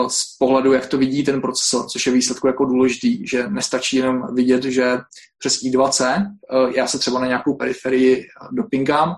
z 0.07 0.37
pohledu, 0.37 0.73
jak 0.73 0.87
to 0.87 0.97
vidí 0.97 1.23
ten 1.23 1.41
procesor, 1.41 1.89
což 1.89 2.07
je 2.07 2.13
výsledku 2.13 2.47
jako 2.47 2.65
důležitý, 2.65 3.27
že 3.27 3.47
nestačí 3.47 3.97
jenom 3.97 4.35
vidět, 4.35 4.63
že 4.63 4.97
přes 5.37 5.63
I2C 5.63 6.25
já 6.75 6.87
se 6.87 6.99
třeba 6.99 7.19
na 7.19 7.27
nějakou 7.27 7.53
periferii 7.53 8.27
dopingám, 8.51 9.15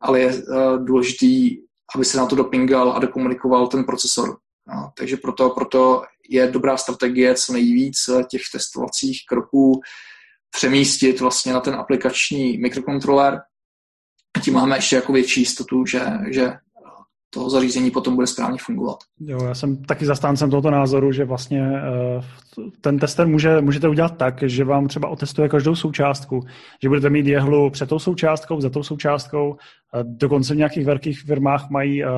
ale 0.00 0.20
je 0.20 0.42
důležitý, 0.78 1.56
aby 1.94 2.04
se 2.04 2.18
na 2.18 2.26
to 2.26 2.36
dopingal 2.36 2.92
a 2.92 2.98
dokomunikoval 2.98 3.66
ten 3.66 3.84
procesor. 3.84 4.36
No, 4.68 4.90
takže 4.96 5.16
proto, 5.16 5.50
proto 5.50 6.02
je 6.28 6.46
dobrá 6.46 6.76
strategie 6.76 7.34
co 7.34 7.52
nejvíc 7.52 7.96
těch 8.30 8.42
testovacích 8.52 9.20
kroků 9.28 9.80
přemístit 10.56 11.20
vlastně 11.20 11.52
na 11.52 11.60
ten 11.60 11.74
aplikační 11.74 12.58
mikrokontroler. 12.58 13.40
Tím 14.44 14.54
máme 14.54 14.76
ještě 14.76 14.96
jako 14.96 15.12
větší 15.12 15.40
jistotu, 15.40 15.86
že, 15.86 16.06
že 16.30 16.52
toho 17.30 17.50
zařízení 17.50 17.90
potom 17.90 18.14
bude 18.14 18.26
správně 18.26 18.58
fungovat. 18.60 18.96
Jo, 19.20 19.44
já 19.44 19.54
jsem 19.54 19.84
taky 19.84 20.06
zastáncem 20.06 20.50
tohoto 20.50 20.70
názoru, 20.70 21.12
že 21.12 21.24
vlastně 21.24 21.70
uh, 22.58 22.64
ten 22.80 22.98
tester 22.98 23.26
může, 23.26 23.60
můžete 23.60 23.88
udělat 23.88 24.16
tak, 24.16 24.42
že 24.42 24.64
vám 24.64 24.88
třeba 24.88 25.08
otestuje 25.08 25.48
každou 25.48 25.74
součástku, 25.74 26.40
že 26.82 26.88
budete 26.88 27.10
mít 27.10 27.26
jehlu 27.26 27.70
před 27.70 27.88
tou 27.88 27.98
součástkou, 27.98 28.60
za 28.60 28.70
tou 28.70 28.82
součástkou, 28.82 29.56
dokonce 30.02 30.54
v 30.54 30.56
nějakých 30.56 30.86
velkých 30.86 31.20
firmách 31.20 31.70
mají 31.70 32.04
uh, 32.04 32.10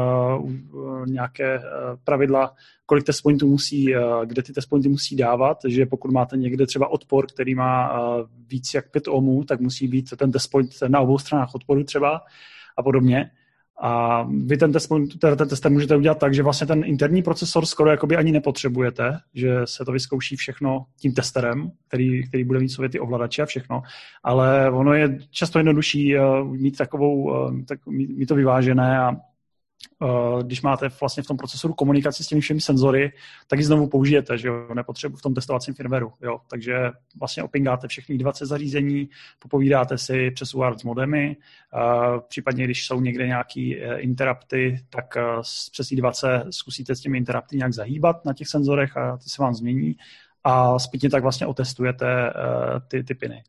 nějaké 1.07 1.59
uh, 1.59 1.65
pravidla, 2.05 2.55
kolik 2.87 3.05
test 3.05 3.21
pointů 3.21 3.49
musí, 3.49 3.95
kde 4.25 4.43
ty 4.43 4.53
test 4.53 4.67
pointy 4.67 4.89
musí 4.89 5.17
dávat, 5.17 5.59
že 5.67 5.87
pokud 5.87 6.11
máte 6.11 6.37
někde 6.37 6.67
třeba 6.67 6.89
odpor, 6.89 7.27
který 7.27 7.55
má 7.55 8.01
víc 8.49 8.75
jak 8.75 8.91
5 8.91 9.09
ohmů, 9.09 9.45
tak 9.45 9.61
musí 9.61 9.89
být 9.89 10.11
ten 10.17 10.33
test 10.33 10.47
point 10.47 10.71
na 10.89 11.01
obou 11.01 11.19
stranách 11.19 11.55
odporu 11.55 11.85
třeba 11.85 12.21
a 12.77 12.83
podobně. 12.83 13.31
A 13.81 14.23
vy 14.47 14.57
ten, 14.57 14.73
test, 14.73 14.93
ten 15.21 15.49
test 15.49 15.67
můžete 15.69 15.97
udělat 15.97 16.19
tak, 16.19 16.35
že 16.35 16.43
vlastně 16.43 16.67
ten 16.67 16.83
interní 16.85 17.23
procesor 17.23 17.67
skoro 17.67 17.91
jakoby 17.91 18.17
ani 18.17 18.33
nepotřebujete, 18.33 19.19
že 19.35 19.61
se 19.65 19.85
to 19.85 19.93
vyzkouší 19.93 20.37
všechno 20.37 20.85
tím 21.01 21.15
testerem, 21.15 21.71
který, 21.89 22.29
který 22.29 22.45
bude 22.45 22.61
mít 22.61 22.69
sobě 22.69 22.89
ty 22.89 23.01
ovladače 23.01 23.43
a 23.43 23.47
všechno, 23.47 23.83
ale 24.23 24.71
ono 24.71 24.93
je 24.95 25.19
často 25.31 25.59
jednodušší 25.59 26.19
uh, 26.19 26.49
mít 26.49 26.77
takovou, 26.77 27.23
uh, 27.23 27.65
tak, 27.69 27.87
mít, 27.87 28.11
mít 28.11 28.27
to 28.27 28.35
vyvážené 28.35 28.99
a 28.99 29.13
Eh, 29.13 29.38
když 30.43 30.63
máte 30.63 30.89
vlastně 31.01 31.23
v 31.23 31.27
tom 31.27 31.37
procesoru 31.37 31.75
komunikaci 31.75 32.25
s 32.25 32.27
těmi 32.27 32.41
všemi 32.41 32.61
senzory, 32.61 33.13
tak 33.47 33.59
ji 33.59 33.65
znovu 33.65 33.89
použijete, 33.89 34.39
že 34.39 34.49
jo, 34.49 34.75
nepotřebu 34.75 35.17
v 35.17 35.23
tom 35.23 35.35
testovacím 35.35 35.75
firmwareu, 35.75 36.13
jo, 36.23 36.41
takže 36.51 36.91
vlastně 37.19 37.43
opingáte 37.43 37.89
všechny 37.89 38.19
20 38.19 38.47
zařízení, 38.47 39.09
popovídáte 39.39 39.99
si 39.99 40.31
přes 40.31 40.55
UART 40.55 40.81
s 40.81 40.85
modemy, 40.85 41.37
uh, 41.75 42.21
případně 42.29 42.65
když 42.65 42.87
jsou 42.87 43.01
někde 43.01 43.27
nějaký 43.27 43.77
uh, 43.77 43.83
interrupty, 43.99 44.81
tak 44.91 45.17
přes 45.73 45.87
I2C 45.87 46.51
zkusíte 46.51 46.97
s 46.97 47.01
těmi 47.01 47.19
interrupty 47.19 47.57
nějak 47.57 47.73
zahýbat 47.73 48.25
na 48.25 48.33
těch 48.33 48.49
senzorech 48.49 48.97
a 48.97 49.17
ty 49.17 49.29
se 49.29 49.43
vám 49.43 49.55
změní 49.55 49.97
a 50.45 50.79
zpětně 50.79 51.11
tak 51.11 51.23
vlastně 51.23 51.47
otestujete 51.47 52.33
ty, 52.89 53.05
ty 53.05 53.15
piny. 53.15 53.43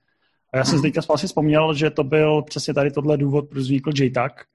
A 0.54 0.58
já 0.58 0.64
jsem 0.64 0.82
teďka 0.82 1.02
vlastně 1.08 1.28
vzpomněl, 1.28 1.74
že 1.74 1.90
to 1.90 2.04
byl 2.04 2.42
přesně 2.42 2.74
tady 2.74 2.92
tohle 2.92 3.18
důvod, 3.18 3.50
proč 3.50 3.64
vznikl 3.64 3.92
JTAG, 3.96 4.46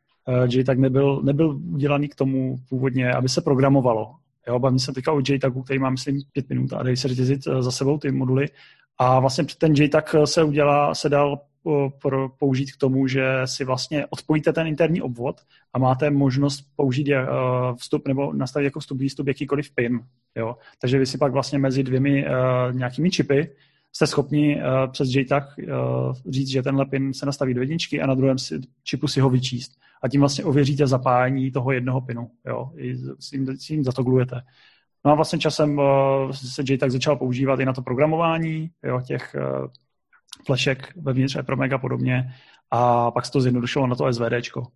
JTAG 0.48 0.78
nebyl, 0.78 1.22
nebyl 1.22 1.58
udělaný 1.72 2.08
k 2.08 2.14
tomu 2.14 2.60
původně, 2.68 3.12
aby 3.12 3.28
se 3.28 3.40
programovalo. 3.40 4.14
Jo, 4.48 4.58
bavím 4.58 4.78
se 4.78 4.92
teďka 4.92 5.12
o 5.12 5.20
JTAGu, 5.28 5.62
který 5.62 5.78
má, 5.78 5.90
myslím, 5.90 6.20
pět 6.32 6.48
minut 6.48 6.72
a 6.72 6.82
dají 6.82 6.96
se 6.96 7.08
řetězit 7.08 7.40
eh, 7.46 7.62
za 7.62 7.70
sebou 7.70 7.98
ty 7.98 8.12
moduly. 8.12 8.48
A 8.98 9.20
vlastně 9.20 9.44
ten 9.58 9.74
JTAG 9.74 10.14
se 10.24 10.44
udělá, 10.44 10.94
se 10.94 11.08
dal 11.08 11.40
eh, 11.40 11.90
pro, 12.02 12.28
použít 12.28 12.72
k 12.72 12.76
tomu, 12.76 13.06
že 13.06 13.24
si 13.44 13.64
vlastně 13.64 14.06
odpojíte 14.06 14.52
ten 14.52 14.66
interní 14.66 15.02
obvod 15.02 15.40
a 15.72 15.78
máte 15.78 16.10
možnost 16.10 16.66
použít 16.76 17.08
vstup 17.78 18.08
nebo 18.08 18.32
nastavit 18.32 18.64
jako 18.64 18.80
vstup 18.80 18.98
výstup 18.98 19.26
jakýkoliv 19.26 19.74
PIN. 19.74 20.00
Jo? 20.36 20.56
Takže 20.80 20.98
vy 20.98 21.06
si 21.06 21.18
pak 21.18 21.32
vlastně 21.32 21.58
mezi 21.58 21.82
dvěmi 21.82 22.26
uh, 22.26 22.76
nějakými 22.76 23.10
čipy 23.10 23.50
jste 23.92 24.06
schopni 24.06 24.56
uh, 24.56 24.92
přes 24.92 25.08
JTAG 25.14 25.44
uh, 25.58 26.14
říct, 26.28 26.48
že 26.48 26.62
tenhle 26.62 26.86
pin 26.86 27.14
se 27.14 27.26
nastaví 27.26 27.54
do 27.54 27.60
jedničky 27.60 28.00
a 28.00 28.06
na 28.06 28.14
druhém 28.14 28.36
čipu 28.82 29.08
si 29.08 29.20
ho 29.20 29.30
vyčíst. 29.30 29.72
A 30.04 30.08
tím 30.08 30.20
vlastně 30.20 30.44
ověříte 30.44 30.86
zapájení 30.86 31.50
toho 31.50 31.72
jednoho 31.72 32.00
pinu. 32.00 32.30
Jo? 32.46 32.70
I 32.76 32.96
s 32.96 33.30
tím, 33.30 33.46
s 33.56 33.66
tím 33.66 33.84
zatoglujete. 33.84 34.40
No 35.04 35.12
a 35.12 35.14
vlastně 35.14 35.38
časem 35.38 35.78
uh, 35.78 35.84
se 36.32 36.62
JTAG 36.68 36.90
začal 36.90 37.16
používat 37.16 37.60
i 37.60 37.64
na 37.64 37.72
to 37.72 37.82
programování 37.82 38.70
jo, 38.84 39.00
těch 39.00 39.36
uh, 39.38 39.66
flešek 40.46 40.92
vevnitř 40.96 41.36
EPROMEG 41.36 41.72
a 41.72 41.78
podobně. 41.78 42.34
A 42.70 43.10
pak 43.10 43.26
se 43.26 43.32
to 43.32 43.40
zjednodušilo 43.40 43.86
na 43.86 43.96
to 43.96 44.12
SVDčko. 44.12 44.66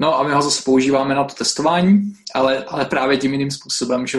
No 0.00 0.18
a 0.18 0.22
my 0.22 0.32
ho 0.32 0.42
zase 0.42 0.62
používáme 0.64 1.14
na 1.14 1.24
to 1.24 1.34
testování, 1.34 2.12
ale, 2.34 2.64
ale 2.64 2.84
právě 2.84 3.16
tím 3.16 3.32
jiným 3.32 3.50
způsobem, 3.50 4.06
že 4.06 4.18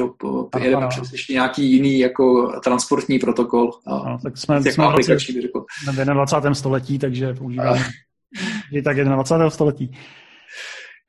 jedeme 0.60 0.88
přes 0.88 1.12
ještě 1.12 1.34
nějaký 1.34 1.72
jiný 1.72 2.00
jako 2.00 2.54
transportní 2.64 3.20
protokol. 3.20 3.72
Ano, 3.86 4.20
tak 4.24 4.38
jsme, 4.38 4.64
jsme, 4.64 4.86
aplikační, 4.86 5.36
v, 5.36 5.42
řekl. 5.42 5.66
v 5.92 6.06
21. 6.06 6.56
století, 6.56 7.00
takže 7.00 7.34
používáme 7.34 7.86
je 8.72 8.82
tak 8.82 8.98
21. 8.98 9.50
století. 9.50 9.98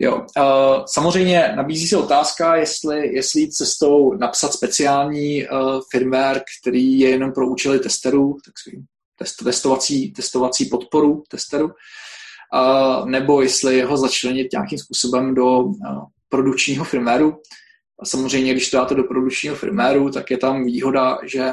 Jo, 0.02 0.16
uh, 0.16 0.84
samozřejmě 0.86 1.52
nabízí 1.56 1.88
se 1.88 1.96
otázka, 1.96 2.56
jestli, 2.56 3.14
jestli 3.14 3.40
jít 3.40 3.52
cestou 3.52 4.14
napsat 4.14 4.52
speciální 4.52 5.48
uh, 5.48 5.80
firmware, 5.90 6.42
který 6.62 7.00
je 7.00 7.10
jenom 7.10 7.32
pro 7.32 7.48
účely 7.48 7.78
testerů, 7.78 8.36
tak 8.44 8.54
test, 9.18 9.44
testovací, 9.44 10.12
testovací 10.12 10.64
podporu 10.64 11.22
testeru, 11.28 11.70
nebo 13.04 13.42
jestli 13.42 13.82
ho 13.82 13.96
začlenit 13.96 14.52
nějakým 14.52 14.78
způsobem 14.78 15.34
do 15.34 15.64
produkčního 16.28 16.84
firméru. 16.84 17.36
A 18.00 18.06
samozřejmě, 18.06 18.52
když 18.52 18.70
to 18.70 18.76
dáte 18.76 18.94
do 18.94 19.04
produkčního 19.04 19.56
firméru, 19.56 20.10
tak 20.10 20.30
je 20.30 20.38
tam 20.38 20.64
výhoda, 20.64 21.18
že, 21.24 21.52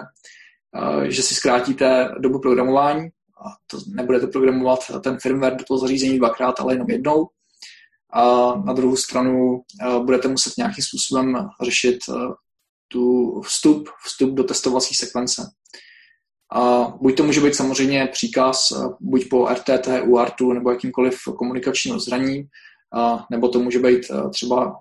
že 1.04 1.24
si 1.24 1.36
zkrátíte 1.36 2.10
dobu 2.20 2.40
programování 2.40 3.10
a 3.46 3.50
to 3.68 3.78
nebudete 3.96 4.28
programovat 4.28 4.80
ten 5.04 5.18
firmware 5.22 5.56
do 5.56 5.64
toho 5.64 5.78
zařízení 5.78 6.18
dvakrát, 6.18 6.60
ale 6.60 6.74
jenom 6.74 6.90
jednou. 6.90 7.28
A 8.14 8.56
na 8.66 8.74
druhou 8.74 8.96
stranu 8.96 9.62
budete 10.04 10.28
muset 10.28 10.54
nějakým 10.58 10.84
způsobem 10.84 11.50
řešit 11.64 11.98
tu 12.88 13.42
vstup, 13.42 13.90
vstup 14.06 14.34
do 14.34 14.44
testovací 14.44 14.96
sekvence. 14.96 15.52
A 16.54 16.94
buď 17.02 17.18
to 17.18 17.24
může 17.24 17.42
být 17.42 17.56
samozřejmě 17.56 18.08
příkaz, 18.12 18.74
buď 19.00 19.30
po 19.30 19.48
RTT, 19.48 19.88
UARTu 20.06 20.54
nebo 20.54 20.72
jakýmkoliv 20.72 21.18
komunikačním 21.38 22.00
zraní, 22.00 22.44
nebo 23.32 23.50
to 23.50 23.60
může 23.60 23.80
být 23.80 24.02
třeba 24.34 24.80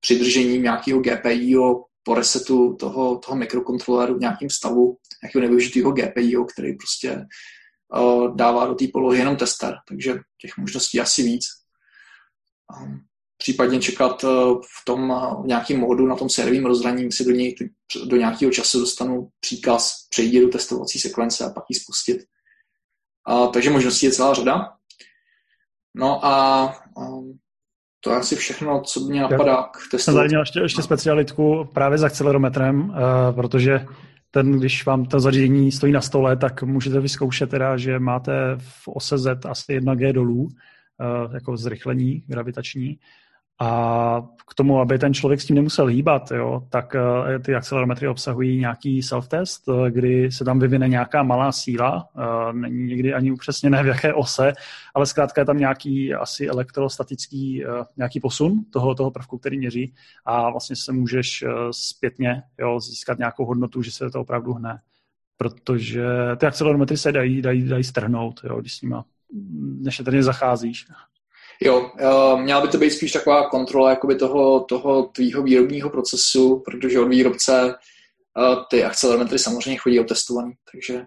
přidržením 0.00 0.62
nějakého 0.62 1.00
GPIO 1.00 1.84
po 2.02 2.14
resetu 2.14 2.76
toho, 2.76 3.18
toho 3.18 3.36
mikrokontroleru 3.36 4.14
v 4.16 4.20
nějakém 4.20 4.50
stavu, 4.50 4.96
nějakého 5.22 5.42
nevyužitého 5.42 5.92
GPIO, 5.92 6.44
který 6.44 6.76
prostě 6.76 7.26
dává 8.34 8.66
do 8.66 8.74
té 8.74 8.84
polohy 8.92 9.18
jenom 9.18 9.36
tester. 9.36 9.74
Takže 9.88 10.14
těch 10.40 10.56
možností 10.58 11.00
asi 11.00 11.22
víc 11.22 11.44
případně 13.38 13.80
čekat 13.80 14.24
eh, 14.24 14.28
v 14.80 14.84
tom 14.86 15.08
v 15.42 15.46
nějakém 15.46 15.80
módu 15.80 16.06
na 16.06 16.16
tom 16.16 16.28
servým 16.28 16.66
rozhraní, 16.66 17.12
si 17.12 17.24
do, 17.24 17.30
něj, 17.30 17.54
do 18.04 18.16
nějakého 18.16 18.52
času 18.52 18.80
dostanu 18.80 19.28
příkaz 19.40 20.06
přejít 20.10 20.40
do 20.40 20.48
testovací 20.48 20.98
sekvence 20.98 21.44
a 21.44 21.50
pak 21.50 21.64
ji 21.68 21.76
spustit. 21.76 22.18
A, 23.26 23.46
takže 23.46 23.70
možností 23.70 24.06
je 24.06 24.12
celá 24.12 24.34
řada. 24.34 24.72
No 25.94 26.24
a, 26.24 26.64
a 26.64 27.04
to 28.00 28.10
je 28.10 28.16
asi 28.16 28.36
všechno, 28.36 28.80
co 28.80 29.00
mě 29.00 29.20
napadá 29.20 29.62
k 29.62 29.78
testu. 29.90 30.04
Jsem 30.04 30.14
tady 30.14 30.28
měl 30.28 30.40
ještě, 30.40 30.60
ještě 30.60 30.82
specialitku 30.82 31.68
právě 31.74 31.98
s 31.98 32.04
akcelerometrem, 32.04 32.90
uh, 32.90 32.96
protože 33.34 33.86
ten, 34.30 34.52
když 34.52 34.86
vám 34.86 35.04
to 35.04 35.20
zařízení 35.20 35.72
stojí 35.72 35.92
na 35.92 36.00
stole, 36.00 36.36
tak 36.36 36.62
můžete 36.62 37.00
vyzkoušet 37.00 37.50
teda, 37.50 37.76
že 37.76 37.98
máte 37.98 38.32
v 38.58 38.88
ose 38.88 39.18
Z 39.18 39.46
asi 39.46 39.80
1G 39.80 40.12
dolů, 40.12 40.48
jako 41.32 41.56
zrychlení 41.56 42.22
gravitační, 42.26 42.98
a 43.62 44.22
k 44.46 44.54
tomu, 44.54 44.80
aby 44.80 44.98
ten 44.98 45.14
člověk 45.14 45.40
s 45.40 45.46
tím 45.46 45.56
nemusel 45.56 45.86
hýbat, 45.86 46.30
jo, 46.30 46.66
tak 46.68 46.94
uh, 46.94 47.42
ty 47.42 47.54
akcelerometry 47.54 48.08
obsahují 48.08 48.58
nějaký 48.60 49.00
self-test, 49.00 49.72
uh, 49.72 49.86
kdy 49.86 50.32
se 50.32 50.44
tam 50.44 50.58
vyvine 50.58 50.88
nějaká 50.88 51.22
malá 51.22 51.52
síla, 51.52 52.08
není 52.52 52.84
někdy 52.84 53.14
ani 53.14 53.32
upřesněné 53.32 53.82
v 53.82 53.86
jaké 53.86 54.14
ose, 54.14 54.52
ale 54.94 55.06
zkrátka 55.06 55.40
je 55.40 55.44
tam 55.44 55.58
nějaký 55.58 56.14
asi 56.14 56.48
elektrostatický 56.48 57.64
nějaký 57.96 58.20
posun 58.20 58.64
toho, 58.70 58.94
toho 58.94 59.10
prvku, 59.10 59.38
který 59.38 59.58
měří 59.58 59.94
a 60.24 60.50
vlastně 60.50 60.76
se 60.76 60.92
můžeš 60.92 61.44
zpětně 61.70 62.42
jo, 62.58 62.80
získat 62.80 63.18
nějakou 63.18 63.44
hodnotu, 63.44 63.82
že 63.82 63.92
se 63.92 64.10
to 64.10 64.20
opravdu 64.20 64.52
hne. 64.52 64.80
Protože 65.36 66.04
ty 66.36 66.46
akcelerometry 66.46 66.96
se 66.96 67.12
dají, 67.12 67.42
dají, 67.42 67.68
dají 67.68 67.84
strhnout, 67.84 68.40
jo, 68.44 68.60
když 68.60 68.74
s 68.74 68.82
nima 68.82 69.04
nešetrně 69.80 70.22
zacházíš. 70.22 70.86
Jo, 71.62 71.80
uh, 71.80 72.40
měla 72.40 72.60
by 72.60 72.68
to 72.68 72.78
být 72.78 72.90
spíš 72.90 73.12
taková 73.12 73.48
kontrola 73.48 73.90
jakoby 73.90 74.14
toho, 74.14 74.60
toho 74.60 75.02
tvýho 75.02 75.42
výrobního 75.42 75.90
procesu, 75.90 76.62
protože 76.64 77.00
od 77.00 77.08
výrobce 77.08 77.74
uh, 78.38 78.64
ty 78.70 78.84
akcelerometry 78.84 79.38
samozřejmě 79.38 79.78
chodí 79.78 80.00
otestovaný, 80.00 80.52
takže 80.72 81.02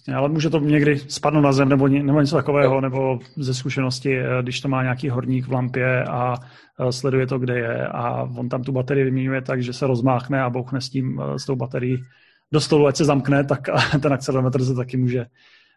Přesně, 0.00 0.14
ale 0.14 0.28
může 0.28 0.50
to 0.50 0.58
někdy 0.58 0.98
spadnout 0.98 1.44
na 1.44 1.52
zem 1.52 1.68
nebo, 1.68 1.88
nebo 1.88 2.20
něco 2.20 2.36
takového, 2.36 2.80
nebo 2.80 3.18
ze 3.36 3.54
zkušenosti, 3.54 4.18
eh, 4.18 4.42
když 4.42 4.60
to 4.60 4.68
má 4.68 4.82
nějaký 4.82 5.08
horník 5.08 5.46
v 5.46 5.52
lampě 5.52 6.04
a 6.04 6.34
eh, 6.80 6.92
sleduje 6.92 7.26
to, 7.26 7.38
kde 7.38 7.58
je 7.58 7.86
a 7.86 8.22
on 8.22 8.48
tam 8.48 8.62
tu 8.62 8.72
baterii 8.72 9.04
vyměňuje 9.04 9.42
tak, 9.42 9.62
že 9.62 9.72
se 9.72 9.86
rozmáchne 9.86 10.42
a 10.42 10.50
bouchne 10.50 10.80
s 10.80 10.88
tím, 10.88 11.22
s 11.36 11.46
tou 11.46 11.56
baterií 11.56 12.04
do 12.52 12.60
stolu, 12.60 12.86
ať 12.86 12.96
se 12.96 13.04
zamkne, 13.04 13.44
tak 13.44 13.60
ten 14.02 14.12
akcelerometr 14.12 14.64
se 14.64 14.74
taky 14.74 14.96
může 14.96 15.26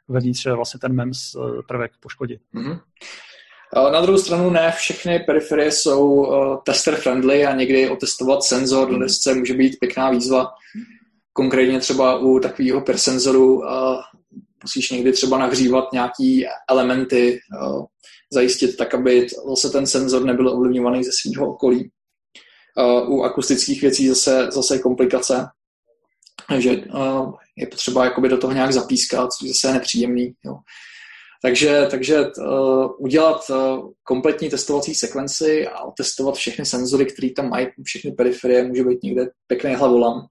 vevnitř 0.07 0.45
vlastně 0.45 0.79
ten 0.79 0.95
MEMS 0.95 1.35
prvek 1.67 1.91
poškodit. 1.99 2.41
Mm-hmm. 2.55 2.79
Na 3.91 4.01
druhou 4.01 4.17
stranu 4.17 4.49
ne 4.49 4.73
všechny 4.77 5.19
periferie 5.19 5.71
jsou 5.71 6.27
tester 6.65 6.95
friendly 6.95 7.45
a 7.45 7.55
někdy 7.55 7.89
otestovat 7.89 8.43
senzor 8.43 8.89
do 8.89 8.99
desce 8.99 9.33
může 9.33 9.53
být 9.53 9.79
pěkná 9.79 10.11
výzva. 10.11 10.47
Konkrétně 11.33 11.79
třeba 11.79 12.17
u 12.17 12.39
takového 12.39 12.81
persenzoru 12.81 13.63
musíš 14.63 14.91
někdy 14.91 15.11
třeba 15.11 15.37
nahřívat 15.37 15.93
nějaký 15.93 16.45
elementy, 16.69 17.39
zajistit 18.33 18.77
tak, 18.77 18.93
aby 18.93 19.27
zase 19.49 19.69
ten 19.69 19.87
senzor 19.87 20.25
nebyl 20.25 20.49
ovlivňovaný 20.49 21.03
ze 21.03 21.11
svého 21.11 21.53
okolí. 21.53 21.91
U 23.07 23.23
akustických 23.23 23.81
věcí 23.81 24.07
zase, 24.07 24.47
zase 24.51 24.79
komplikace, 24.79 25.45
že 26.57 26.69
je 27.55 27.67
potřeba 27.67 28.05
jakoby 28.05 28.29
do 28.29 28.37
toho 28.37 28.53
nějak 28.53 28.73
zapískat, 28.73 29.33
což 29.33 29.47
zase 29.49 29.67
je 29.67 29.73
nepříjemný. 29.73 30.33
Jo. 30.45 30.55
Takže, 31.41 31.87
takže 31.91 32.19
uh, 32.19 32.91
udělat 32.97 33.49
uh, 33.49 33.89
kompletní 34.03 34.49
testovací 34.49 34.95
sekvenci 34.95 35.67
a 35.67 35.91
testovat 35.97 36.35
všechny 36.35 36.65
senzory, 36.65 37.05
které 37.05 37.29
tam 37.35 37.49
mají, 37.49 37.67
všechny 37.83 38.11
periferie, 38.11 38.63
může 38.63 38.83
být 38.83 39.03
někde 39.03 39.29
pěkný 39.47 39.75
hlavolam. 39.75 40.25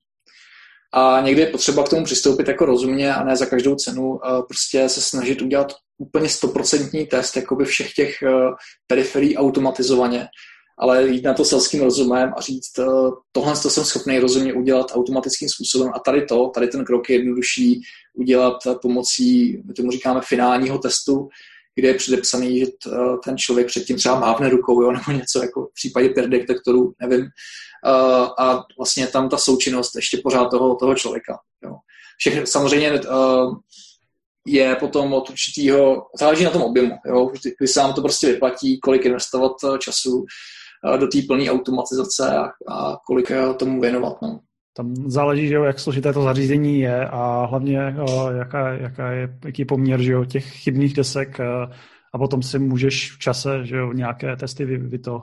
A 0.94 1.20
někdy 1.20 1.40
je 1.40 1.46
potřeba 1.46 1.82
k 1.82 1.88
tomu 1.88 2.04
přistoupit 2.04 2.48
jako 2.48 2.64
rozumně 2.64 3.14
a 3.14 3.24
ne 3.24 3.36
za 3.36 3.46
každou 3.46 3.74
cenu 3.74 4.10
uh, 4.10 4.18
prostě 4.48 4.88
se 4.88 5.00
snažit 5.00 5.42
udělat 5.42 5.72
úplně 5.98 6.28
stoprocentní 6.28 7.06
test 7.06 7.36
jakoby 7.36 7.64
všech 7.64 7.92
těch 7.92 8.18
uh, 8.22 8.54
periferií 8.86 9.36
automatizovaně 9.36 10.28
ale 10.82 11.08
jít 11.08 11.24
na 11.24 11.34
to 11.34 11.44
selským 11.44 11.82
rozumem 11.82 12.32
a 12.36 12.40
říct, 12.40 12.78
eh, 12.78 12.84
tohle 13.32 13.54
to 13.62 13.70
jsem 13.70 13.84
schopný 13.84 14.18
rozumně 14.18 14.54
udělat 14.54 14.86
automatickým 14.92 15.48
způsobem 15.48 15.92
a 15.94 15.98
tady 15.98 16.26
to, 16.26 16.50
tady 16.54 16.68
ten 16.68 16.84
krok 16.84 17.10
je 17.10 17.16
jednodušší 17.16 17.80
udělat 18.14 18.56
pomocí, 18.82 19.62
my 19.64 19.74
tomu 19.74 19.90
říkáme 19.90 20.20
finálního 20.24 20.78
testu, 20.78 21.28
kde 21.74 21.88
je 21.88 21.94
předepsaný, 21.94 22.58
že 22.58 22.66
eh, 22.66 22.90
ten 23.24 23.38
člověk 23.38 23.66
předtím 23.66 23.96
třeba 23.96 24.20
mávne 24.20 24.48
rukou, 24.48 24.82
jo, 24.82 24.92
nebo 25.06 25.18
něco 25.18 25.42
jako 25.42 25.64
v 25.64 25.74
případě 25.74 26.08
peer 26.08 26.28
nevím. 27.00 27.24
Eh, 27.86 28.28
a 28.38 28.62
vlastně 28.78 29.06
tam 29.06 29.28
ta 29.28 29.36
součinnost 29.36 29.96
ještě 29.96 30.20
pořád 30.22 30.50
toho, 30.50 30.74
toho 30.74 30.94
člověka. 30.94 31.38
Jo. 31.64 31.74
Všechny, 32.18 32.46
samozřejmě 32.46 33.00
je 34.46 34.76
potom 34.76 35.12
od 35.12 35.30
určitého, 35.30 36.06
záleží 36.18 36.44
na 36.44 36.50
tom 36.50 36.62
objemu, 36.62 36.94
jo, 37.06 37.30
kdy 37.58 37.68
se 37.68 37.80
vám 37.80 37.92
to 37.92 38.02
prostě 38.02 38.26
vyplatí, 38.26 38.80
kolik 38.80 39.04
investovat 39.04 39.52
času, 39.78 40.24
do 40.96 41.06
té 41.06 41.18
plné 41.26 41.50
automatizace 41.50 42.36
a, 42.36 42.50
a 42.68 42.96
kolik 43.06 43.30
eh, 43.30 43.54
tomu 43.54 43.80
věnovat. 43.80 44.22
No. 44.22 44.40
Tam 44.76 44.94
záleží, 44.94 45.48
že 45.48 45.54
jo, 45.54 45.64
jak 45.64 45.78
složité 45.78 46.12
to 46.12 46.22
zařízení 46.22 46.80
je 46.80 47.08
a 47.08 47.46
hlavně 47.46 47.80
eh, 47.80 48.38
jaká, 48.38 48.72
jaká 48.72 49.12
je, 49.12 49.38
jaký 49.44 49.64
poměr 49.64 50.02
že 50.02 50.12
jo, 50.12 50.24
těch 50.24 50.44
chybných 50.44 50.94
desek 50.94 51.40
a, 51.40 51.70
eh, 52.14 52.18
potom 52.18 52.42
si 52.42 52.58
můžeš 52.58 53.12
v 53.12 53.18
čase 53.18 53.66
že 53.66 53.76
jo, 53.76 53.92
nějaké 53.92 54.36
testy 54.36 54.64
vy, 54.64 54.78
vy 54.78 54.98
to 54.98 55.22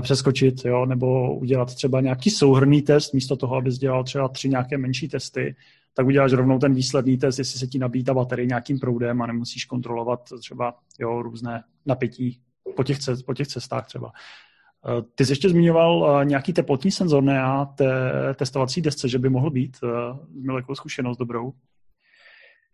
přeskočit, 0.00 0.64
jo, 0.64 0.86
nebo 0.86 1.36
udělat 1.36 1.74
třeba 1.74 2.00
nějaký 2.00 2.30
souhrný 2.30 2.82
test, 2.82 3.14
místo 3.14 3.36
toho, 3.36 3.56
abys 3.56 3.78
dělal 3.78 4.04
třeba 4.04 4.28
tři 4.28 4.48
nějaké 4.48 4.78
menší 4.78 5.08
testy, 5.08 5.56
tak 5.94 6.06
uděláš 6.06 6.32
rovnou 6.32 6.58
ten 6.58 6.74
výsledný 6.74 7.18
test, 7.18 7.38
jestli 7.38 7.58
se 7.58 7.66
ti 7.66 7.78
nabíjí 7.78 8.04
ta 8.04 8.14
baterie 8.14 8.46
nějakým 8.46 8.78
proudem 8.78 9.22
a 9.22 9.26
nemusíš 9.26 9.64
kontrolovat 9.64 10.20
třeba 10.40 10.74
jo, 10.98 11.22
různé 11.22 11.64
napětí 11.86 12.40
po 12.76 12.84
těch, 12.84 12.98
po 13.26 13.34
těch 13.34 13.46
cestách 13.46 13.86
třeba. 13.86 14.12
Eh, 14.88 15.02
ty 15.14 15.26
jsi 15.26 15.32
ještě 15.32 15.48
zmiňoval 15.48 16.20
eh, 16.20 16.24
nějaký 16.24 16.52
teplotní 16.52 16.90
senzor 16.90 17.22
na 17.22 17.64
té 17.64 17.88
testovací 18.34 18.82
desce, 18.82 19.08
že 19.08 19.18
by 19.18 19.28
mohl 19.28 19.50
být. 19.50 19.76
Eh, 19.84 20.18
měl 20.30 20.56
jakou 20.56 20.74
zkušenost 20.74 21.16
dobrou? 21.16 21.52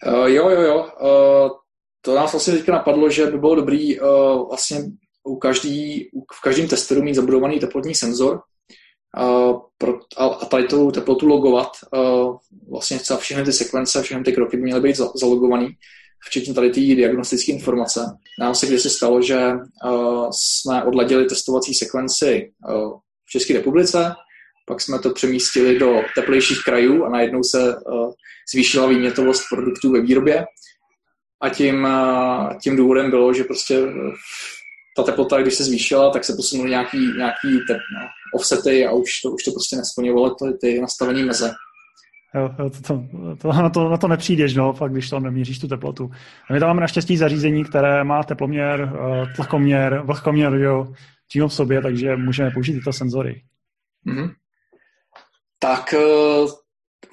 Uh, 0.06 0.26
jo, 0.26 0.48
jo, 0.48 0.60
jo. 0.60 0.88
Uh, 1.00 1.50
to 2.00 2.14
nás 2.14 2.32
vlastně 2.32 2.54
teďka 2.54 2.72
napadlo, 2.72 3.10
že 3.10 3.26
by 3.26 3.38
bylo 3.38 3.54
dobrý 3.54 4.00
uh, 4.00 4.48
vlastně 4.48 4.78
u 5.24 5.36
každý, 5.36 6.08
v 6.34 6.40
každém 6.42 6.68
testeru 6.68 7.02
mít 7.02 7.14
zabudovaný 7.14 7.58
teplotní 7.58 7.94
senzor 7.94 8.40
uh, 9.22 9.60
pro, 9.78 9.98
a, 10.16 10.24
a 10.24 10.44
tady 10.44 10.64
tu 10.64 10.90
teplotu 10.90 11.26
logovat. 11.26 11.68
Uh, 11.92 12.36
vlastně 12.70 12.98
všechny 13.18 13.44
ty 13.44 13.52
sekvence, 13.52 14.02
všechny 14.02 14.24
ty 14.24 14.32
kroky 14.32 14.56
by 14.56 14.62
měly 14.62 14.80
být 14.80 14.96
zalogovaný 14.96 15.68
včetně 16.26 16.54
tady 16.54 16.70
té 16.70 16.80
diagnostické 16.80 17.52
informace. 17.52 18.00
Nám 18.40 18.54
se 18.54 18.66
kdysi 18.66 18.90
stalo, 18.90 19.22
že 19.22 19.50
uh, 19.84 20.30
jsme 20.32 20.84
odladili 20.84 21.24
testovací 21.24 21.74
sekvenci 21.74 22.52
uh, 22.68 22.98
v 23.26 23.30
České 23.30 23.54
republice, 23.54 24.14
pak 24.66 24.80
jsme 24.80 24.98
to 24.98 25.10
přemístili 25.10 25.78
do 25.78 26.00
teplejších 26.14 26.58
krajů 26.64 27.04
a 27.04 27.08
najednou 27.08 27.42
se 27.42 27.76
uh, 27.76 28.12
zvýšila 28.52 28.86
výmětovost 28.86 29.42
produktů 29.52 29.92
ve 29.92 30.00
výrobě. 30.00 30.44
A 31.42 31.48
tím, 31.48 31.88
tím 32.62 32.76
důvodem 32.76 33.10
bylo, 33.10 33.34
že 33.34 33.44
prostě 33.44 33.78
ta 34.96 35.02
teplota, 35.02 35.42
když 35.42 35.54
se 35.54 35.64
zvýšila, 35.64 36.10
tak 36.10 36.24
se 36.24 36.36
posunuly 36.36 36.70
nějaký, 36.70 36.98
nějaký 36.98 37.58
tep, 37.68 37.76
no, 37.76 38.08
offsety 38.34 38.86
a 38.86 38.92
už 38.92 39.20
to, 39.22 39.30
už 39.30 39.44
to 39.44 39.52
prostě 39.52 39.76
nesplňovalo 39.76 40.34
ty, 40.34 40.44
ty 40.60 40.80
nastavení 40.80 41.22
meze. 41.22 41.52
Jo, 42.34 42.50
to, 42.56 42.70
to, 42.70 43.02
to, 43.42 43.52
na, 43.52 43.70
to, 43.70 43.88
na 43.88 43.96
to 43.96 44.08
nepřijdeš, 44.08 44.54
no, 44.54 44.72
fakt, 44.72 44.92
když 44.92 45.10
tam 45.10 45.22
neměříš 45.22 45.58
tu 45.58 45.68
teplotu. 45.68 46.10
A 46.50 46.52
my 46.52 46.60
tam 46.60 46.68
máme 46.68 46.80
naštěstí 46.80 47.16
zařízení, 47.16 47.64
které 47.64 48.04
má 48.04 48.22
teploměr, 48.22 48.92
eh, 48.94 49.26
tlakoměr, 49.36 50.02
vlhkoměr, 50.04 50.54
jo, 50.54 50.92
přímo 51.28 51.48
v 51.48 51.54
sobě, 51.54 51.82
takže 51.82 52.16
můžeme 52.16 52.50
použít 52.50 52.72
tyto 52.72 52.92
senzory. 52.92 53.42
Mm-hmm. 54.06 54.34
Tak 55.58 55.94
eh, 55.94 56.46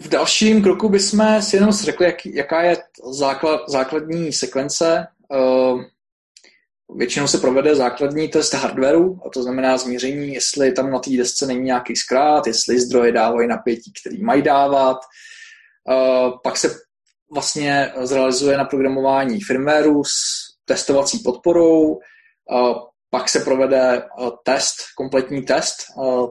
v 0.01 0.09
dalším 0.09 0.63
kroku 0.63 0.89
bychom 0.89 1.41
si 1.41 1.55
jenom 1.55 1.72
řekli, 1.72 2.05
jak, 2.05 2.26
jaká 2.26 2.61
je 2.61 2.78
základ, 3.11 3.61
základní 3.70 4.34
sekvence 4.34 5.07
eh, 5.34 5.97
Většinou 6.96 7.28
se 7.28 7.38
provede 7.38 7.76
základní 7.76 8.28
test 8.28 8.54
hardwareu, 8.54 9.20
a 9.26 9.30
to 9.30 9.44
znamená 9.44 9.78
změření, 9.78 10.34
jestli 10.34 10.72
tam 10.72 10.92
na 10.92 11.00
té 11.00 11.10
desce 11.10 11.46
není 11.46 11.62
nějaký 11.62 11.96
zkrát, 11.96 12.48
jestli 12.48 12.80
zdroje 12.80 13.12
dávají 13.12 13.48
napětí, 13.48 13.92
který 14.02 14.24
mají 14.24 14.42
dávat. 14.42 14.98
Pak 16.44 16.58
se 16.58 16.76
vlastně 17.34 17.94
zrealizuje 18.02 18.58
na 18.58 18.66
programování 18.66 19.42
firmwareu 19.42 20.04
s 20.04 20.12
testovací 20.66 21.20
podporou, 21.20 22.00
pak 23.10 23.30
se 23.30 23.40
provede 23.40 24.04
test, 24.44 24.76
kompletní 24.98 25.42
test, 25.42 25.76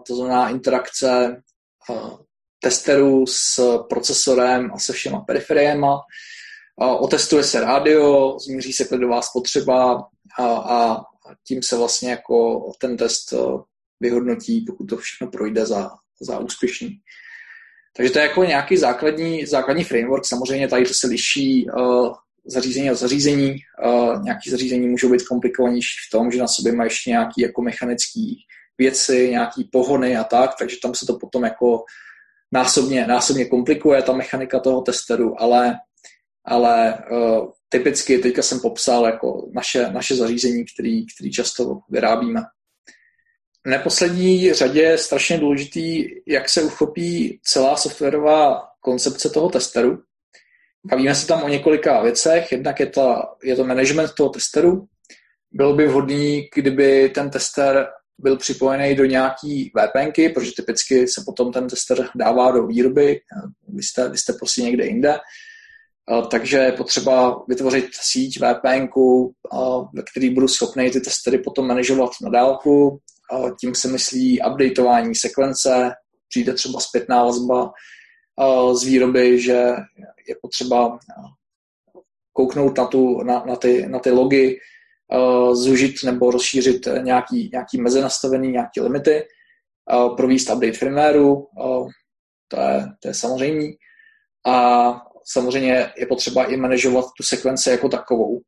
to 0.07 0.17
znamená 0.17 0.49
interakce 0.49 1.43
testerů 2.61 3.27
s 3.27 3.79
procesorem 3.89 4.71
a 4.75 4.79
se 4.79 4.93
všema 4.93 5.21
periferiema. 5.21 6.01
Otestuje 6.99 7.45
se 7.45 7.61
rádio, 7.61 8.37
změří 8.39 8.73
se 8.73 8.85
klidová 8.85 9.23
spotřeba, 9.23 10.05
a, 10.39 10.47
a 10.47 11.05
tím 11.47 11.63
se 11.63 11.77
vlastně 11.77 12.11
jako 12.11 12.69
ten 12.81 12.97
test 12.97 13.33
eh, 13.33 13.37
vyhodnotí, 14.01 14.61
pokud 14.61 14.87
to 14.87 14.97
všechno 14.97 15.31
projde 15.31 15.67
za, 15.67 15.91
za 16.21 16.39
úspěšný. 16.39 17.01
Takže 17.97 18.13
to 18.13 18.19
je 18.19 18.23
jako 18.23 18.45
nějaký 18.45 18.77
základní, 18.77 19.47
základní 19.47 19.85
framework. 19.85 20.25
Samozřejmě 20.27 20.69
tady 20.69 20.85
to 20.85 20.95
se 20.95 21.07
liší 21.07 21.67
uh, 21.71 22.15
zařízení 22.47 22.91
od 22.91 22.95
zařízení. 22.95 23.57
Uh, 23.85 24.23
nějaký 24.23 24.51
zařízení 24.51 24.89
můžou 24.89 25.11
být 25.11 25.23
komplikovanější 25.23 25.97
v 26.09 26.11
tom, 26.11 26.31
že 26.31 26.39
na 26.39 26.49
sobě 26.49 26.73
mají 26.73 26.87
ještě 26.87 27.11
nějaké 27.11 27.43
jako 27.43 27.63
mechanické 27.63 28.21
věci, 28.79 29.31
nějaké 29.31 29.63
pohony 29.73 30.17
a 30.17 30.25
tak, 30.25 30.51
takže 30.59 30.77
tam 30.83 30.95
se 30.95 31.07
to 31.07 31.19
potom 31.19 31.45
jako 31.45 31.85
násobně, 32.53 33.07
násobně 33.07 33.45
komplikuje 33.45 34.03
ta 34.03 34.13
mechanika 34.13 34.61
toho 34.61 34.81
testeru, 34.81 35.43
ale, 35.43 35.75
ale 36.47 36.99
uh, 37.11 37.49
typicky 37.69 38.19
teďka 38.19 38.43
jsem 38.43 38.61
popsal 38.61 39.07
jako 39.07 39.49
naše, 39.53 39.91
naše 39.91 40.17
zařízení, 40.17 40.65
který, 40.75 41.07
který 41.07 41.33
často 41.33 41.79
vyrábíme. 41.91 42.41
V 43.67 43.71
neposlední 43.71 44.53
řadě 44.53 44.83
je 44.83 44.99
strašně 44.99 45.39
důležitý, 45.39 46.05
jak 46.29 46.49
se 46.49 46.63
uchopí 46.63 47.41
celá 47.43 47.77
softwarová 47.77 48.63
koncepce 48.81 49.31
toho 49.31 49.49
testeru. 49.49 49.99
Bavíme 50.85 51.15
se 51.15 51.27
tam 51.27 51.43
o 51.43 51.49
několika 51.49 52.03
věcech. 52.03 52.53
Jednak 52.53 52.81
je 52.81 52.87
to, 52.87 53.17
je 53.43 53.57
to 53.57 53.65
management 53.65 54.15
toho 54.15 54.31
testeru. 54.31 54.87
Bylo 55.53 55.73
by 55.73 55.87
vhodný, 55.87 56.49
kdyby 56.55 57.09
ten 57.09 57.31
tester 57.31 57.87
byl 58.19 58.37
připojený 58.37 58.95
do 58.95 59.05
nějaký 59.05 59.73
VPNky, 59.75 60.29
protože 60.29 60.53
typicky 60.57 61.09
se 61.09 61.23
potom 61.27 61.53
ten 61.53 61.69
tester 61.69 62.09
dává 62.15 62.51
do 62.51 62.67
výroby, 62.67 63.21
vy 63.69 63.83
jste, 63.83 64.09
vy 64.09 64.19
jste 64.19 64.33
prostě 64.33 64.63
někde 64.63 64.87
jinde 64.87 65.19
takže 66.31 66.57
je 66.57 66.73
potřeba 66.73 67.45
vytvořit 67.49 67.87
síť 67.93 68.39
VPN, 68.41 68.87
ve 69.95 70.03
který 70.11 70.35
budu 70.35 70.49
schopný 70.49 70.91
ty 70.91 71.01
testery 71.01 71.39
potom 71.39 71.67
manažovat 71.67 72.11
na 72.23 72.31
dálku. 72.31 73.01
Tím 73.61 73.75
se 73.75 73.89
myslí 73.89 74.41
updateování 74.53 75.15
sekvence, 75.15 75.93
přijde 76.29 76.55
třeba 76.55 76.81
zpětná 76.81 77.25
vazba 77.25 77.73
z 78.73 78.85
výroby, 78.85 79.41
že 79.41 79.53
je 80.29 80.37
potřeba 80.43 80.99
kouknout 82.33 82.79
na, 82.79 82.87
tu, 82.87 83.23
na, 83.23 83.45
na, 83.47 83.57
ty, 83.57 83.87
na 83.87 83.99
ty 83.99 84.11
logy, 84.11 84.59
zužit 85.53 85.95
nebo 86.05 86.31
rozšířit 86.31 86.89
nějaký, 87.03 87.51
nějaký 87.53 87.81
meze 87.81 88.01
nastavený, 88.01 88.49
nějaké 88.49 88.83
limity, 88.83 89.25
provést 90.17 90.51
update 90.51 90.73
firmwareu, 90.73 91.47
to 92.49 92.61
je, 92.61 92.87
to 93.03 93.09
je 93.09 93.15
samozřejmě. 93.15 93.69
A 94.47 94.91
samozřejmě 95.27 95.93
je 95.97 96.07
potřeba 96.07 96.45
i 96.45 96.57
manažovat 96.57 97.05
tu 97.17 97.23
sekvenci 97.23 97.71
jako 97.71 97.89
takovou. 97.89 98.41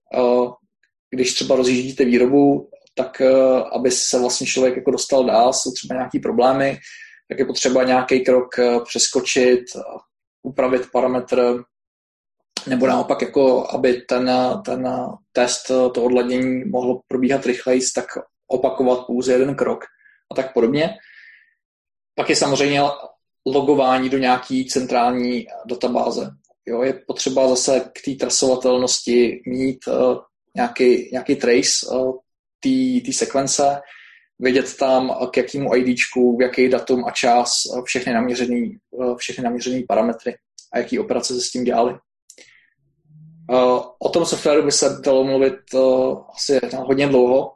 Když 1.11 1.35
třeba 1.35 1.57
rozjíždíte 1.57 2.05
výrobu, 2.05 2.71
tak 2.95 3.23
uh, 3.25 3.63
aby 3.73 3.91
se 3.91 4.19
vlastně 4.19 4.47
člověk 4.47 4.77
jako 4.77 4.91
dostal 4.91 5.25
dál, 5.25 5.53
jsou 5.53 5.73
třeba 5.73 5.95
nějaké 5.95 6.19
problémy, 6.23 6.79
tak 7.29 7.39
je 7.39 7.45
potřeba 7.45 7.85
nějaký 7.85 8.25
krok 8.25 8.49
přeskočit, 8.85 9.65
upravit 10.43 10.83
parametr, 10.93 11.63
nebo 12.67 12.87
naopak, 12.87 13.23
jako 13.23 13.71
aby 13.71 14.03
ten, 14.09 14.31
ten 14.65 14.89
test, 15.33 15.67
to 15.67 16.05
odladění 16.05 16.65
mohlo 16.65 17.01
probíhat 17.09 17.47
rychleji, 17.47 17.81
tak 17.95 18.07
opakovat 18.49 19.07
pouze 19.07 19.33
jeden 19.33 19.55
krok 19.55 19.85
a 20.33 20.35
tak 20.35 20.53
podobně. 20.53 20.95
Pak 22.15 22.31
je 22.31 22.37
samozřejmě 22.37 22.83
logování 23.47 24.09
do 24.09 24.19
nějaký 24.19 24.67
centrální 24.67 25.47
databáze. 25.67 26.31
Jo, 26.69 26.83
je 26.83 26.93
potřeba 27.07 27.49
zase 27.49 27.81
k 27.81 28.05
té 28.05 28.11
trasovatelnosti 28.11 29.43
mít 29.47 29.79
uh, 29.87 30.19
nějaký, 30.57 31.09
nějaký 31.13 31.37
trace 31.37 31.87
uh, 31.93 32.15
té 33.05 33.13
sekvence, 33.13 33.81
vědět 34.39 34.77
tam, 34.77 35.17
k 35.31 35.37
jakému 35.37 35.75
IDčku, 35.75 36.37
v 36.37 36.43
jaký 36.43 36.69
datum 36.69 37.05
a 37.05 37.11
čas, 37.11 37.53
všechny 37.85 38.13
naměřený, 38.13 38.77
všechny 39.17 39.45
naměřený 39.45 39.83
parametry 39.83 40.35
a 40.73 40.79
jaký 40.79 40.99
operace 40.99 41.35
se 41.35 41.41
s 41.41 41.51
tím 41.51 41.65
dělali. 41.65 41.95
O 43.99 44.09
tom 44.09 44.27
softwaru 44.27 44.63
by 44.63 44.73
se 44.73 45.01
dalo 45.05 45.25
mluvit 45.25 45.55
asi 46.35 46.61
hodně 46.77 47.07
dlouho. 47.07 47.53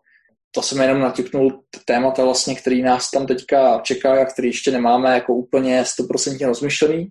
To 0.51 0.63
jsem 0.63 0.81
jenom 0.81 1.01
natiknul 1.01 1.63
témata, 1.85 2.25
vlastně, 2.25 2.55
který 2.55 2.83
nás 2.83 3.11
tam 3.11 3.27
teďka 3.27 3.81
čeká 3.81 4.23
a 4.23 4.25
který 4.25 4.49
ještě 4.49 4.71
nemáme 4.71 5.15
jako 5.15 5.35
úplně 5.35 5.83
100% 5.83 6.47
rozmyšlený. 6.47 7.09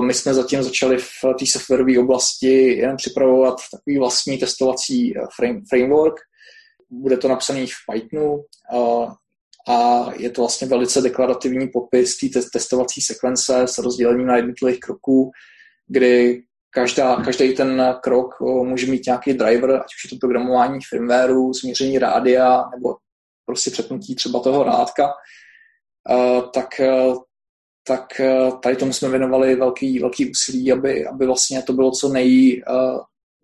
My 0.00 0.14
jsme 0.14 0.34
zatím 0.34 0.62
začali 0.62 0.98
v 0.98 1.20
té 1.38 1.46
softwarové 1.46 1.98
oblasti 1.98 2.78
jen 2.78 2.96
připravovat 2.96 3.56
takový 3.72 3.98
vlastní 3.98 4.38
testovací 4.38 5.14
framework, 5.68 6.14
bude 6.90 7.16
to 7.16 7.28
napsaný 7.28 7.66
v 7.66 7.74
Pythonu 7.92 8.44
a 9.68 10.06
je 10.16 10.30
to 10.30 10.42
vlastně 10.42 10.68
velice 10.68 11.00
deklarativní 11.00 11.68
popis 11.68 12.18
té 12.18 12.40
testovací 12.52 13.00
sekvence 13.00 13.62
s 13.62 13.78
rozdělením 13.78 14.26
na 14.26 14.36
jednotlivých 14.36 14.80
kroků, 14.80 15.30
kdy 15.86 16.42
každá, 16.70 17.16
každý 17.16 17.54
ten 17.54 17.96
krok 18.02 18.40
může 18.40 18.86
mít 18.86 19.06
nějaký 19.06 19.32
driver, 19.32 19.70
ať 19.70 19.86
už 19.86 20.04
je 20.04 20.10
to 20.10 20.20
programování 20.20 20.78
firmwareu, 20.88 21.52
změření 21.52 21.98
rádia 21.98 22.64
nebo 22.76 22.96
prostě 23.46 23.70
přepnutí 23.70 24.14
třeba 24.14 24.40
toho 24.40 24.64
rádka, 24.64 25.08
tak, 26.54 26.80
tak 27.88 28.20
tady 28.62 28.76
tomu 28.76 28.92
jsme 28.92 29.08
věnovali 29.08 29.56
velký, 29.56 29.98
velký 29.98 30.30
úsilí, 30.30 30.72
aby, 30.72 31.06
aby 31.06 31.26
vlastně 31.26 31.62
to 31.62 31.72
bylo 31.72 31.90
co 31.90 32.08
nej, 32.08 32.62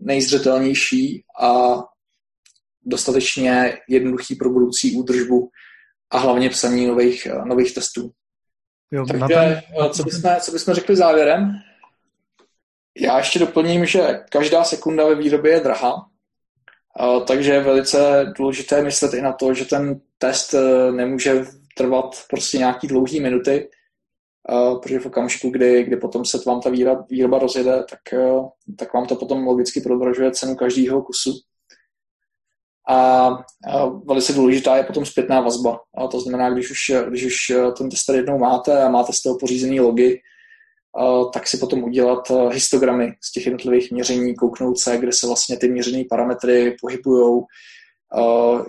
nejzřetelnější 0.01 1.25
a 1.41 1.75
dostatečně 2.83 3.79
jednoduchý 3.89 4.35
pro 4.35 4.51
budoucí 4.51 4.97
údržbu 4.97 5.51
a 6.11 6.19
hlavně 6.19 6.51
psaní 6.51 6.87
nových, 6.87 7.27
nových 7.45 7.75
testů. 7.75 8.11
Jo, 8.91 9.07
Takže 9.07 9.35
ten... 9.35 9.63
co, 9.91 10.03
bychom, 10.03 10.37
co 10.41 10.53
bychom 10.53 10.75
řekli 10.75 10.97
závěrem? 10.97 11.53
Já 13.01 13.19
ještě 13.19 13.39
doplním, 13.39 13.87
že 13.87 14.21
každá 14.31 14.65
sekunda 14.65 15.09
ve 15.09 15.15
výrobě 15.15 15.53
je 15.53 15.61
drahá, 15.61 16.07
takže 17.27 17.53
je 17.53 17.61
velice 17.61 18.33
důležité 18.39 18.83
myslet 18.83 19.15
i 19.15 19.23
na 19.23 19.33
to, 19.33 19.55
že 19.55 19.65
ten 19.65 20.01
test 20.19 20.55
nemůže 20.91 21.45
trvat 21.77 22.25
prostě 22.31 22.59
nějaký 22.59 22.87
dlouhý 22.87 23.21
minuty, 23.21 23.69
protože 24.83 24.99
v 24.99 25.07
okamžiku, 25.07 25.51
kdy, 25.51 25.85
kdy 25.85 25.97
potom 25.97 26.25
se 26.25 26.39
vám 26.47 26.61
ta 26.61 26.71
výroba, 26.71 27.07
výroba 27.11 27.39
rozjede, 27.39 27.85
tak, 27.91 28.13
e, 28.13 28.41
tak 28.79 28.95
vám 28.95 29.07
to 29.07 29.17
potom 29.17 29.47
logicky 29.47 29.81
prodražuje 29.81 30.31
cenu 30.31 30.57
každého 30.57 31.03
kusu. 31.03 31.33
A, 32.89 33.29
velice 34.05 34.33
důležitá 34.33 34.77
je 34.77 34.85
potom 34.85 35.07
zpětná 35.07 35.41
vazba. 35.41 35.81
A 35.97 36.07
to 36.07 36.21
znamená, 36.21 36.51
když 36.51 36.71
už, 36.71 36.79
když 37.09 37.25
už 37.25 37.37
ten 37.79 37.91
tester 37.91 38.17
jednou 38.17 38.39
máte 38.39 38.83
a 38.83 38.89
máte 38.89 39.13
z 39.13 39.23
toho 39.23 39.39
pořízený 39.39 39.81
logy, 39.81 40.21
tak 41.33 41.47
si 41.47 41.59
potom 41.59 41.83
udělat 41.83 42.31
histogramy 42.53 43.13
z 43.21 43.33
těch 43.33 43.47
jednotlivých 43.47 43.93
měření, 43.93 44.35
kouknout 44.35 44.79
se, 44.79 44.99
kde 44.99 45.13
se 45.13 45.27
vlastně 45.27 45.57
ty 45.57 45.69
měřené 45.69 46.05
parametry 46.11 46.77
pohybují, 46.81 47.43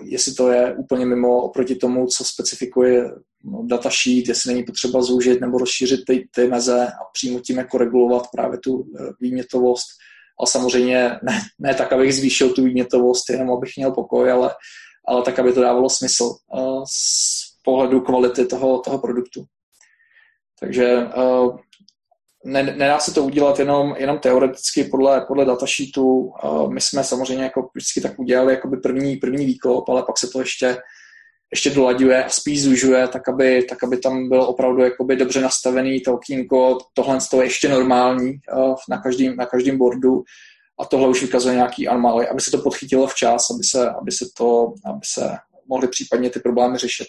jestli 0.02 0.34
to 0.34 0.50
je 0.50 0.74
úplně 0.74 1.06
mimo 1.06 1.42
oproti 1.42 1.74
tomu, 1.74 2.06
co 2.06 2.24
specifikuje 2.24 3.10
no, 3.44 3.62
datasheet, 3.66 4.28
jestli 4.28 4.52
není 4.52 4.64
potřeba 4.64 5.02
zúžit 5.02 5.40
nebo 5.40 5.58
rozšířit 5.58 6.00
ty, 6.06 6.28
ty 6.34 6.46
meze 6.46 6.86
a 6.86 7.04
přímo 7.12 7.40
tím 7.40 7.58
jako 7.58 7.78
regulovat 7.78 8.26
právě 8.32 8.58
tu 8.58 8.80
e, 8.80 9.04
výmětovost 9.20 9.86
ale 10.40 10.46
samozřejmě 10.46 11.18
ne, 11.22 11.40
ne 11.58 11.74
tak, 11.74 11.92
abych 11.92 12.14
zvýšil 12.14 12.52
tu 12.52 12.64
výmětovost, 12.64 13.30
jenom 13.30 13.50
abych 13.50 13.70
měl 13.76 13.92
pokoj, 13.92 14.32
ale, 14.32 14.54
ale 15.08 15.22
tak, 15.22 15.38
aby 15.38 15.52
to 15.52 15.60
dávalo 15.60 15.90
smysl 15.90 16.24
uh, 16.24 16.84
z 16.88 17.62
pohledu 17.62 18.00
kvality 18.00 18.46
toho, 18.46 18.78
toho 18.78 18.98
produktu. 18.98 19.44
Takže 20.60 21.06
nedá 22.46 22.98
se 22.98 23.14
to 23.14 23.24
udělat 23.24 23.58
jenom, 23.58 23.94
jenom 23.98 24.18
teoreticky 24.18 24.84
podle, 24.84 25.20
podle 25.20 25.44
datasheetu. 25.44 26.04
Uh, 26.04 26.72
my 26.72 26.80
jsme 26.80 27.04
samozřejmě 27.04 27.44
jako 27.44 27.70
vždycky 27.74 28.00
tak 28.00 28.18
udělali 28.18 28.52
jakoby 28.52 28.76
první, 28.76 29.16
první 29.16 29.46
výkop, 29.46 29.88
ale 29.88 30.02
pak 30.02 30.18
se 30.18 30.28
to 30.28 30.40
ještě 30.40 30.76
ještě 31.50 31.70
dolaďuje 31.70 32.24
a 32.24 32.28
spíš 32.28 32.62
zužuje, 32.62 33.08
tak 33.08 33.28
aby, 33.28 33.62
tak 33.62 33.84
aby 33.84 33.96
tam 33.96 34.28
bylo 34.28 34.48
opravdu 34.48 34.82
jakoby 34.82 35.16
dobře 35.16 35.40
nastavený 35.40 36.00
to 36.00 36.14
okýnko, 36.14 36.78
tohle 36.94 37.18
je 37.36 37.44
ještě 37.44 37.68
normální 37.68 38.40
uh, 38.56 38.74
na 38.88 39.02
každém, 39.02 39.36
na 39.36 39.46
každém 39.46 39.78
boardu 39.78 40.22
a 40.80 40.84
tohle 40.84 41.08
už 41.08 41.22
vykazuje 41.22 41.54
nějaký 41.54 41.88
anomály, 41.88 42.28
aby 42.28 42.40
se 42.40 42.50
to 42.50 42.58
podchytilo 42.58 43.06
včas, 43.06 43.50
aby 43.50 43.64
se, 43.64 43.90
aby 43.90 44.12
se 44.12 44.26
to, 44.36 44.72
aby 44.84 45.00
se 45.04 45.36
mohly 45.68 45.88
případně 45.88 46.30
ty 46.30 46.40
problémy 46.40 46.78
řešit. 46.78 47.06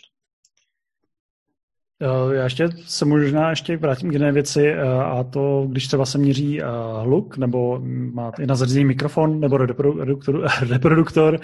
Eh, 2.02 2.36
já 2.36 2.44
ještě 2.44 2.70
se 2.86 3.06
možná 3.06 3.50
ještě 3.50 3.78
vrátím 3.78 4.10
k 4.10 4.14
jedné 4.14 4.32
věci 4.32 4.68
eh, 4.68 4.82
a 4.88 5.24
to, 5.24 5.68
když 5.70 5.88
třeba 5.88 6.06
se 6.06 6.18
měří 6.18 6.62
eh, 6.62 6.66
hluk 7.02 7.38
nebo 7.38 7.80
máte 8.14 8.46
na 8.46 8.56
zařízení 8.56 8.86
mikrofon 8.86 9.40
nebo 9.40 9.58
reproduktor, 9.66 10.48
reproduktor 10.70 11.40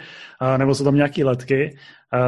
nebo 0.58 0.76
jsou 0.76 0.84
tam 0.84 0.96
nějaké 0.96 1.26
letky, 1.26 1.78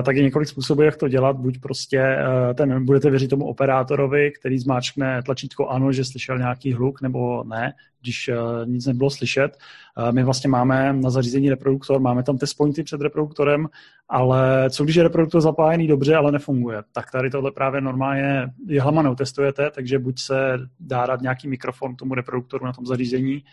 tak 0.03 0.15
je 0.15 0.23
několik 0.23 0.47
způsobů, 0.47 0.82
jak 0.82 0.97
to 0.97 1.07
dělat. 1.07 1.36
Buď 1.36 1.59
prostě 1.59 2.17
ten, 2.55 2.86
budete 2.86 3.09
věřit 3.09 3.28
tomu 3.28 3.45
operátorovi, 3.45 4.32
který 4.39 4.59
zmáčkne 4.59 5.21
tlačítko 5.23 5.67
ano, 5.67 5.91
že 5.91 6.05
slyšel 6.05 6.38
nějaký 6.38 6.73
hluk, 6.73 7.01
nebo 7.01 7.43
ne, 7.43 7.73
když 8.01 8.30
nic 8.65 8.86
nebylo 8.86 9.09
slyšet. 9.09 9.57
My 10.11 10.23
vlastně 10.23 10.49
máme 10.49 10.93
na 10.93 11.09
zařízení 11.09 11.49
reproduktor, 11.49 11.99
máme 11.99 12.23
tam 12.23 12.37
test 12.37 12.53
pointy 12.53 12.83
před 12.83 13.01
reproduktorem, 13.01 13.67
ale 14.09 14.69
co 14.69 14.83
když 14.83 14.95
je 14.95 15.03
reproduktor 15.03 15.41
zapájený 15.41 15.87
dobře, 15.87 16.15
ale 16.15 16.31
nefunguje? 16.31 16.83
Tak 16.91 17.11
tady 17.11 17.29
tohle 17.29 17.51
právě 17.51 17.81
normálně 17.81 18.47
jehlama 18.67 19.01
neutestujete, 19.01 19.71
takže 19.71 19.99
buď 19.99 20.19
se 20.19 20.59
dá 20.79 21.05
dát 21.05 21.21
nějaký 21.21 21.47
mikrofon 21.47 21.95
tomu 21.95 22.13
reproduktoru 22.13 22.65
na 22.65 22.73
tom 22.73 22.85
zařízení, 22.85 23.43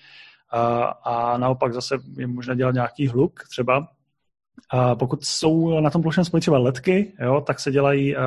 a, 0.50 0.84
a 0.84 1.38
naopak 1.38 1.72
zase 1.74 1.98
je 2.16 2.26
možné 2.26 2.56
dělat 2.56 2.74
nějaký 2.74 3.08
hluk 3.08 3.40
třeba, 3.50 3.88
a 4.70 4.94
pokud 4.94 5.24
jsou 5.24 5.80
na 5.80 5.90
tom 5.90 6.02
plošném 6.02 6.24
spoji 6.24 6.40
třeba 6.40 6.58
ledky, 6.58 7.12
jo, 7.20 7.40
tak 7.46 7.60
se 7.60 7.72
dělají 7.72 8.16
uh, 8.16 8.22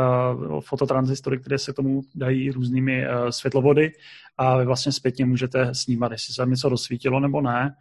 fototransistory, 0.61 1.39
které 1.39 1.57
se 1.57 1.73
tomu 1.73 2.01
dají 2.15 2.51
různými 2.51 3.07
uh, 3.07 3.29
světlovody 3.29 3.91
a 4.37 4.57
vy 4.57 4.65
vlastně 4.65 4.91
zpětně 4.91 5.25
můžete 5.25 5.75
snímat, 5.75 6.11
jestli 6.11 6.33
se 6.33 6.41
tam 6.41 6.49
něco 6.49 6.69
rozsvítilo 6.69 7.19
nebo 7.19 7.41
ne. 7.41 7.75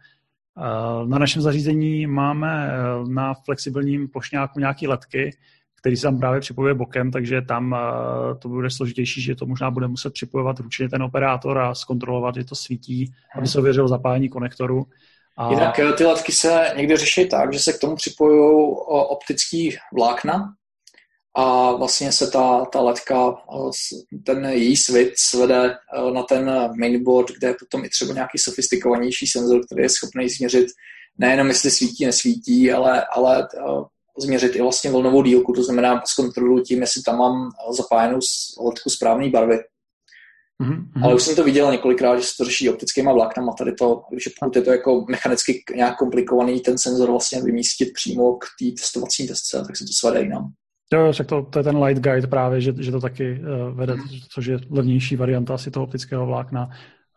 Uh, 0.57 1.07
na 1.09 1.19
našem 1.19 1.41
zařízení 1.41 2.07
máme 2.07 2.69
uh, 3.01 3.09
na 3.09 3.33
flexibilním 3.33 4.07
plošňáku 4.07 4.59
nějaké 4.59 4.87
ledky, 4.87 5.37
který 5.79 5.97
se 5.97 6.03
tam 6.07 6.19
právě 6.19 6.39
připojuje 6.39 6.73
bokem, 6.73 7.11
takže 7.11 7.41
tam 7.41 7.71
uh, 7.71 8.37
to 8.39 8.49
bude 8.49 8.69
složitější, 8.69 9.21
že 9.21 9.35
to 9.35 9.45
možná 9.45 9.71
bude 9.71 9.87
muset 9.87 10.13
připojovat 10.13 10.59
ručně 10.59 10.89
ten 10.89 11.03
operátor 11.03 11.57
a 11.57 11.75
zkontrolovat, 11.75 12.35
že 12.35 12.43
to 12.43 12.55
svítí, 12.55 13.13
aby 13.37 13.47
se 13.47 13.59
ověřil 13.59 13.87
zapájení 13.87 14.29
konektoru. 14.29 14.85
A... 15.37 15.49
Jinak 15.49 15.79
eh, 15.79 15.93
ty 15.93 16.03
latky 16.03 16.31
se 16.31 16.73
někdy 16.77 16.97
řeší 16.97 17.29
tak, 17.29 17.53
že 17.53 17.59
se 17.59 17.73
k 17.73 17.79
tomu 17.79 17.95
připojují 17.95 18.71
eh, 18.71 18.83
optický 18.87 19.77
vlákna 19.93 20.53
a 21.35 21.71
vlastně 21.71 22.11
se 22.11 22.31
ta, 22.31 22.65
ta 22.65 22.81
letka, 22.81 23.29
eh, 23.29 24.21
ten 24.25 24.45
její 24.45 24.77
svit 24.77 25.13
svede 25.17 25.75
na 26.13 26.23
ten 26.23 26.51
mainboard, 26.79 27.31
kde 27.31 27.47
je 27.47 27.55
potom 27.59 27.85
i 27.85 27.89
třeba 27.89 28.13
nějaký 28.13 28.37
sofistikovanější 28.37 29.27
senzor, 29.27 29.65
který 29.65 29.81
je 29.81 29.89
schopný 29.89 30.29
změřit 30.29 30.67
nejenom 31.17 31.47
jestli 31.47 31.71
svítí, 31.71 32.05
nesvítí, 32.05 32.71
ale, 32.71 33.05
ale 33.05 33.47
změřit 34.17 34.55
i 34.55 34.61
vlastně 34.61 34.91
vlnovou 34.91 35.23
dílku, 35.23 35.53
to 35.53 35.63
znamená 35.63 36.01
zkontroluji 36.05 36.63
tím, 36.63 36.81
jestli 36.81 37.01
tam 37.01 37.17
mám 37.17 37.51
zapájenou 37.77 38.19
letku 38.65 38.89
správné 38.89 39.29
barvy. 39.29 39.59
Mm-hmm. 40.63 41.03
Ale 41.03 41.15
už 41.15 41.23
jsem 41.23 41.35
to 41.35 41.43
viděl 41.43 41.71
několikrát, 41.71 42.17
že 42.17 42.23
se 42.23 42.33
to 42.37 42.45
řeší 42.45 42.69
optickými 42.69 43.13
vláknama 43.13 43.53
tady 43.53 43.73
to, 43.73 44.01
že 44.23 44.29
pokud 44.39 44.55
je 44.55 44.61
to 44.61 44.71
jako 44.71 45.05
mechanicky 45.09 45.63
nějak 45.75 45.97
komplikovaný, 45.97 46.59
ten 46.59 46.77
senzor 46.77 47.11
vlastně 47.11 47.41
vymístit 47.41 47.93
přímo 47.93 48.33
k 48.33 48.45
té 48.59 48.71
testovací 48.81 49.27
testce, 49.27 49.63
tak 49.67 49.77
se 49.77 49.83
to 49.83 49.93
svede 49.93 50.21
jinam. 50.21 50.51
Jo, 50.93 51.13
tak 51.17 51.27
to, 51.27 51.41
to 51.41 51.59
je 51.59 51.63
ten 51.63 51.83
light 51.83 52.03
guide 52.03 52.27
právě, 52.27 52.61
že, 52.61 52.73
že 52.79 52.91
to 52.91 52.99
taky 52.99 53.39
uh, 53.39 53.77
vede, 53.77 53.95
což 54.29 54.45
je 54.45 54.59
levnější 54.69 55.15
varianta 55.15 55.53
asi 55.53 55.71
toho 55.71 55.83
optického 55.83 56.25
vlákna. 56.25 56.69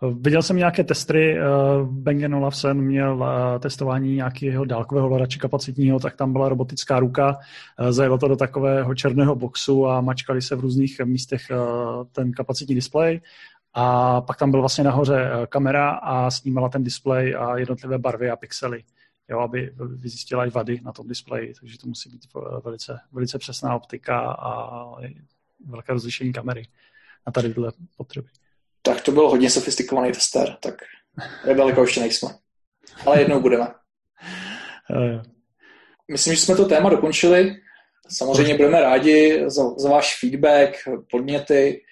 Uh, 0.03 0.15
viděl 0.21 0.43
jsem 0.43 0.57
nějaké 0.57 0.85
testry, 0.85 1.39
uh, 1.39 1.89
Bang 1.89 2.35
Olufsen 2.35 2.81
měl 2.81 3.25
testování 3.61 4.15
nějakého 4.15 4.65
dálkového 4.65 5.09
hledače 5.09 5.39
kapacitního, 5.39 6.01
tak 6.01 6.17
tam 6.17 6.33
byla 6.33 6.49
robotická 6.49 7.01
ruka, 7.01 7.37
zajelo 7.91 8.19
to 8.19 8.29
do 8.29 8.37
takového 8.37 8.95
černého 8.95 9.35
boxu 9.35 9.87
a 9.87 10.01
mačkali 10.01 10.43
se 10.43 10.57
v 10.57 10.61
různých 10.61 11.01
místech 11.05 11.43
ten 12.13 12.33
kapacitní 12.33 12.75
displej 12.75 13.21
a 13.75 14.21
pak 14.21 14.39
tam 14.39 14.51
byl 14.51 14.61
vlastně 14.61 14.85
nahoře 14.85 15.31
kamera 15.49 15.91
a 15.91 16.31
snímala 16.31 16.69
ten 16.69 16.85
displej 16.85 17.37
a 17.39 17.59
jednotlivé 17.59 17.99
barvy 17.99 18.31
a 18.31 18.37
pixely 18.37 18.83
jo, 19.29 19.41
aby 19.41 19.73
vyzjistila 19.77 20.47
i 20.47 20.51
vady 20.51 20.81
na 20.83 20.93
tom 20.93 21.09
displeji, 21.09 21.55
takže 21.61 21.79
to 21.79 21.87
musí 21.87 22.11
být 22.11 22.27
velice, 22.65 23.01
velice 23.13 23.39
přesná 23.39 23.77
optika 23.77 24.21
a 24.21 24.83
velké 25.67 25.93
rozlišení 25.93 26.33
kamery 26.33 26.69
na 27.27 27.33
tady 27.33 27.55
tyhle 27.55 27.73
potřeby. 27.97 28.29
Tak 28.83 29.01
to 29.01 29.13
byl 29.13 29.29
hodně 29.29 29.51
sofistikovaný 29.51 30.13
tester, 30.13 30.57
tak 30.61 30.75
daleko 31.57 31.81
ještě 31.81 32.01
nejsme. 32.01 32.29
Ale 33.07 33.21
jednou 33.21 33.41
budeme. 33.41 33.75
Myslím, 36.09 36.35
že 36.35 36.41
jsme 36.41 36.57
to 36.57 36.65
téma 36.65 36.91
dokončili. 36.91 37.57
Samozřejmě 38.09 38.55
budeme 38.55 38.81
rádi 38.81 39.45
za, 39.47 39.63
za 39.79 39.91
váš 39.91 40.21
feedback, 40.21 40.77
podněty, 41.11 41.83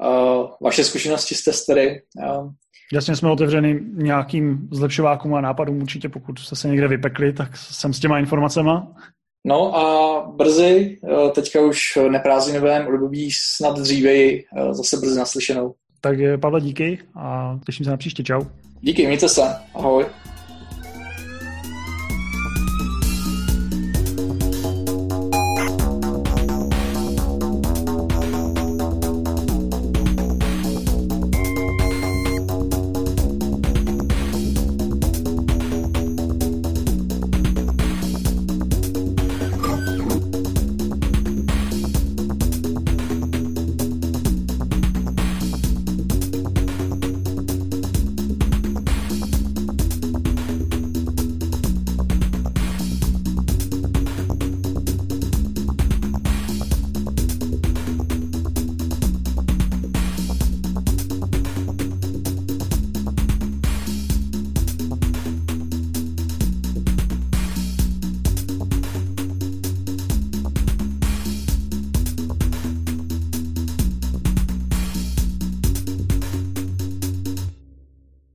uh, 0.00 0.50
vaše 0.60 0.84
zkušenosti 0.84 1.34
s 1.34 1.44
testery. 1.44 2.02
Uh, 2.16 2.50
Jasně 2.92 3.16
jsme 3.16 3.30
otevřeni 3.30 3.80
nějakým 3.92 4.68
zlepšovákům 4.72 5.34
a 5.34 5.40
nápadům 5.40 5.82
určitě, 5.82 6.08
pokud 6.08 6.38
jste 6.38 6.56
se 6.56 6.68
někde 6.68 6.88
vypekli, 6.88 7.32
tak 7.32 7.56
jsem 7.56 7.92
s 7.92 8.00
těma 8.00 8.18
informacema. 8.18 8.88
No 9.46 9.76
a 9.76 10.26
brzy, 10.36 10.98
eh, 11.04 11.30
teďka 11.30 11.60
už 11.60 11.98
neprázdninovém 12.10 12.86
období 12.86 13.30
snad 13.32 13.78
dříveji, 13.78 14.44
eh, 14.56 14.74
zase 14.74 14.96
brzy 14.96 15.18
naslyšenou. 15.18 15.74
Tak 16.00 16.18
Pavle, 16.40 16.60
díky 16.60 16.98
a 17.16 17.58
těším 17.66 17.84
se 17.84 17.90
na 17.90 17.96
příště. 17.96 18.22
Čau. 18.22 18.42
Díky, 18.80 19.06
mějte 19.06 19.28
se. 19.28 19.42
Ahoj. 19.74 20.06